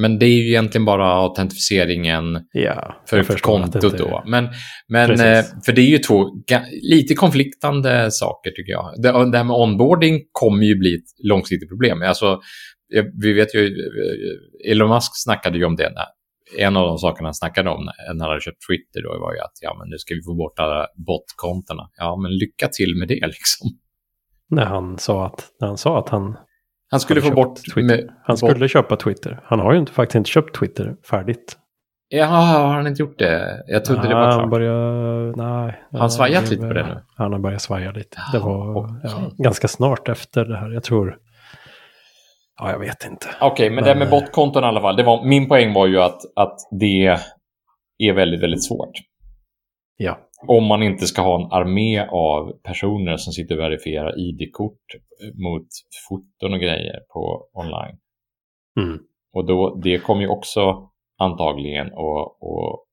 men 0.00 0.18
det 0.18 0.26
är 0.26 0.42
ju 0.42 0.48
egentligen 0.48 0.84
bara 0.84 1.06
autentifieringen 1.06 2.40
ja, 2.52 3.02
för, 3.08 3.22
för 3.22 3.38
kontot 3.38 3.98
då. 3.98 4.22
Men, 4.26 4.48
men 4.88 5.16
för 5.64 5.72
det 5.72 5.80
är 5.80 5.90
ju 5.90 5.98
två 5.98 6.24
lite 6.82 7.14
konfliktande 7.14 8.10
saker 8.10 8.50
tycker 8.50 8.72
jag. 8.72 8.94
Det, 8.96 9.30
det 9.30 9.36
här 9.36 9.44
med 9.44 9.56
onboarding 9.56 10.20
kommer 10.32 10.64
ju 10.64 10.78
bli 10.78 10.94
ett 10.94 11.28
långsiktigt 11.28 11.68
problem. 11.68 12.02
Alltså, 12.02 12.40
vi 13.22 13.32
vet 13.32 13.54
ju, 13.54 13.76
Elon 14.70 14.90
Musk 14.90 15.12
snackade 15.14 15.58
ju 15.58 15.64
om 15.64 15.76
det 15.76 15.90
en 16.58 16.76
av 16.76 16.86
de 16.86 16.98
sakerna 16.98 17.26
han 17.26 17.34
snackade 17.34 17.70
om 17.70 17.84
när 17.84 18.24
han 18.24 18.30
hade 18.30 18.40
köpt 18.40 18.66
Twitter 18.68 19.02
då 19.02 19.20
var 19.20 19.34
ju 19.34 19.40
att 19.40 19.58
ja, 19.60 19.76
men 19.78 19.88
nu 19.88 19.98
ska 19.98 20.14
vi 20.14 20.22
få 20.22 20.34
bort 20.34 20.58
alla 20.58 20.86
botkontona. 21.06 21.90
Ja, 21.96 22.16
men 22.16 22.30
lycka 22.36 22.68
till 22.68 22.96
med 22.98 23.08
det 23.08 23.14
liksom. 23.26 23.70
När 24.50 24.64
han 24.64 24.98
sa 24.98 25.26
att, 25.26 25.48
när 25.60 25.68
han, 25.68 25.78
sa 25.78 25.98
att 25.98 26.08
han... 26.08 26.36
Han 26.90 27.00
skulle 27.00 27.20
få 27.20 27.30
bort... 27.30 27.58
Twitter. 27.74 28.10
han 28.24 28.36
skulle 28.36 28.58
bort. 28.58 28.70
köpa 28.70 28.96
Twitter. 28.96 29.40
Han 29.44 29.60
har 29.60 29.72
ju 29.72 29.78
inte, 29.78 29.92
faktiskt 29.92 30.14
inte 30.14 30.30
köpt 30.30 30.56
Twitter 30.56 30.96
färdigt. 31.10 31.58
Ja, 32.08 32.26
har 32.26 32.74
han 32.74 32.86
inte 32.86 33.02
gjort 33.02 33.18
det? 33.18 33.64
Jag 33.66 33.84
trodde 33.84 34.00
nej, 34.00 34.08
det 34.08 34.14
var 34.14 34.30
klart. 34.30 34.40
Han 34.40 34.50
börjar, 34.50 35.36
nej. 35.36 35.82
Har 35.92 35.98
han 35.98 36.10
svajat 36.10 36.50
lite 36.50 36.66
på 36.66 36.72
det 36.72 36.86
nu? 36.86 37.00
Han 37.16 37.32
har 37.32 37.38
börjat 37.38 37.62
svaja 37.62 37.92
lite. 37.92 38.18
Det 38.32 38.38
var 38.38 38.76
okay. 38.76 38.96
ja, 39.02 39.30
ganska 39.38 39.68
snart 39.68 40.08
efter 40.08 40.44
det 40.44 40.56
här. 40.56 40.70
Jag 40.70 40.82
tror 40.82 41.18
Ja, 42.56 42.70
jag 42.70 42.78
vet 42.78 43.04
inte. 43.04 43.26
Okej, 43.40 43.52
okay, 43.52 43.66
men, 43.70 43.74
men, 43.74 43.84
det 43.84 43.94
med 43.94 44.06
eh, 44.06 44.10
botkonton 44.10 44.64
i 44.64 44.66
alla 44.66 44.80
fall. 44.80 44.96
Det 44.96 45.02
var, 45.02 45.24
min 45.24 45.48
poäng 45.48 45.72
var 45.72 45.86
ju 45.86 46.00
att, 46.00 46.20
att 46.36 46.56
det 46.80 47.18
är 47.98 48.12
väldigt, 48.12 48.42
väldigt 48.42 48.64
svårt. 48.64 48.92
Ja. 49.96 50.18
Om 50.46 50.64
man 50.64 50.82
inte 50.82 51.06
ska 51.06 51.22
ha 51.22 51.40
en 51.40 51.52
armé 51.52 52.06
av 52.10 52.52
personer 52.62 53.16
som 53.16 53.32
sitter 53.32 53.54
och 53.54 53.60
verifierar 53.60 54.18
ID-kort 54.18 54.84
mot 55.34 55.66
foton 56.08 56.52
och 56.52 56.60
grejer 56.60 57.00
på 57.12 57.48
online. 57.52 57.98
Mm. 58.80 58.98
Och 59.32 59.46
då, 59.46 59.80
det 59.84 59.98
kommer 59.98 60.22
ju 60.22 60.28
också 60.28 60.90
antagligen 61.18 61.92
och, 61.92 62.42
och 62.42 62.86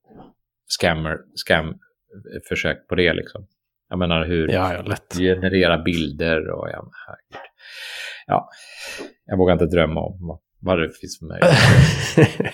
scammer, 0.80 1.18
scam-försök 1.46 2.88
på 2.88 2.94
det 2.94 3.12
liksom. 3.12 3.46
Jag 3.88 3.98
menar 3.98 4.24
hur 4.24 4.52
ja, 4.52 4.74
ja, 4.74 4.96
generera 5.14 5.78
bilder 5.78 6.50
och 6.50 6.68
ja, 6.72 6.84
ja, 8.26 8.48
jag 9.26 9.36
vågar 9.36 9.52
inte 9.52 9.66
drömma 9.66 10.00
om 10.00 10.38
vad 10.60 10.78
det 10.78 10.90
finns 11.00 11.18
för 11.18 11.26
möjligheter. 11.26 12.52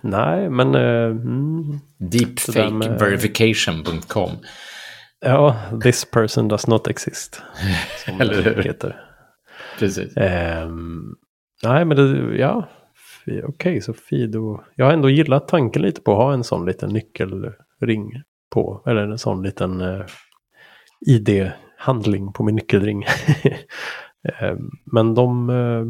Nej, 0.00 0.50
men... 0.50 0.74
Uh, 0.74 1.10
mm, 1.10 1.78
Deepfakeverification.com 1.98 4.30
Ja, 5.20 5.56
this 5.82 6.04
person 6.04 6.48
does 6.48 6.66
not 6.66 6.88
exist. 6.88 7.42
Eller 8.20 8.42
hur? 8.42 8.62
Heter. 8.62 9.00
Precis. 9.78 10.16
Um, 10.16 11.16
nej, 11.64 11.84
men 11.84 11.96
det, 11.96 12.36
ja. 12.36 12.68
Okej, 13.26 13.44
okay, 13.44 13.80
så 13.80 13.92
Fido. 13.92 14.60
Jag 14.74 14.86
har 14.86 14.92
ändå 14.92 15.10
gillat 15.10 15.48
tanken 15.48 15.82
lite 15.82 16.00
på 16.00 16.12
att 16.12 16.18
ha 16.18 16.32
en 16.32 16.44
sån 16.44 16.66
liten 16.66 16.90
nyckelring 16.90 18.22
på. 18.50 18.82
Eller 18.86 19.02
en 19.02 19.18
sån 19.18 19.42
liten 19.42 19.80
uh, 19.80 20.04
ID-handling 21.06 22.32
på 22.32 22.42
min 22.42 22.54
nyckelring. 22.54 23.04
Ehm, 24.40 24.70
men 24.84 25.14
de... 25.14 25.50
Eh, 25.50 25.86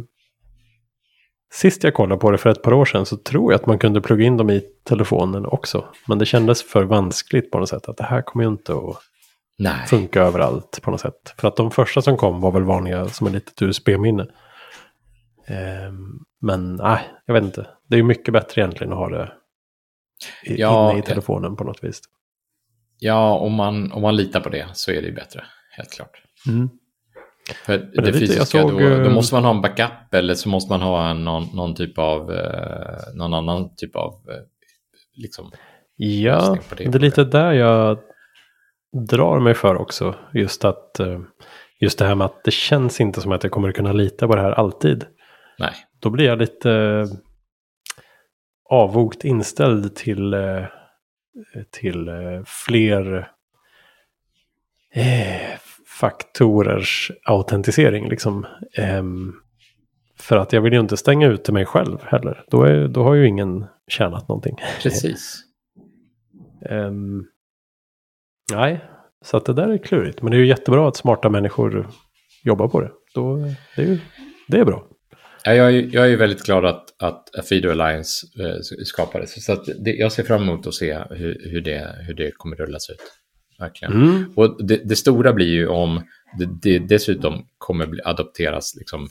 sist 1.52 1.84
jag 1.84 1.94
kollade 1.94 2.20
på 2.20 2.30
det 2.30 2.38
för 2.38 2.50
ett 2.50 2.62
par 2.62 2.72
år 2.72 2.84
sedan 2.84 3.06
så 3.06 3.16
tror 3.16 3.52
jag 3.52 3.60
att 3.60 3.66
man 3.66 3.78
kunde 3.78 4.00
plugga 4.00 4.24
in 4.24 4.36
dem 4.36 4.50
i 4.50 4.62
telefonen 4.84 5.46
också. 5.46 5.84
Men 6.08 6.18
det 6.18 6.26
kändes 6.26 6.62
för 6.62 6.84
vanskligt 6.84 7.50
på 7.50 7.58
något 7.58 7.68
sätt. 7.68 7.88
Att 7.88 7.96
det 7.96 8.04
här 8.04 8.22
kommer 8.22 8.44
ju 8.44 8.50
inte 8.50 8.72
att 8.72 8.96
Nej. 9.58 9.86
funka 9.86 10.22
överallt 10.22 10.80
på 10.82 10.90
något 10.90 11.00
sätt. 11.00 11.34
För 11.38 11.48
att 11.48 11.56
de 11.56 11.70
första 11.70 12.02
som 12.02 12.16
kom 12.16 12.40
var 12.40 12.52
väl 12.52 12.64
vanliga 12.64 13.08
som 13.08 13.26
ett 13.26 13.32
litet 13.32 13.62
USB-minne. 13.62 14.26
Ehm, 15.46 16.18
men 16.40 16.76
nej, 16.76 17.00
jag 17.26 17.34
vet 17.34 17.44
inte. 17.44 17.66
Det 17.88 17.94
är 17.94 17.98
ju 17.98 18.04
mycket 18.04 18.32
bättre 18.32 18.62
egentligen 18.62 18.92
att 18.92 18.98
ha 18.98 19.08
det 19.08 19.32
ja, 20.44 20.90
inne 20.90 20.98
i 20.98 21.02
telefonen 21.02 21.56
på 21.56 21.64
något 21.64 21.84
vis. 21.84 22.00
Ja, 22.98 23.38
om 23.38 23.52
man, 23.52 23.92
om 23.92 24.02
man 24.02 24.16
litar 24.16 24.40
på 24.40 24.48
det 24.48 24.66
så 24.72 24.90
är 24.90 25.02
det 25.02 25.08
ju 25.08 25.14
bättre, 25.14 25.44
helt 25.76 25.92
klart. 25.92 26.22
Mm. 26.48 26.68
För 27.52 27.78
det, 27.78 28.02
det 28.02 28.12
fysiska, 28.12 28.44
såg, 28.44 28.70
då, 28.70 28.78
då, 28.78 28.86
eh, 28.86 29.12
måste 29.12 29.34
man 29.34 29.44
ha 29.44 29.50
en 29.50 29.60
backup 29.60 30.14
eller 30.14 30.34
så 30.34 30.48
måste 30.48 30.72
man 30.72 30.82
ha 30.82 31.10
en, 31.10 31.24
någon, 31.24 31.44
någon 31.54 31.74
typ 31.74 31.98
av, 31.98 32.32
eh, 32.32 33.14
någon 33.14 33.34
annan 33.34 33.74
typ 33.76 33.96
av, 33.96 34.12
eh, 34.12 34.42
liksom. 35.16 35.50
Ja, 35.96 36.58
det, 36.76 36.84
det 36.84 36.98
är 36.98 37.00
lite 37.00 37.24
där 37.24 37.52
jag 37.52 37.98
drar 39.08 39.40
mig 39.40 39.54
för 39.54 39.76
också. 39.76 40.14
Just 40.34 40.64
att, 40.64 41.00
just 41.80 41.98
det 41.98 42.04
här 42.04 42.14
med 42.14 42.24
att 42.24 42.44
det 42.44 42.50
känns 42.50 43.00
inte 43.00 43.20
som 43.20 43.32
att 43.32 43.42
jag 43.42 43.52
kommer 43.52 43.72
kunna 43.72 43.92
lita 43.92 44.28
på 44.28 44.36
det 44.36 44.42
här 44.42 44.52
alltid. 44.52 45.04
Nej. 45.58 45.72
Då 46.00 46.10
blir 46.10 46.26
jag 46.26 46.38
lite 46.38 47.04
avvokt 48.70 49.24
inställd 49.24 49.96
till, 49.96 50.34
till 51.70 52.08
fler 52.46 53.30
faktorers 56.00 57.12
autentisering. 57.24 58.08
Liksom. 58.08 58.46
Um, 58.98 59.34
för 60.20 60.36
att 60.36 60.52
jag 60.52 60.60
vill 60.60 60.72
ju 60.72 60.80
inte 60.80 60.96
stänga 60.96 61.26
ute 61.26 61.52
mig 61.52 61.64
själv 61.64 61.98
heller. 62.02 62.44
Då, 62.50 62.62
är, 62.62 62.88
då 62.88 63.02
har 63.02 63.14
ju 63.14 63.26
ingen 63.26 63.66
tjänat 63.88 64.28
någonting. 64.28 64.56
Precis. 64.82 65.40
um, 66.70 67.26
nej, 68.52 68.84
så 69.24 69.36
att 69.36 69.44
det 69.44 69.52
där 69.52 69.68
är 69.68 69.78
klurigt. 69.78 70.22
Men 70.22 70.30
det 70.30 70.36
är 70.36 70.40
ju 70.40 70.46
jättebra 70.46 70.88
att 70.88 70.96
smarta 70.96 71.28
människor 71.28 71.88
jobbar 72.44 72.68
på 72.68 72.80
det. 72.80 72.90
Då, 73.14 73.36
det, 73.76 73.82
är 73.82 73.86
ju, 73.86 73.98
det 74.48 74.58
är 74.60 74.64
bra. 74.64 74.86
Ja, 75.44 75.54
jag, 75.54 75.74
är, 75.74 75.94
jag 75.94 76.12
är 76.12 76.16
väldigt 76.16 76.42
glad 76.42 76.66
att, 76.66 77.02
att 77.02 77.46
Fido 77.48 77.70
Alliance 77.70 78.26
eh, 78.40 78.84
skapades. 78.84 79.44
Så 79.44 79.54
det, 79.54 79.90
jag 79.90 80.12
ser 80.12 80.22
fram 80.22 80.42
emot 80.42 80.66
att 80.66 80.74
se 80.74 80.98
hur, 81.10 81.50
hur, 81.50 81.60
det, 81.60 81.96
hur 82.06 82.14
det 82.14 82.30
kommer 82.30 82.56
rullas 82.56 82.90
ut 82.90 83.00
verkligen. 83.58 83.92
Mm. 83.92 84.32
Och 84.36 84.66
det, 84.66 84.88
det, 84.88 84.96
stora 84.96 85.32
blir 85.32 85.46
ju 85.46 85.68
om 85.68 86.02
det, 86.38 86.48
det 86.62 86.78
dessutom 86.78 87.46
kommer 87.58 87.86
bli, 87.86 88.00
adopteras 88.04 88.74
liksom 88.74 89.08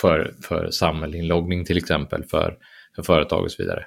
för, 0.00 0.34
för 0.42 0.70
samhällsinloggning 0.70 1.64
till 1.64 1.78
exempel, 1.78 2.24
för, 2.24 2.58
för 2.96 3.02
företag 3.02 3.44
och 3.44 3.52
så 3.52 3.62
vidare. 3.62 3.86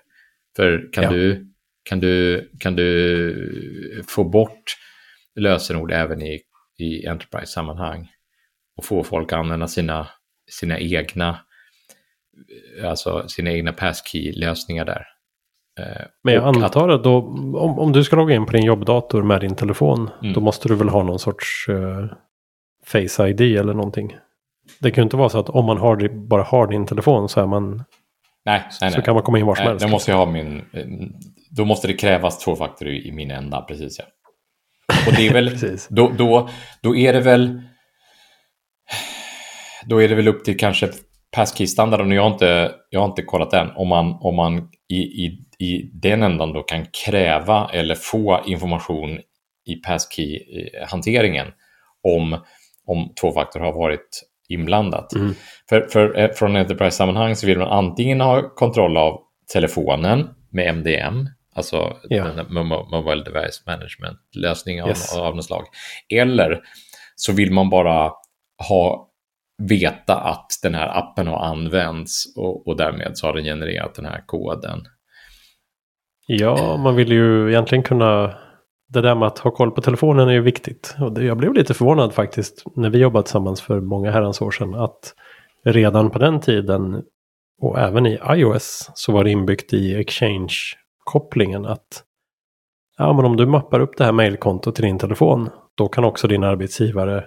För 0.55 0.89
kan, 0.93 1.03
ja. 1.03 1.09
du, 1.09 1.47
kan, 1.83 1.99
du, 1.99 2.49
kan 2.59 2.75
du 2.75 4.03
få 4.07 4.23
bort 4.23 4.77
lösenord 5.35 5.91
även 5.91 6.21
i, 6.21 6.41
i 6.77 7.07
Enterprise-sammanhang 7.07 8.11
och 8.77 8.85
få 8.85 9.03
folk 9.03 9.33
att 9.33 9.39
använda 9.39 9.67
sina, 9.67 10.07
sina 10.51 10.79
egna 10.79 11.39
alltså 12.83 13.27
sina 13.27 13.51
egna 13.51 13.73
passkey-lösningar 13.73 14.85
där. 14.85 15.05
Eh, 15.79 16.05
Men 16.23 16.33
jag 16.33 16.43
antar 16.43 16.89
att 16.89 17.03
då, 17.03 17.17
om, 17.57 17.79
om 17.79 17.91
du 17.91 18.03
ska 18.03 18.15
logga 18.15 18.35
in 18.35 18.45
på 18.45 18.51
din 18.51 18.65
jobbdator 18.65 19.23
med 19.23 19.41
din 19.41 19.55
telefon, 19.55 20.09
mm. 20.21 20.33
då 20.33 20.41
måste 20.41 20.67
du 20.67 20.75
väl 20.75 20.89
ha 20.89 21.03
någon 21.03 21.19
sorts 21.19 21.69
uh, 21.69 22.05
Face 22.85 23.27
ID 23.27 23.41
eller 23.41 23.73
någonting. 23.73 24.17
Det 24.79 24.91
kan 24.91 25.01
ju 25.01 25.03
inte 25.03 25.17
vara 25.17 25.29
så 25.29 25.39
att 25.39 25.49
om 25.49 25.65
man 25.65 25.77
har, 25.77 26.09
bara 26.27 26.43
har 26.43 26.67
din 26.67 26.85
telefon 26.85 27.29
så 27.29 27.41
är 27.41 27.45
man... 27.45 27.83
Nej, 28.45 28.63
nej, 28.81 28.91
så 28.91 28.97
nej. 28.97 29.05
kan 29.05 29.13
man 29.13 29.23
komma 29.23 29.39
in 29.39 29.45
var 29.45 29.55
som 29.55 29.65
helst. 29.65 29.85
Då 29.85 29.91
måste 29.91 30.11
jag 30.11 30.17
ha 30.17 30.25
min... 30.25 30.61
Då 31.51 31.65
måste 31.65 31.87
det 31.87 31.93
krävas 31.93 32.39
två 32.39 32.55
faktorer 32.55 33.07
i 33.07 33.11
min 33.11 33.31
ända, 33.31 33.61
precis 33.61 33.99
ja. 33.99 34.05
Och 35.07 35.13
det 35.17 35.27
är 35.27 35.33
väl... 35.33 35.57
då, 35.89 36.11
då, 36.17 36.49
då 36.81 36.95
är 36.95 37.13
det 37.13 37.19
väl... 37.19 37.61
Då 39.85 40.01
är 40.01 40.09
det 40.09 40.15
väl 40.15 40.27
upp 40.27 40.45
till 40.45 40.57
kanske 40.57 40.89
passkey-standarden, 41.35 42.07
och 42.07 42.13
jag 42.17 42.21
har, 42.23 42.31
inte, 42.31 42.71
jag 42.89 42.99
har 42.99 43.07
inte 43.07 43.21
kollat 43.21 43.51
den, 43.51 43.71
om 43.75 43.87
man, 43.87 44.17
om 44.19 44.35
man 44.35 44.69
i, 44.89 44.95
i, 44.95 45.37
i 45.59 45.91
den 45.93 46.23
ändan 46.23 46.53
då 46.53 46.63
kan 46.63 46.85
kräva 47.05 47.69
eller 47.73 47.95
få 47.95 48.41
information 48.45 49.19
i 49.67 49.75
passkey-hanteringen 49.75 51.47
om, 52.03 52.37
om 52.85 53.13
två 53.21 53.31
faktor 53.31 53.59
har 53.59 53.73
varit 53.73 54.21
inblandat. 54.49 55.13
Mm. 55.13 55.33
För, 55.69 55.81
för, 55.81 56.19
eh, 56.19 56.29
från 56.31 56.55
Enterprise-sammanhang 56.55 57.35
så 57.35 57.47
vill 57.47 57.57
man 57.59 57.67
antingen 57.67 58.21
ha 58.21 58.55
kontroll 58.55 58.97
av 58.97 59.19
telefonen 59.53 60.29
med 60.51 60.67
MDM, 60.67 61.27
alltså 61.55 61.97
Mo- 62.09 62.91
Mobile 62.91 63.23
Device 63.23 63.63
Management-lösning 63.65 64.81
av, 64.83 64.89
Yes. 64.89 65.17
av 65.17 65.35
något 65.35 65.45
slag. 65.45 65.63
Eller 66.13 66.59
så 67.15 67.33
vill 67.33 67.51
man 67.51 67.69
bara 67.69 68.11
ha 68.69 69.09
veta 69.57 70.15
att 70.15 70.47
den 70.63 70.75
här 70.75 70.97
appen 70.97 71.27
har 71.27 71.45
använts 71.45 72.37
och, 72.37 72.67
och 72.67 72.77
därmed 72.77 73.17
så 73.17 73.27
har 73.27 73.33
den 73.33 73.43
genererat 73.43 73.95
den 73.95 74.05
här 74.05 74.23
koden. 74.25 74.79
Ja, 76.27 76.77
man 76.77 76.95
vill 76.95 77.11
ju 77.11 77.49
egentligen 77.49 77.83
kunna... 77.83 78.35
Det 78.87 79.01
där 79.01 79.15
med 79.15 79.27
att 79.27 79.39
ha 79.39 79.51
koll 79.51 79.71
på 79.71 79.81
telefonen 79.81 80.27
är 80.27 80.33
ju 80.33 80.41
viktigt. 80.41 80.95
Och 80.99 81.23
jag 81.23 81.37
blev 81.37 81.53
lite 81.53 81.73
förvånad 81.73 82.13
faktiskt 82.13 82.63
när 82.75 82.89
vi 82.89 82.97
jobbade 82.97 83.23
tillsammans 83.23 83.61
för 83.61 83.81
många 83.81 84.11
herrans 84.11 84.41
år 84.41 84.51
sedan. 84.51 84.75
Att 84.75 85.13
redan 85.65 86.09
på 86.09 86.19
den 86.19 86.39
tiden 86.39 87.03
och 87.61 87.79
även 87.79 88.05
i 88.05 88.19
iOS 88.29 88.91
så 88.93 89.11
var 89.11 89.23
det 89.23 89.31
inbyggt 89.31 89.73
i 89.73 89.95
Exchange-kopplingen 89.95 91.65
att 91.65 92.03
ja, 92.97 93.13
men 93.13 93.25
om 93.25 93.37
du 93.37 93.45
mappar 93.45 93.79
upp 93.79 93.97
det 93.97 94.05
här 94.05 94.11
mejlkontot 94.11 94.75
till 94.75 94.85
din 94.85 94.99
telefon 94.99 95.49
då 95.77 95.87
kan 95.87 96.03
också 96.03 96.27
din 96.27 96.43
arbetsgivare 96.43 97.25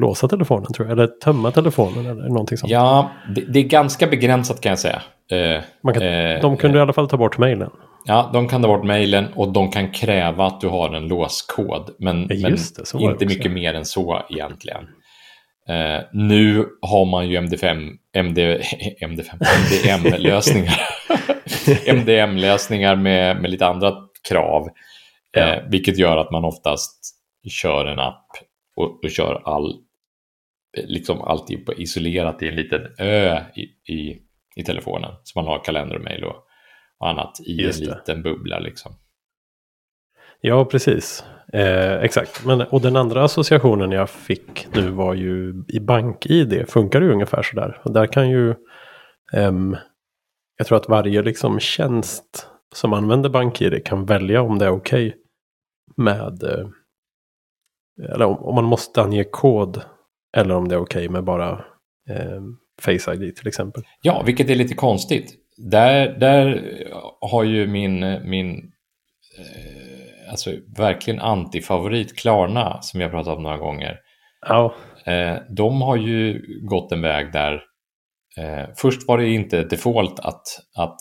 låsa 0.00 0.28
telefonen 0.28 0.72
tror 0.72 0.88
jag. 0.88 0.92
Eller 0.98 1.06
tömma 1.06 1.50
telefonen 1.50 2.06
eller 2.06 2.28
någonting 2.28 2.58
sånt. 2.58 2.72
Ja, 2.72 3.10
det, 3.34 3.40
det 3.40 3.58
är 3.58 3.62
ganska 3.64 4.06
begränsat 4.06 4.60
kan 4.60 4.70
jag 4.70 4.78
säga. 4.78 5.02
Eh, 5.30 5.62
Man 5.82 5.94
kan, 5.94 6.02
eh, 6.02 6.40
de 6.40 6.56
kunde 6.56 6.78
i 6.78 6.80
alla 6.80 6.92
fall 6.92 7.08
ta 7.08 7.16
bort 7.16 7.38
mejlen. 7.38 7.70
Ja, 8.04 8.30
de 8.32 8.48
kan 8.48 8.62
ta 8.62 8.68
bort 8.68 8.84
mejlen 8.84 9.26
och 9.34 9.52
de 9.52 9.70
kan 9.70 9.90
kräva 9.90 10.46
att 10.46 10.60
du 10.60 10.68
har 10.68 10.94
en 10.94 11.08
låskod. 11.08 11.90
Men, 11.98 12.26
Ja, 12.30 12.48
men 12.48 12.56
det, 12.98 13.04
inte 13.04 13.26
mycket 13.26 13.52
mer 13.52 13.74
än 13.74 13.84
så 13.84 14.22
egentligen. 14.30 14.84
Eh, 15.68 16.00
nu 16.12 16.66
har 16.82 17.04
man 17.04 17.28
ju 17.28 17.40
MD5, 17.40 17.90
MD, 18.12 18.38
MD5, 19.00 19.44
MDM-lösningar. 19.98 20.80
MDM-lösningar 21.94 22.96
med, 22.96 23.40
med 23.42 23.50
lite 23.50 23.66
andra 23.66 23.94
krav. 24.28 24.68
Ja. 25.32 25.40
Eh, 25.40 25.62
vilket 25.68 25.98
gör 25.98 26.16
att 26.16 26.30
man 26.30 26.44
oftast 26.44 27.14
kör 27.48 27.86
en 27.86 27.98
app 27.98 28.26
och, 28.76 29.04
och 29.04 29.10
kör 29.10 29.42
all, 29.44 29.82
liksom 30.84 31.22
alltid 31.22 31.66
på 31.66 31.74
isolerat 31.74 32.42
i 32.42 32.48
en 32.48 32.56
liten 32.56 32.80
ö 32.98 33.40
i, 33.56 33.92
i, 33.92 34.22
i 34.56 34.62
telefonen. 34.64 35.10
Så 35.22 35.38
man 35.38 35.46
har 35.46 35.64
kalender 35.64 35.96
och 35.96 36.04
mejl 36.04 36.24
och, 36.24 36.36
och 36.98 37.08
annat 37.08 37.40
i 37.46 37.62
Just 37.62 37.80
en 37.82 37.88
det. 37.88 37.94
liten 37.96 38.22
bubbla 38.22 38.58
liksom. 38.58 38.92
Ja, 40.40 40.64
precis. 40.64 41.24
Eh, 41.52 41.92
exakt. 41.92 42.44
Men, 42.46 42.60
och 42.60 42.80
den 42.80 42.96
andra 42.96 43.24
associationen 43.24 43.90
jag 43.92 44.10
fick 44.10 44.66
nu 44.74 44.90
var 44.90 45.14
ju 45.14 45.64
i 45.68 45.80
BankID 45.80 46.64
funkar 46.68 47.00
det 47.00 47.06
ju 47.06 47.12
ungefär 47.12 47.42
sådär. 47.42 47.80
Och 47.84 47.92
där 47.92 48.06
kan 48.06 48.30
ju, 48.30 48.54
ehm, 49.32 49.76
jag 50.56 50.66
tror 50.66 50.78
att 50.78 50.88
varje 50.88 51.22
liksom 51.22 51.60
tjänst 51.60 52.48
som 52.74 52.92
använder 52.92 53.30
BankID 53.30 53.84
kan 53.84 54.04
välja 54.06 54.42
om 54.42 54.58
det 54.58 54.64
är 54.64 54.70
okej 54.70 55.16
med, 55.96 56.42
eh, 56.42 56.66
eller 58.14 58.24
om, 58.24 58.36
om 58.36 58.54
man 58.54 58.64
måste 58.64 59.02
ange 59.02 59.24
kod 59.24 59.82
eller 60.36 60.54
om 60.54 60.68
det 60.68 60.74
är 60.74 60.80
okej 60.80 61.08
med 61.08 61.24
bara 61.24 61.50
eh, 62.10 62.40
Face 62.82 63.14
ID 63.14 63.36
till 63.36 63.48
exempel. 63.48 63.82
Ja, 64.02 64.22
vilket 64.26 64.50
är 64.50 64.54
lite 64.54 64.74
konstigt. 64.74 65.34
Där, 65.56 66.18
där 66.18 66.62
har 67.20 67.44
ju 67.44 67.66
min, 67.66 68.00
min 68.30 68.54
eh, 69.38 70.30
alltså 70.30 70.50
verkligen 70.76 71.20
antifavorit 71.20 72.18
Klarna, 72.18 72.82
som 72.82 73.00
jag 73.00 73.10
pratat 73.10 73.36
om 73.36 73.42
några 73.42 73.58
gånger. 73.58 73.98
Ja, 74.48 74.74
Eh, 75.06 75.36
de 75.48 75.82
har 75.82 75.96
ju 75.96 76.42
gått 76.62 76.92
en 76.92 77.02
väg 77.02 77.32
där 77.32 77.62
eh, 78.38 78.68
först 78.76 79.08
var 79.08 79.18
det 79.18 79.28
inte 79.28 79.62
default 79.62 80.20
att, 80.20 80.42
att, 80.76 80.96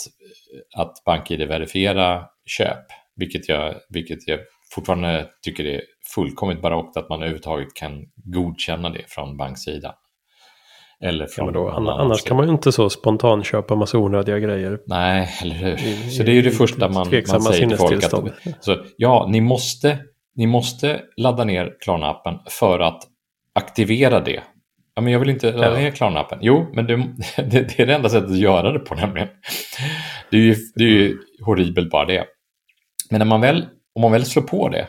att 0.77 1.03
BankID 1.05 1.47
verifiera 1.47 2.25
köp, 2.45 2.85
vilket 3.15 3.49
jag, 3.49 3.75
vilket 3.89 4.27
jag 4.27 4.39
fortfarande 4.75 5.29
tycker 5.41 5.65
är 5.65 5.81
fullkomligt 6.15 6.61
barockt 6.61 6.97
att 6.97 7.09
man 7.09 7.17
överhuvudtaget 7.19 7.73
kan 7.75 7.91
godkänna 8.15 8.89
det 8.89 9.01
från 9.07 9.37
banksidan. 9.37 9.93
Eller 11.03 11.23
ja 11.23 11.27
från 11.35 11.45
men 11.45 11.53
då, 11.53 11.69
annars 11.69 12.19
sida. 12.19 12.27
kan 12.27 12.37
man 12.37 12.45
ju 12.45 12.51
inte 12.51 12.71
så 12.71 12.89
spontant 12.89 13.45
köpa 13.45 13.75
massa 13.75 13.97
onödiga 13.97 14.39
grejer. 14.39 14.79
Nej, 14.85 15.29
eller 15.43 15.55
hur? 15.55 15.73
I- 15.73 16.09
Så 16.11 16.23
det 16.23 16.31
är 16.31 16.33
ju 16.33 16.41
det 16.41 16.51
första 16.51 16.89
man, 16.89 16.93
man 16.93 17.41
säger 17.41 17.67
till 17.67 17.77
folk. 17.77 18.03
Att, 18.03 18.65
så, 18.65 18.77
ja, 18.97 19.27
ni 19.31 19.41
måste, 19.41 19.97
ni 20.35 20.47
måste 20.47 21.01
ladda 21.17 21.43
ner 21.43 21.73
Klarna-appen 21.85 22.39
för 22.49 22.79
att 22.79 23.03
aktivera 23.55 24.19
det. 24.19 24.41
Ja, 24.95 25.01
men 25.01 25.13
jag 25.13 25.19
vill 25.19 25.29
inte 25.29 25.51
ladda 25.51 25.67
Ja. 25.73 25.79
ner 25.79 25.91
Klarna-appen. 25.91 26.37
Jo, 26.41 26.65
men 26.73 26.87
det, 26.87 26.95
det, 27.37 27.43
det 27.49 27.79
är 27.79 27.85
det 27.85 27.95
enda 27.95 28.09
sättet 28.09 28.29
att 28.31 28.37
göra 28.37 28.71
det 28.71 28.79
på 28.79 28.95
nämligen. 28.95 29.27
Det 30.31 30.37
är 30.37 30.41
ju, 30.41 30.55
det 30.75 30.83
är 30.83 30.87
ju 30.89 31.17
horribelt 31.45 31.89
bara 31.91 32.05
det. 32.05 32.25
Men 33.09 33.19
när 33.19 33.25
man 33.25 33.41
väl, 33.41 33.65
om 33.95 34.01
man 34.01 34.11
väl 34.11 34.25
slår 34.25 34.43
på 34.43 34.69
det, 34.69 34.87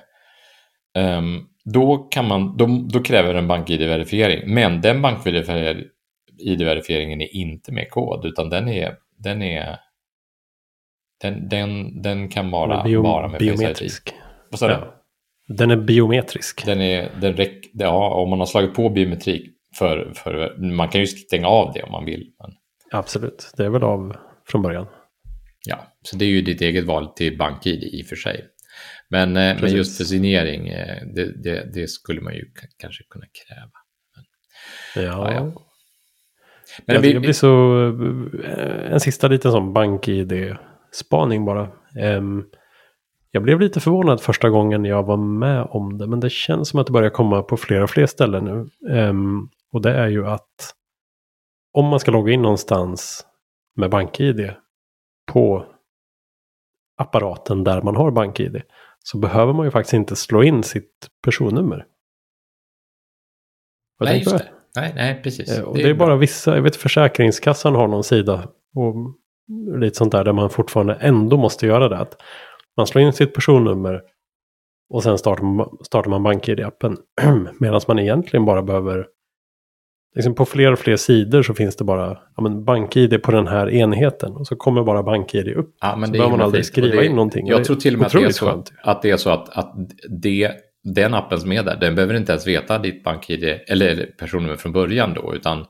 då, 1.65 1.99
kan 1.99 2.29
man, 2.29 2.57
då, 2.57 2.67
då 2.93 3.03
kräver 3.03 3.35
den 3.35 3.49
bank-id-verifiering. 3.49 4.55
Men 4.55 4.81
den 4.81 5.03
bank-id-verifieringen 5.03 7.21
är 7.21 7.37
inte 7.37 7.73
med 7.73 7.91
kod, 7.91 8.25
utan 8.27 8.51
den 8.51 8.69
är, 8.69 8.97
den 9.19 9.43
är 9.43 9.77
den, 11.21 11.49
den, 11.49 12.03
den 12.03 12.29
kan 12.29 12.51
vara 12.51 12.85
bio- 12.85 13.03
bara 13.03 13.29
med 13.29 13.41
Face 13.41 13.45
ID. 13.45 13.57
biometrisk. 13.59 14.15
Vad 14.51 14.59
sa 14.59 14.67
du? 14.69 14.73
Ja. 14.73 14.95
Den 15.49 15.71
är 15.71 15.77
biometrisk. 15.77 16.67
Den 16.67 16.81
är, 16.81 17.11
den 17.21 17.33
räck, 17.33 17.71
ja, 17.73 18.15
om 18.15 18.31
man 18.31 18.39
har 18.39 18.47
slagit 18.47 18.75
på 18.75 18.89
biometrik 18.89 19.51
för, 19.79 20.13
för, 20.15 20.57
man 20.59 20.89
kan 20.89 21.01
ju 21.01 21.07
stänga 21.07 21.47
av 21.47 21.73
det 21.73 21.83
om 21.83 21.93
man 21.93 22.05
vill. 22.05 22.33
Men, 22.39 22.51
Absolut, 22.91 23.53
det 23.57 23.65
är 23.65 23.71
väl 23.71 23.83
av 23.83 24.17
från 24.47 24.63
början. 24.63 24.87
ja, 25.67 25.79
så 26.03 26.17
det 26.17 26.25
är 26.25 26.29
ju 26.29 26.43
ditt 26.43 26.61
eget 26.61 26.85
val 26.85 27.07
till 27.07 27.39
BankID 27.39 27.85
i 27.85 28.03
och 28.03 28.07
för 28.07 28.17
sig. 28.17 28.45
Men, 29.13 29.37
eh, 29.37 29.61
men 29.61 29.73
just 29.73 29.97
för 29.97 30.05
signering, 30.05 30.69
eh, 30.69 31.03
det, 31.15 31.43
det, 31.43 31.75
det 31.75 31.91
skulle 31.91 32.21
man 32.21 32.35
ju 32.35 32.45
kanske 32.79 33.05
kunna 33.11 33.27
kräva. 33.27 33.71
Ja. 34.95 35.03
Ja, 35.03 35.33
ja. 35.35 35.43
Men 35.43 35.53
Men 36.87 36.95
jag, 36.95 37.03
vi, 37.03 37.13
jag 37.13 37.23
blir 37.23 37.33
så... 37.33 37.83
eh, 38.45 38.93
En 38.93 39.01
sista 39.01 39.29
liten 39.29 39.53
sån 39.53 39.73
bank-id-spaning 39.73 41.45
bara. 41.45 41.69
Em, 41.99 42.45
jag 43.31 43.43
blev 43.43 43.61
lite 43.61 43.81
förvånad 43.81 44.21
första 44.21 44.51
gången 44.51 44.85
jag 44.85 45.03
var 45.03 45.17
med 45.17 45.63
om 45.71 45.99
det. 45.99 46.07
Men 46.07 46.21
det 46.21 46.31
känns 46.33 46.69
som 46.69 46.81
att 46.81 46.87
det 46.87 46.93
börjar 46.93 47.11
komma 47.11 47.43
på 47.43 47.57
fler 47.57 47.83
och 47.83 47.91
fler 47.91 48.07
ställen 48.07 48.45
nu. 48.45 48.69
Em, 48.97 49.49
och 49.73 49.83
det 49.83 49.91
är 49.95 50.09
ju 50.09 50.27
att 50.27 50.75
om 51.73 51.87
man 51.87 52.01
ska 52.01 52.11
logga 52.11 52.33
in 52.33 52.43
någonstans 52.43 53.27
med 53.77 53.91
bank-id 53.91 54.55
på 55.33 55.67
apparaten 56.97 57.65
där 57.65 57.83
man 57.83 57.97
har 57.97 58.11
bank-id 58.11 58.63
så 59.03 59.19
behöver 59.19 59.53
man 59.53 59.67
ju 59.67 59.71
faktiskt 59.71 59.95
inte 59.95 60.17
slå 60.17 60.43
in 60.43 60.63
sitt 60.63 61.09
personnummer. 61.25 61.87
Vad 63.99 64.09
nej, 64.09 64.19
just 64.19 64.39
det. 64.39 64.49
Nej, 64.77 64.93
nej, 64.97 65.21
precis. 65.23 65.59
Eh, 65.59 65.65
Och 65.65 65.77
det 65.77 65.91
är 65.91 65.95
bara 65.95 66.17
vissa, 66.17 66.55
jag 66.55 66.63
vet 66.63 66.77
Försäkringskassan 66.77 67.75
har 67.75 67.89
någon 67.89 68.05
sida 68.05 68.49
och 68.75 68.95
lite 69.81 69.97
sånt 69.97 70.13
där 70.13 70.25
där 70.25 70.33
man 70.33 70.51
fortfarande 70.51 70.95
ändå 70.95 71.37
måste 71.37 71.67
göra 71.67 71.89
det. 71.89 71.99
Att 71.99 72.23
man 72.77 72.87
slår 72.87 73.05
in 73.05 73.13
sitt 73.13 73.35
personnummer 73.35 74.03
och 74.91 75.03
sen 75.03 75.19
startar 75.19 75.45
man, 75.45 75.79
startar 75.83 76.11
man 76.11 76.27
BankID-appen. 76.27 76.97
Medan 77.61 77.81
man 77.89 77.99
egentligen 77.99 78.45
bara 78.45 78.63
behöver, 78.63 79.07
liksom 80.15 80.35
på 80.35 80.45
fler 80.45 80.73
och 80.73 80.79
fler 80.79 80.97
sidor 80.97 81.43
så 81.43 81.55
finns 81.55 81.77
det 81.77 81.85
bara 81.85 82.19
ja, 82.37 82.43
men 82.43 82.65
BankID 82.65 83.23
på 83.23 83.33
den 83.33 83.47
här 83.47 83.71
enheten. 83.71 84.33
Och 84.33 84.47
så 84.47 84.57
kommer 84.57 84.85
bara 84.85 85.03
BankID 85.03 85.49
upp. 85.49 85.77
Ja, 85.81 85.97
men 85.97 86.07
så 86.07 86.13
behöver 86.13 86.31
man 86.31 86.41
aldrig 86.41 86.65
skriva 86.65 86.97
det- 86.97 87.07
in 87.07 87.13
någonting. 87.13 87.47
Jag 87.47 87.65
tror 87.65 87.77
till 87.77 87.95
och 87.95 87.99
med 87.99 88.07
att 88.07 88.13
det 88.13 88.25
är 88.25 88.31
så, 88.31 88.47
skönt. 88.47 88.73
att, 88.83 89.03
det 89.03 89.11
är 89.11 89.17
så 89.17 89.31
att, 89.31 89.49
att 89.49 89.75
det, 90.23 90.51
den 90.85 91.15
appen 91.15 91.41
som 91.41 91.53
är 91.53 91.63
där, 91.63 91.77
den 91.77 91.95
behöver 91.95 92.15
inte 92.15 92.33
ens 92.33 92.47
veta 92.47 92.79
ditt 92.79 93.05
BankID 93.05 93.45
eller, 93.69 94.07
personnummer 94.19 94.57
från 94.57 94.73
början 94.73 95.15
då, 95.15 95.35
utan 95.35 95.65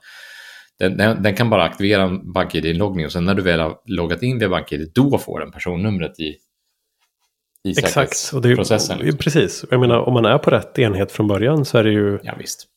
den, 0.79 0.97
den, 0.97 1.23
den 1.23 1.35
kan 1.35 1.51
bara 1.51 1.63
aktivera 1.65 2.03
en 2.03 2.33
BankID-inloggning 2.33 3.07
och 3.07 3.13
sen 3.13 3.25
när 3.25 3.35
du 3.35 3.43
väl 3.43 3.61
har 3.61 3.77
loggat 3.87 4.23
in 4.23 4.39
via 4.39 4.49
BankID, 4.49 4.93
då 4.95 5.19
får 5.19 5.41
den 5.41 5.51
personnumret 5.51 6.21
i, 6.21 6.35
i 7.69 7.71
Exakt, 7.79 8.31
och 8.35 8.43
det 8.43 8.49
är, 8.49 8.57
liksom. 8.57 9.19
precis. 9.19 9.65
Jag 9.71 9.81
menar 9.81 9.99
om 9.99 10.13
man 10.15 10.25
är 10.25 10.39
på 10.39 10.51
rätt 10.51 10.79
enhet 10.79 11.13
från 11.13 11.29
början 11.29 11.65
så 11.65 11.79
är 11.79 11.85
det 11.85 11.91
ju 11.91 12.19
Ja, 12.23 12.35
visst. 12.39 12.69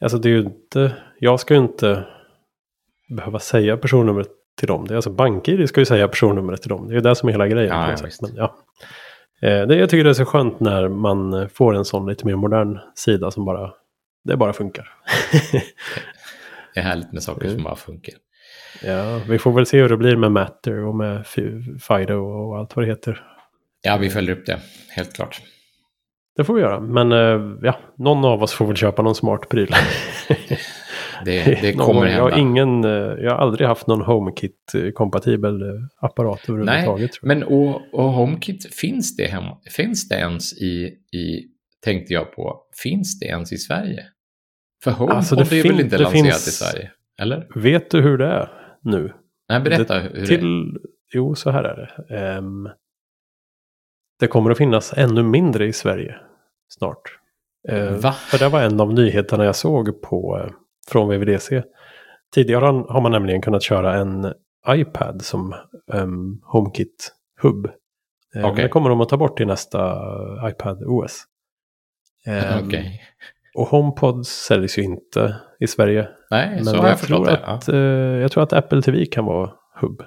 Alltså 0.00 0.18
det 0.18 0.28
är 0.28 0.30
ju 0.30 0.40
inte, 0.40 0.92
jag 1.18 1.40
ska 1.40 1.54
ju 1.54 1.60
inte 1.60 2.06
behöva 3.08 3.38
säga 3.38 3.76
personnumret 3.76 4.28
till 4.58 4.68
dem. 4.68 4.86
Det 4.86 4.94
är 4.94 4.96
alltså 4.96 5.10
BankID 5.10 5.68
ska 5.68 5.80
ju 5.80 5.84
säga 5.84 6.08
personnumret 6.08 6.60
till 6.62 6.68
dem. 6.68 6.86
Det 6.88 6.92
är 6.92 6.94
ju 6.94 7.00
det 7.00 7.14
som 7.16 7.28
är 7.28 7.32
hela 7.32 7.48
grejen. 7.48 7.76
Ja, 7.76 7.90
ja. 8.02 8.08
Men, 8.22 8.34
ja. 8.34 8.56
Eh, 9.42 9.66
det, 9.66 9.76
jag 9.76 9.90
tycker 9.90 10.04
det 10.04 10.10
är 10.10 10.14
så 10.14 10.24
skönt 10.24 10.60
när 10.60 10.88
man 10.88 11.48
får 11.48 11.74
en 11.74 11.84
sån 11.84 12.06
lite 12.08 12.26
mer 12.26 12.36
modern 12.36 12.78
sida 12.94 13.30
som 13.30 13.44
bara, 13.44 13.72
det 14.24 14.36
bara 14.36 14.52
funkar. 14.52 14.88
Det 16.74 16.80
är 16.80 16.84
härligt 16.84 17.12
med 17.12 17.22
saker 17.22 17.42
Mm. 17.44 17.54
som 17.54 17.64
bara 17.64 17.76
funkar. 17.76 18.14
ja, 18.82 19.20
vi 19.28 19.38
får 19.38 19.52
väl 19.52 19.66
se 19.66 19.80
hur 19.82 19.88
det 19.88 19.96
blir 19.96 20.16
med 20.16 20.32
Matter 20.32 20.84
och 20.84 20.94
med 20.96 21.26
Fido 21.88 22.14
och 22.14 22.58
allt 22.58 22.76
vad 22.76 22.84
det 22.84 22.88
heter. 22.88 23.24
Ja, 23.82 23.96
vi 23.96 24.10
följer 24.10 24.36
upp 24.36 24.46
det, 24.46 24.60
helt 24.96 25.12
klart. 25.14 25.40
Det 26.40 26.44
får 26.44 26.54
vi 26.54 26.60
göra. 26.60 26.80
Men 26.80 27.12
eh, 27.12 27.56
ja, 27.62 27.78
någon 27.98 28.24
av 28.24 28.42
oss 28.42 28.52
får 28.52 28.66
väl 28.66 28.76
köpa 28.76 29.02
någon 29.02 29.14
smart 29.14 29.48
pryl. 29.48 29.70
Det, 31.24 31.44
det 31.62 31.72
kommer 31.76 32.00
gång. 32.00 32.08
jag, 32.08 32.22
har 32.22 32.30
hända. 32.30 32.38
ing 32.60 32.82
jag 33.24 33.30
har 33.30 33.38
aldrig 33.38 33.68
haft 33.68 33.86
någon 33.86 34.02
HomeKit-kompatibel 34.02 35.62
eh, 35.62 35.68
apparat 36.00 36.48
överhuvudtaget. 36.48 37.10
jag. 37.22 37.28
Men 37.28 37.42
och, 37.42 37.94
och 37.94 38.12
HomeKit, 38.12 38.74
finns 38.74 39.16
det, 39.16 39.26
hemma, 39.26 39.58
finns 39.76 40.08
det 40.08 40.14
ens 40.14 40.52
i, 40.62 40.84
i, 41.16 41.44
tänkte 41.84 42.14
jag 42.14 42.32
på, 42.32 42.60
finns 42.82 43.18
det 43.20 43.26
ens 43.26 43.52
i 43.52 43.56
Sverige? 43.58 44.04
För 44.84 44.90
HomePod 44.90 45.16
Alltså, 45.16 45.36
det 45.36 45.52
är 45.58 45.62
väl 45.62 45.80
inte 45.80 45.96
det 45.96 46.02
lanserat 46.02 46.24
finns- 46.24 46.48
i 46.48 46.50
Sverige? 46.50 46.90
Eller? 47.20 47.46
Vet 47.54 47.90
du 47.90 48.00
hur 48.02 48.18
det 48.18 48.26
är 48.26 48.50
nu? 48.82 49.12
Nej, 49.48 49.60
berätta 49.60 49.94
det, 49.94 50.00
hur 50.00 50.10
det 50.10 50.20
är. 50.20 50.26
till, 50.26 50.78
Jo, 51.14 51.34
så 51.34 51.50
här 51.50 51.64
är 51.64 51.76
det. 52.08 52.16
Ehm, 52.18 52.68
det 54.20 54.26
kommer 54.26 54.50
att 54.50 54.58
finnas 54.58 54.92
ännu 54.96 55.22
mindre 55.22 55.66
i 55.66 55.72
Sverige 55.72 56.16
snart. 56.78 57.02
Eh, 57.68 57.92
Va? 57.92 58.12
För 58.12 58.38
det 58.38 58.48
var 58.48 58.62
en 58.62 58.80
av 58.80 58.92
nyheterna 58.94 59.44
jag 59.44 59.56
såg 59.56 60.02
på, 60.02 60.38
eh, 60.38 60.50
från 60.88 61.08
VVDC. 61.08 61.62
Tidigare 62.34 62.64
har 62.64 63.00
man 63.00 63.12
nämligen 63.12 63.42
kunnat 63.42 63.62
köra 63.62 63.94
en 63.94 64.32
iPad 64.68 65.22
som 65.22 65.54
um, 65.92 66.42
HomeKit-hubb. 66.44 67.66
Eh, 68.36 68.44
Okej. 68.50 68.62
Det 68.62 68.68
kommer 68.68 68.90
de 68.90 69.00
att 69.00 69.08
ta 69.08 69.16
bort 69.16 69.40
i 69.40 69.44
nästa 69.44 69.98
iPad 70.50 70.82
OS. 70.86 71.24
Ehm, 72.26 72.66
Okej. 72.66 73.00
Och 73.54 73.66
HomePod 73.66 74.26
säljs 74.26 74.78
ju 74.78 74.82
inte 74.82 75.36
i 75.60 75.66
Sverige. 75.66 76.08
Nej, 76.30 76.58
så 76.58 76.64
Men 76.64 76.74
har 76.74 76.84
jag 76.84 76.92
jag, 76.92 77.00
förstått 77.00 77.26
det. 77.26 77.40
Ja. 77.42 77.52
att, 77.52 77.68
eh, 77.68 77.76
jag 78.20 78.32
tror 78.32 78.42
att 78.42 78.52
Apple 78.52 78.82
TV 78.82 79.06
kan 79.06 79.24
vara 79.24 79.52
hubb. 79.80 80.02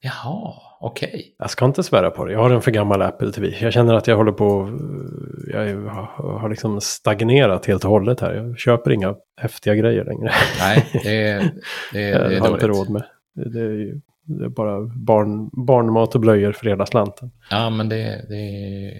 Jaha, 0.00 0.54
okej. 0.82 1.34
Jag 1.38 1.50
ska 1.50 1.64
inte 1.64 1.82
svära 1.82 2.10
på 2.10 2.24
det. 2.24 2.32
Jag 2.32 2.40
har 2.40 2.50
en 2.50 2.62
för 2.62 2.70
gammal 2.70 3.02
Apple 3.02 3.32
TV. 3.32 3.56
Jag 3.60 3.72
känner 3.72 3.94
att 3.94 4.06
jag 4.06 4.16
håller 4.16 4.32
på... 4.32 4.78
Jag 5.52 5.76
har, 5.76 6.38
har 6.38 6.48
liksom 6.48 6.80
stagnerat 6.80 7.66
helt 7.66 7.84
och 7.84 7.90
hållet 7.90 8.20
här. 8.20 8.34
Jag 8.34 8.58
köper 8.58 8.90
inga 8.90 9.14
häftiga 9.40 9.74
grejer 9.74 10.04
längre. 10.04 10.30
Nej, 10.60 10.86
det 10.92 11.28
är, 11.28 11.50
det 11.92 12.02
är, 12.10 12.18
det 12.18 12.24
jag 12.24 12.32
är 12.32 12.40
har 12.40 12.48
inte 12.48 12.66
dåligt. 12.66 12.78
råd 12.78 12.90
med. 12.90 13.02
Det 13.34 13.60
är, 13.60 14.00
det 14.24 14.44
är 14.44 14.48
bara 14.48 14.80
barn, 14.80 15.50
barnmat 15.66 16.14
och 16.14 16.20
blöjor 16.20 16.52
för 16.52 16.66
hela 16.66 16.86
slanten. 16.86 17.30
Ja, 17.50 17.70
men 17.70 17.88
det, 17.88 18.26
det. 18.28 18.92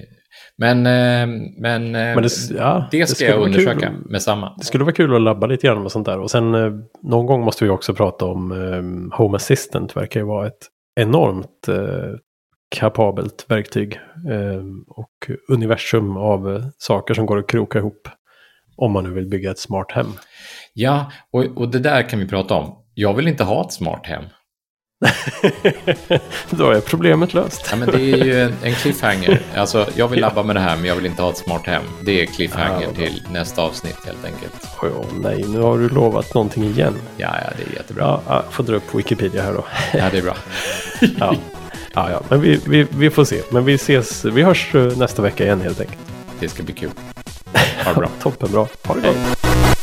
Men, 0.56 0.78
eh, 0.78 1.40
men, 1.58 1.94
eh, 1.94 2.14
Men 2.14 2.22
det, 2.22 2.30
ja, 2.56 2.88
det 2.90 3.06
ska 3.06 3.24
jag 3.24 3.40
undersöka 3.40 3.86
Kul. 3.86 4.10
med 4.10 4.22
samma. 4.22 4.54
Det 4.58 4.64
skulle 4.64 4.84
vara 4.84 4.94
kul 4.94 5.14
att 5.14 5.22
labba 5.22 5.46
lite 5.46 5.66
grann 5.66 5.82
med 5.82 5.92
sånt 5.92 6.06
där. 6.06 6.18
Och 6.18 6.30
sen 6.30 6.54
eh, 6.54 6.72
någon 7.02 7.26
gång 7.26 7.44
måste 7.44 7.64
vi 7.64 7.70
också 7.70 7.94
prata 7.94 8.24
om 8.24 8.52
eh, 8.52 9.16
Home 9.18 9.36
Assistant. 9.36 9.96
Verkar 9.96 10.20
ju 10.20 10.26
vara 10.26 10.46
ett 10.46 10.68
enormt 11.00 11.68
eh, 11.68 12.18
kapabelt 12.76 13.44
verktyg. 13.48 14.00
Eh, 14.30 14.64
och 14.88 15.30
universum 15.48 16.16
av 16.16 16.54
eh, 16.54 16.64
saker 16.78 17.14
som 17.14 17.26
går 17.26 17.38
att 17.38 17.48
kroka 17.48 17.78
ihop. 17.78 18.08
Om 18.76 18.92
man 18.92 19.04
nu 19.04 19.10
vill 19.10 19.28
bygga 19.28 19.50
ett 19.50 19.58
smart 19.58 19.92
hem. 19.92 20.12
Ja, 20.74 21.12
och, 21.30 21.44
och 21.44 21.68
det 21.68 21.78
där 21.78 22.08
kan 22.08 22.18
vi 22.18 22.28
prata 22.28 22.54
om. 22.54 22.78
Jag 22.94 23.14
vill 23.14 23.28
inte 23.28 23.44
ha 23.44 23.64
ett 23.64 23.72
smart 23.72 24.06
hem. 24.06 24.24
Då 26.50 26.70
är 26.70 26.80
problemet 26.80 27.34
löst. 27.34 27.66
Ja, 27.70 27.76
men 27.76 27.90
det 27.90 28.00
är 28.12 28.24
ju 28.24 28.40
en, 28.40 28.54
en 28.62 28.74
cliffhanger. 28.74 29.40
Alltså, 29.56 29.86
jag 29.94 30.08
vill 30.08 30.20
labba 30.20 30.42
med 30.42 30.56
det 30.56 30.60
här, 30.60 30.76
men 30.76 30.84
jag 30.84 30.94
vill 30.94 31.06
inte 31.06 31.22
ha 31.22 31.30
ett 31.30 31.36
smart 31.36 31.66
hem. 31.66 31.82
Det 32.04 32.22
är 32.22 32.26
cliffhanger 32.26 32.82
Ja, 32.82 32.94
till 32.94 33.22
nästa 33.30 33.62
avsnitt 33.62 34.06
helt 34.06 34.24
enkelt. 34.24 34.54
Oj, 34.82 34.90
åh, 34.98 35.04
nej, 35.22 35.44
nu 35.48 35.60
har 35.60 35.78
du 35.78 35.88
lovat 35.88 36.34
någonting 36.34 36.64
igen. 36.64 36.94
Ja, 37.16 37.28
ja, 37.44 37.50
det 37.56 37.72
är 37.72 37.76
jättebra. 37.76 38.04
Ja, 38.04 38.22
ja, 38.28 38.44
får 38.50 38.64
dra 38.64 38.74
upp 38.74 38.94
Wikipedia 38.94 39.42
här 39.42 39.52
då. 39.52 39.64
Ja, 39.92 40.04
det 40.12 40.18
är 40.18 40.22
bra. 40.22 40.36
Ja, 41.18 41.34
ja, 41.94 42.10
ja 42.10 42.22
men 42.28 42.40
vi, 42.40 42.60
vi, 42.66 42.86
vi 42.90 43.10
får 43.10 43.24
se. 43.24 43.40
Men 43.50 43.64
vi 43.64 43.74
ses, 43.74 44.24
vi 44.24 44.42
hörs 44.42 44.74
eh, 44.74 44.96
nästa 44.96 45.22
vecka 45.22 45.44
igen 45.44 45.60
helt 45.60 45.80
enkelt. 45.80 45.98
Det 46.40 46.48
ska 46.48 46.62
bli 46.62 46.74
kul. 46.74 46.90
Ha 47.84 47.92
det 47.92 47.98
bra. 47.98 48.08
Toppen 48.22 48.52
bra. 48.52 48.68
Ha 48.84 48.94
det 48.94 49.00
Hej. 49.00 49.14
gott. 49.14 49.81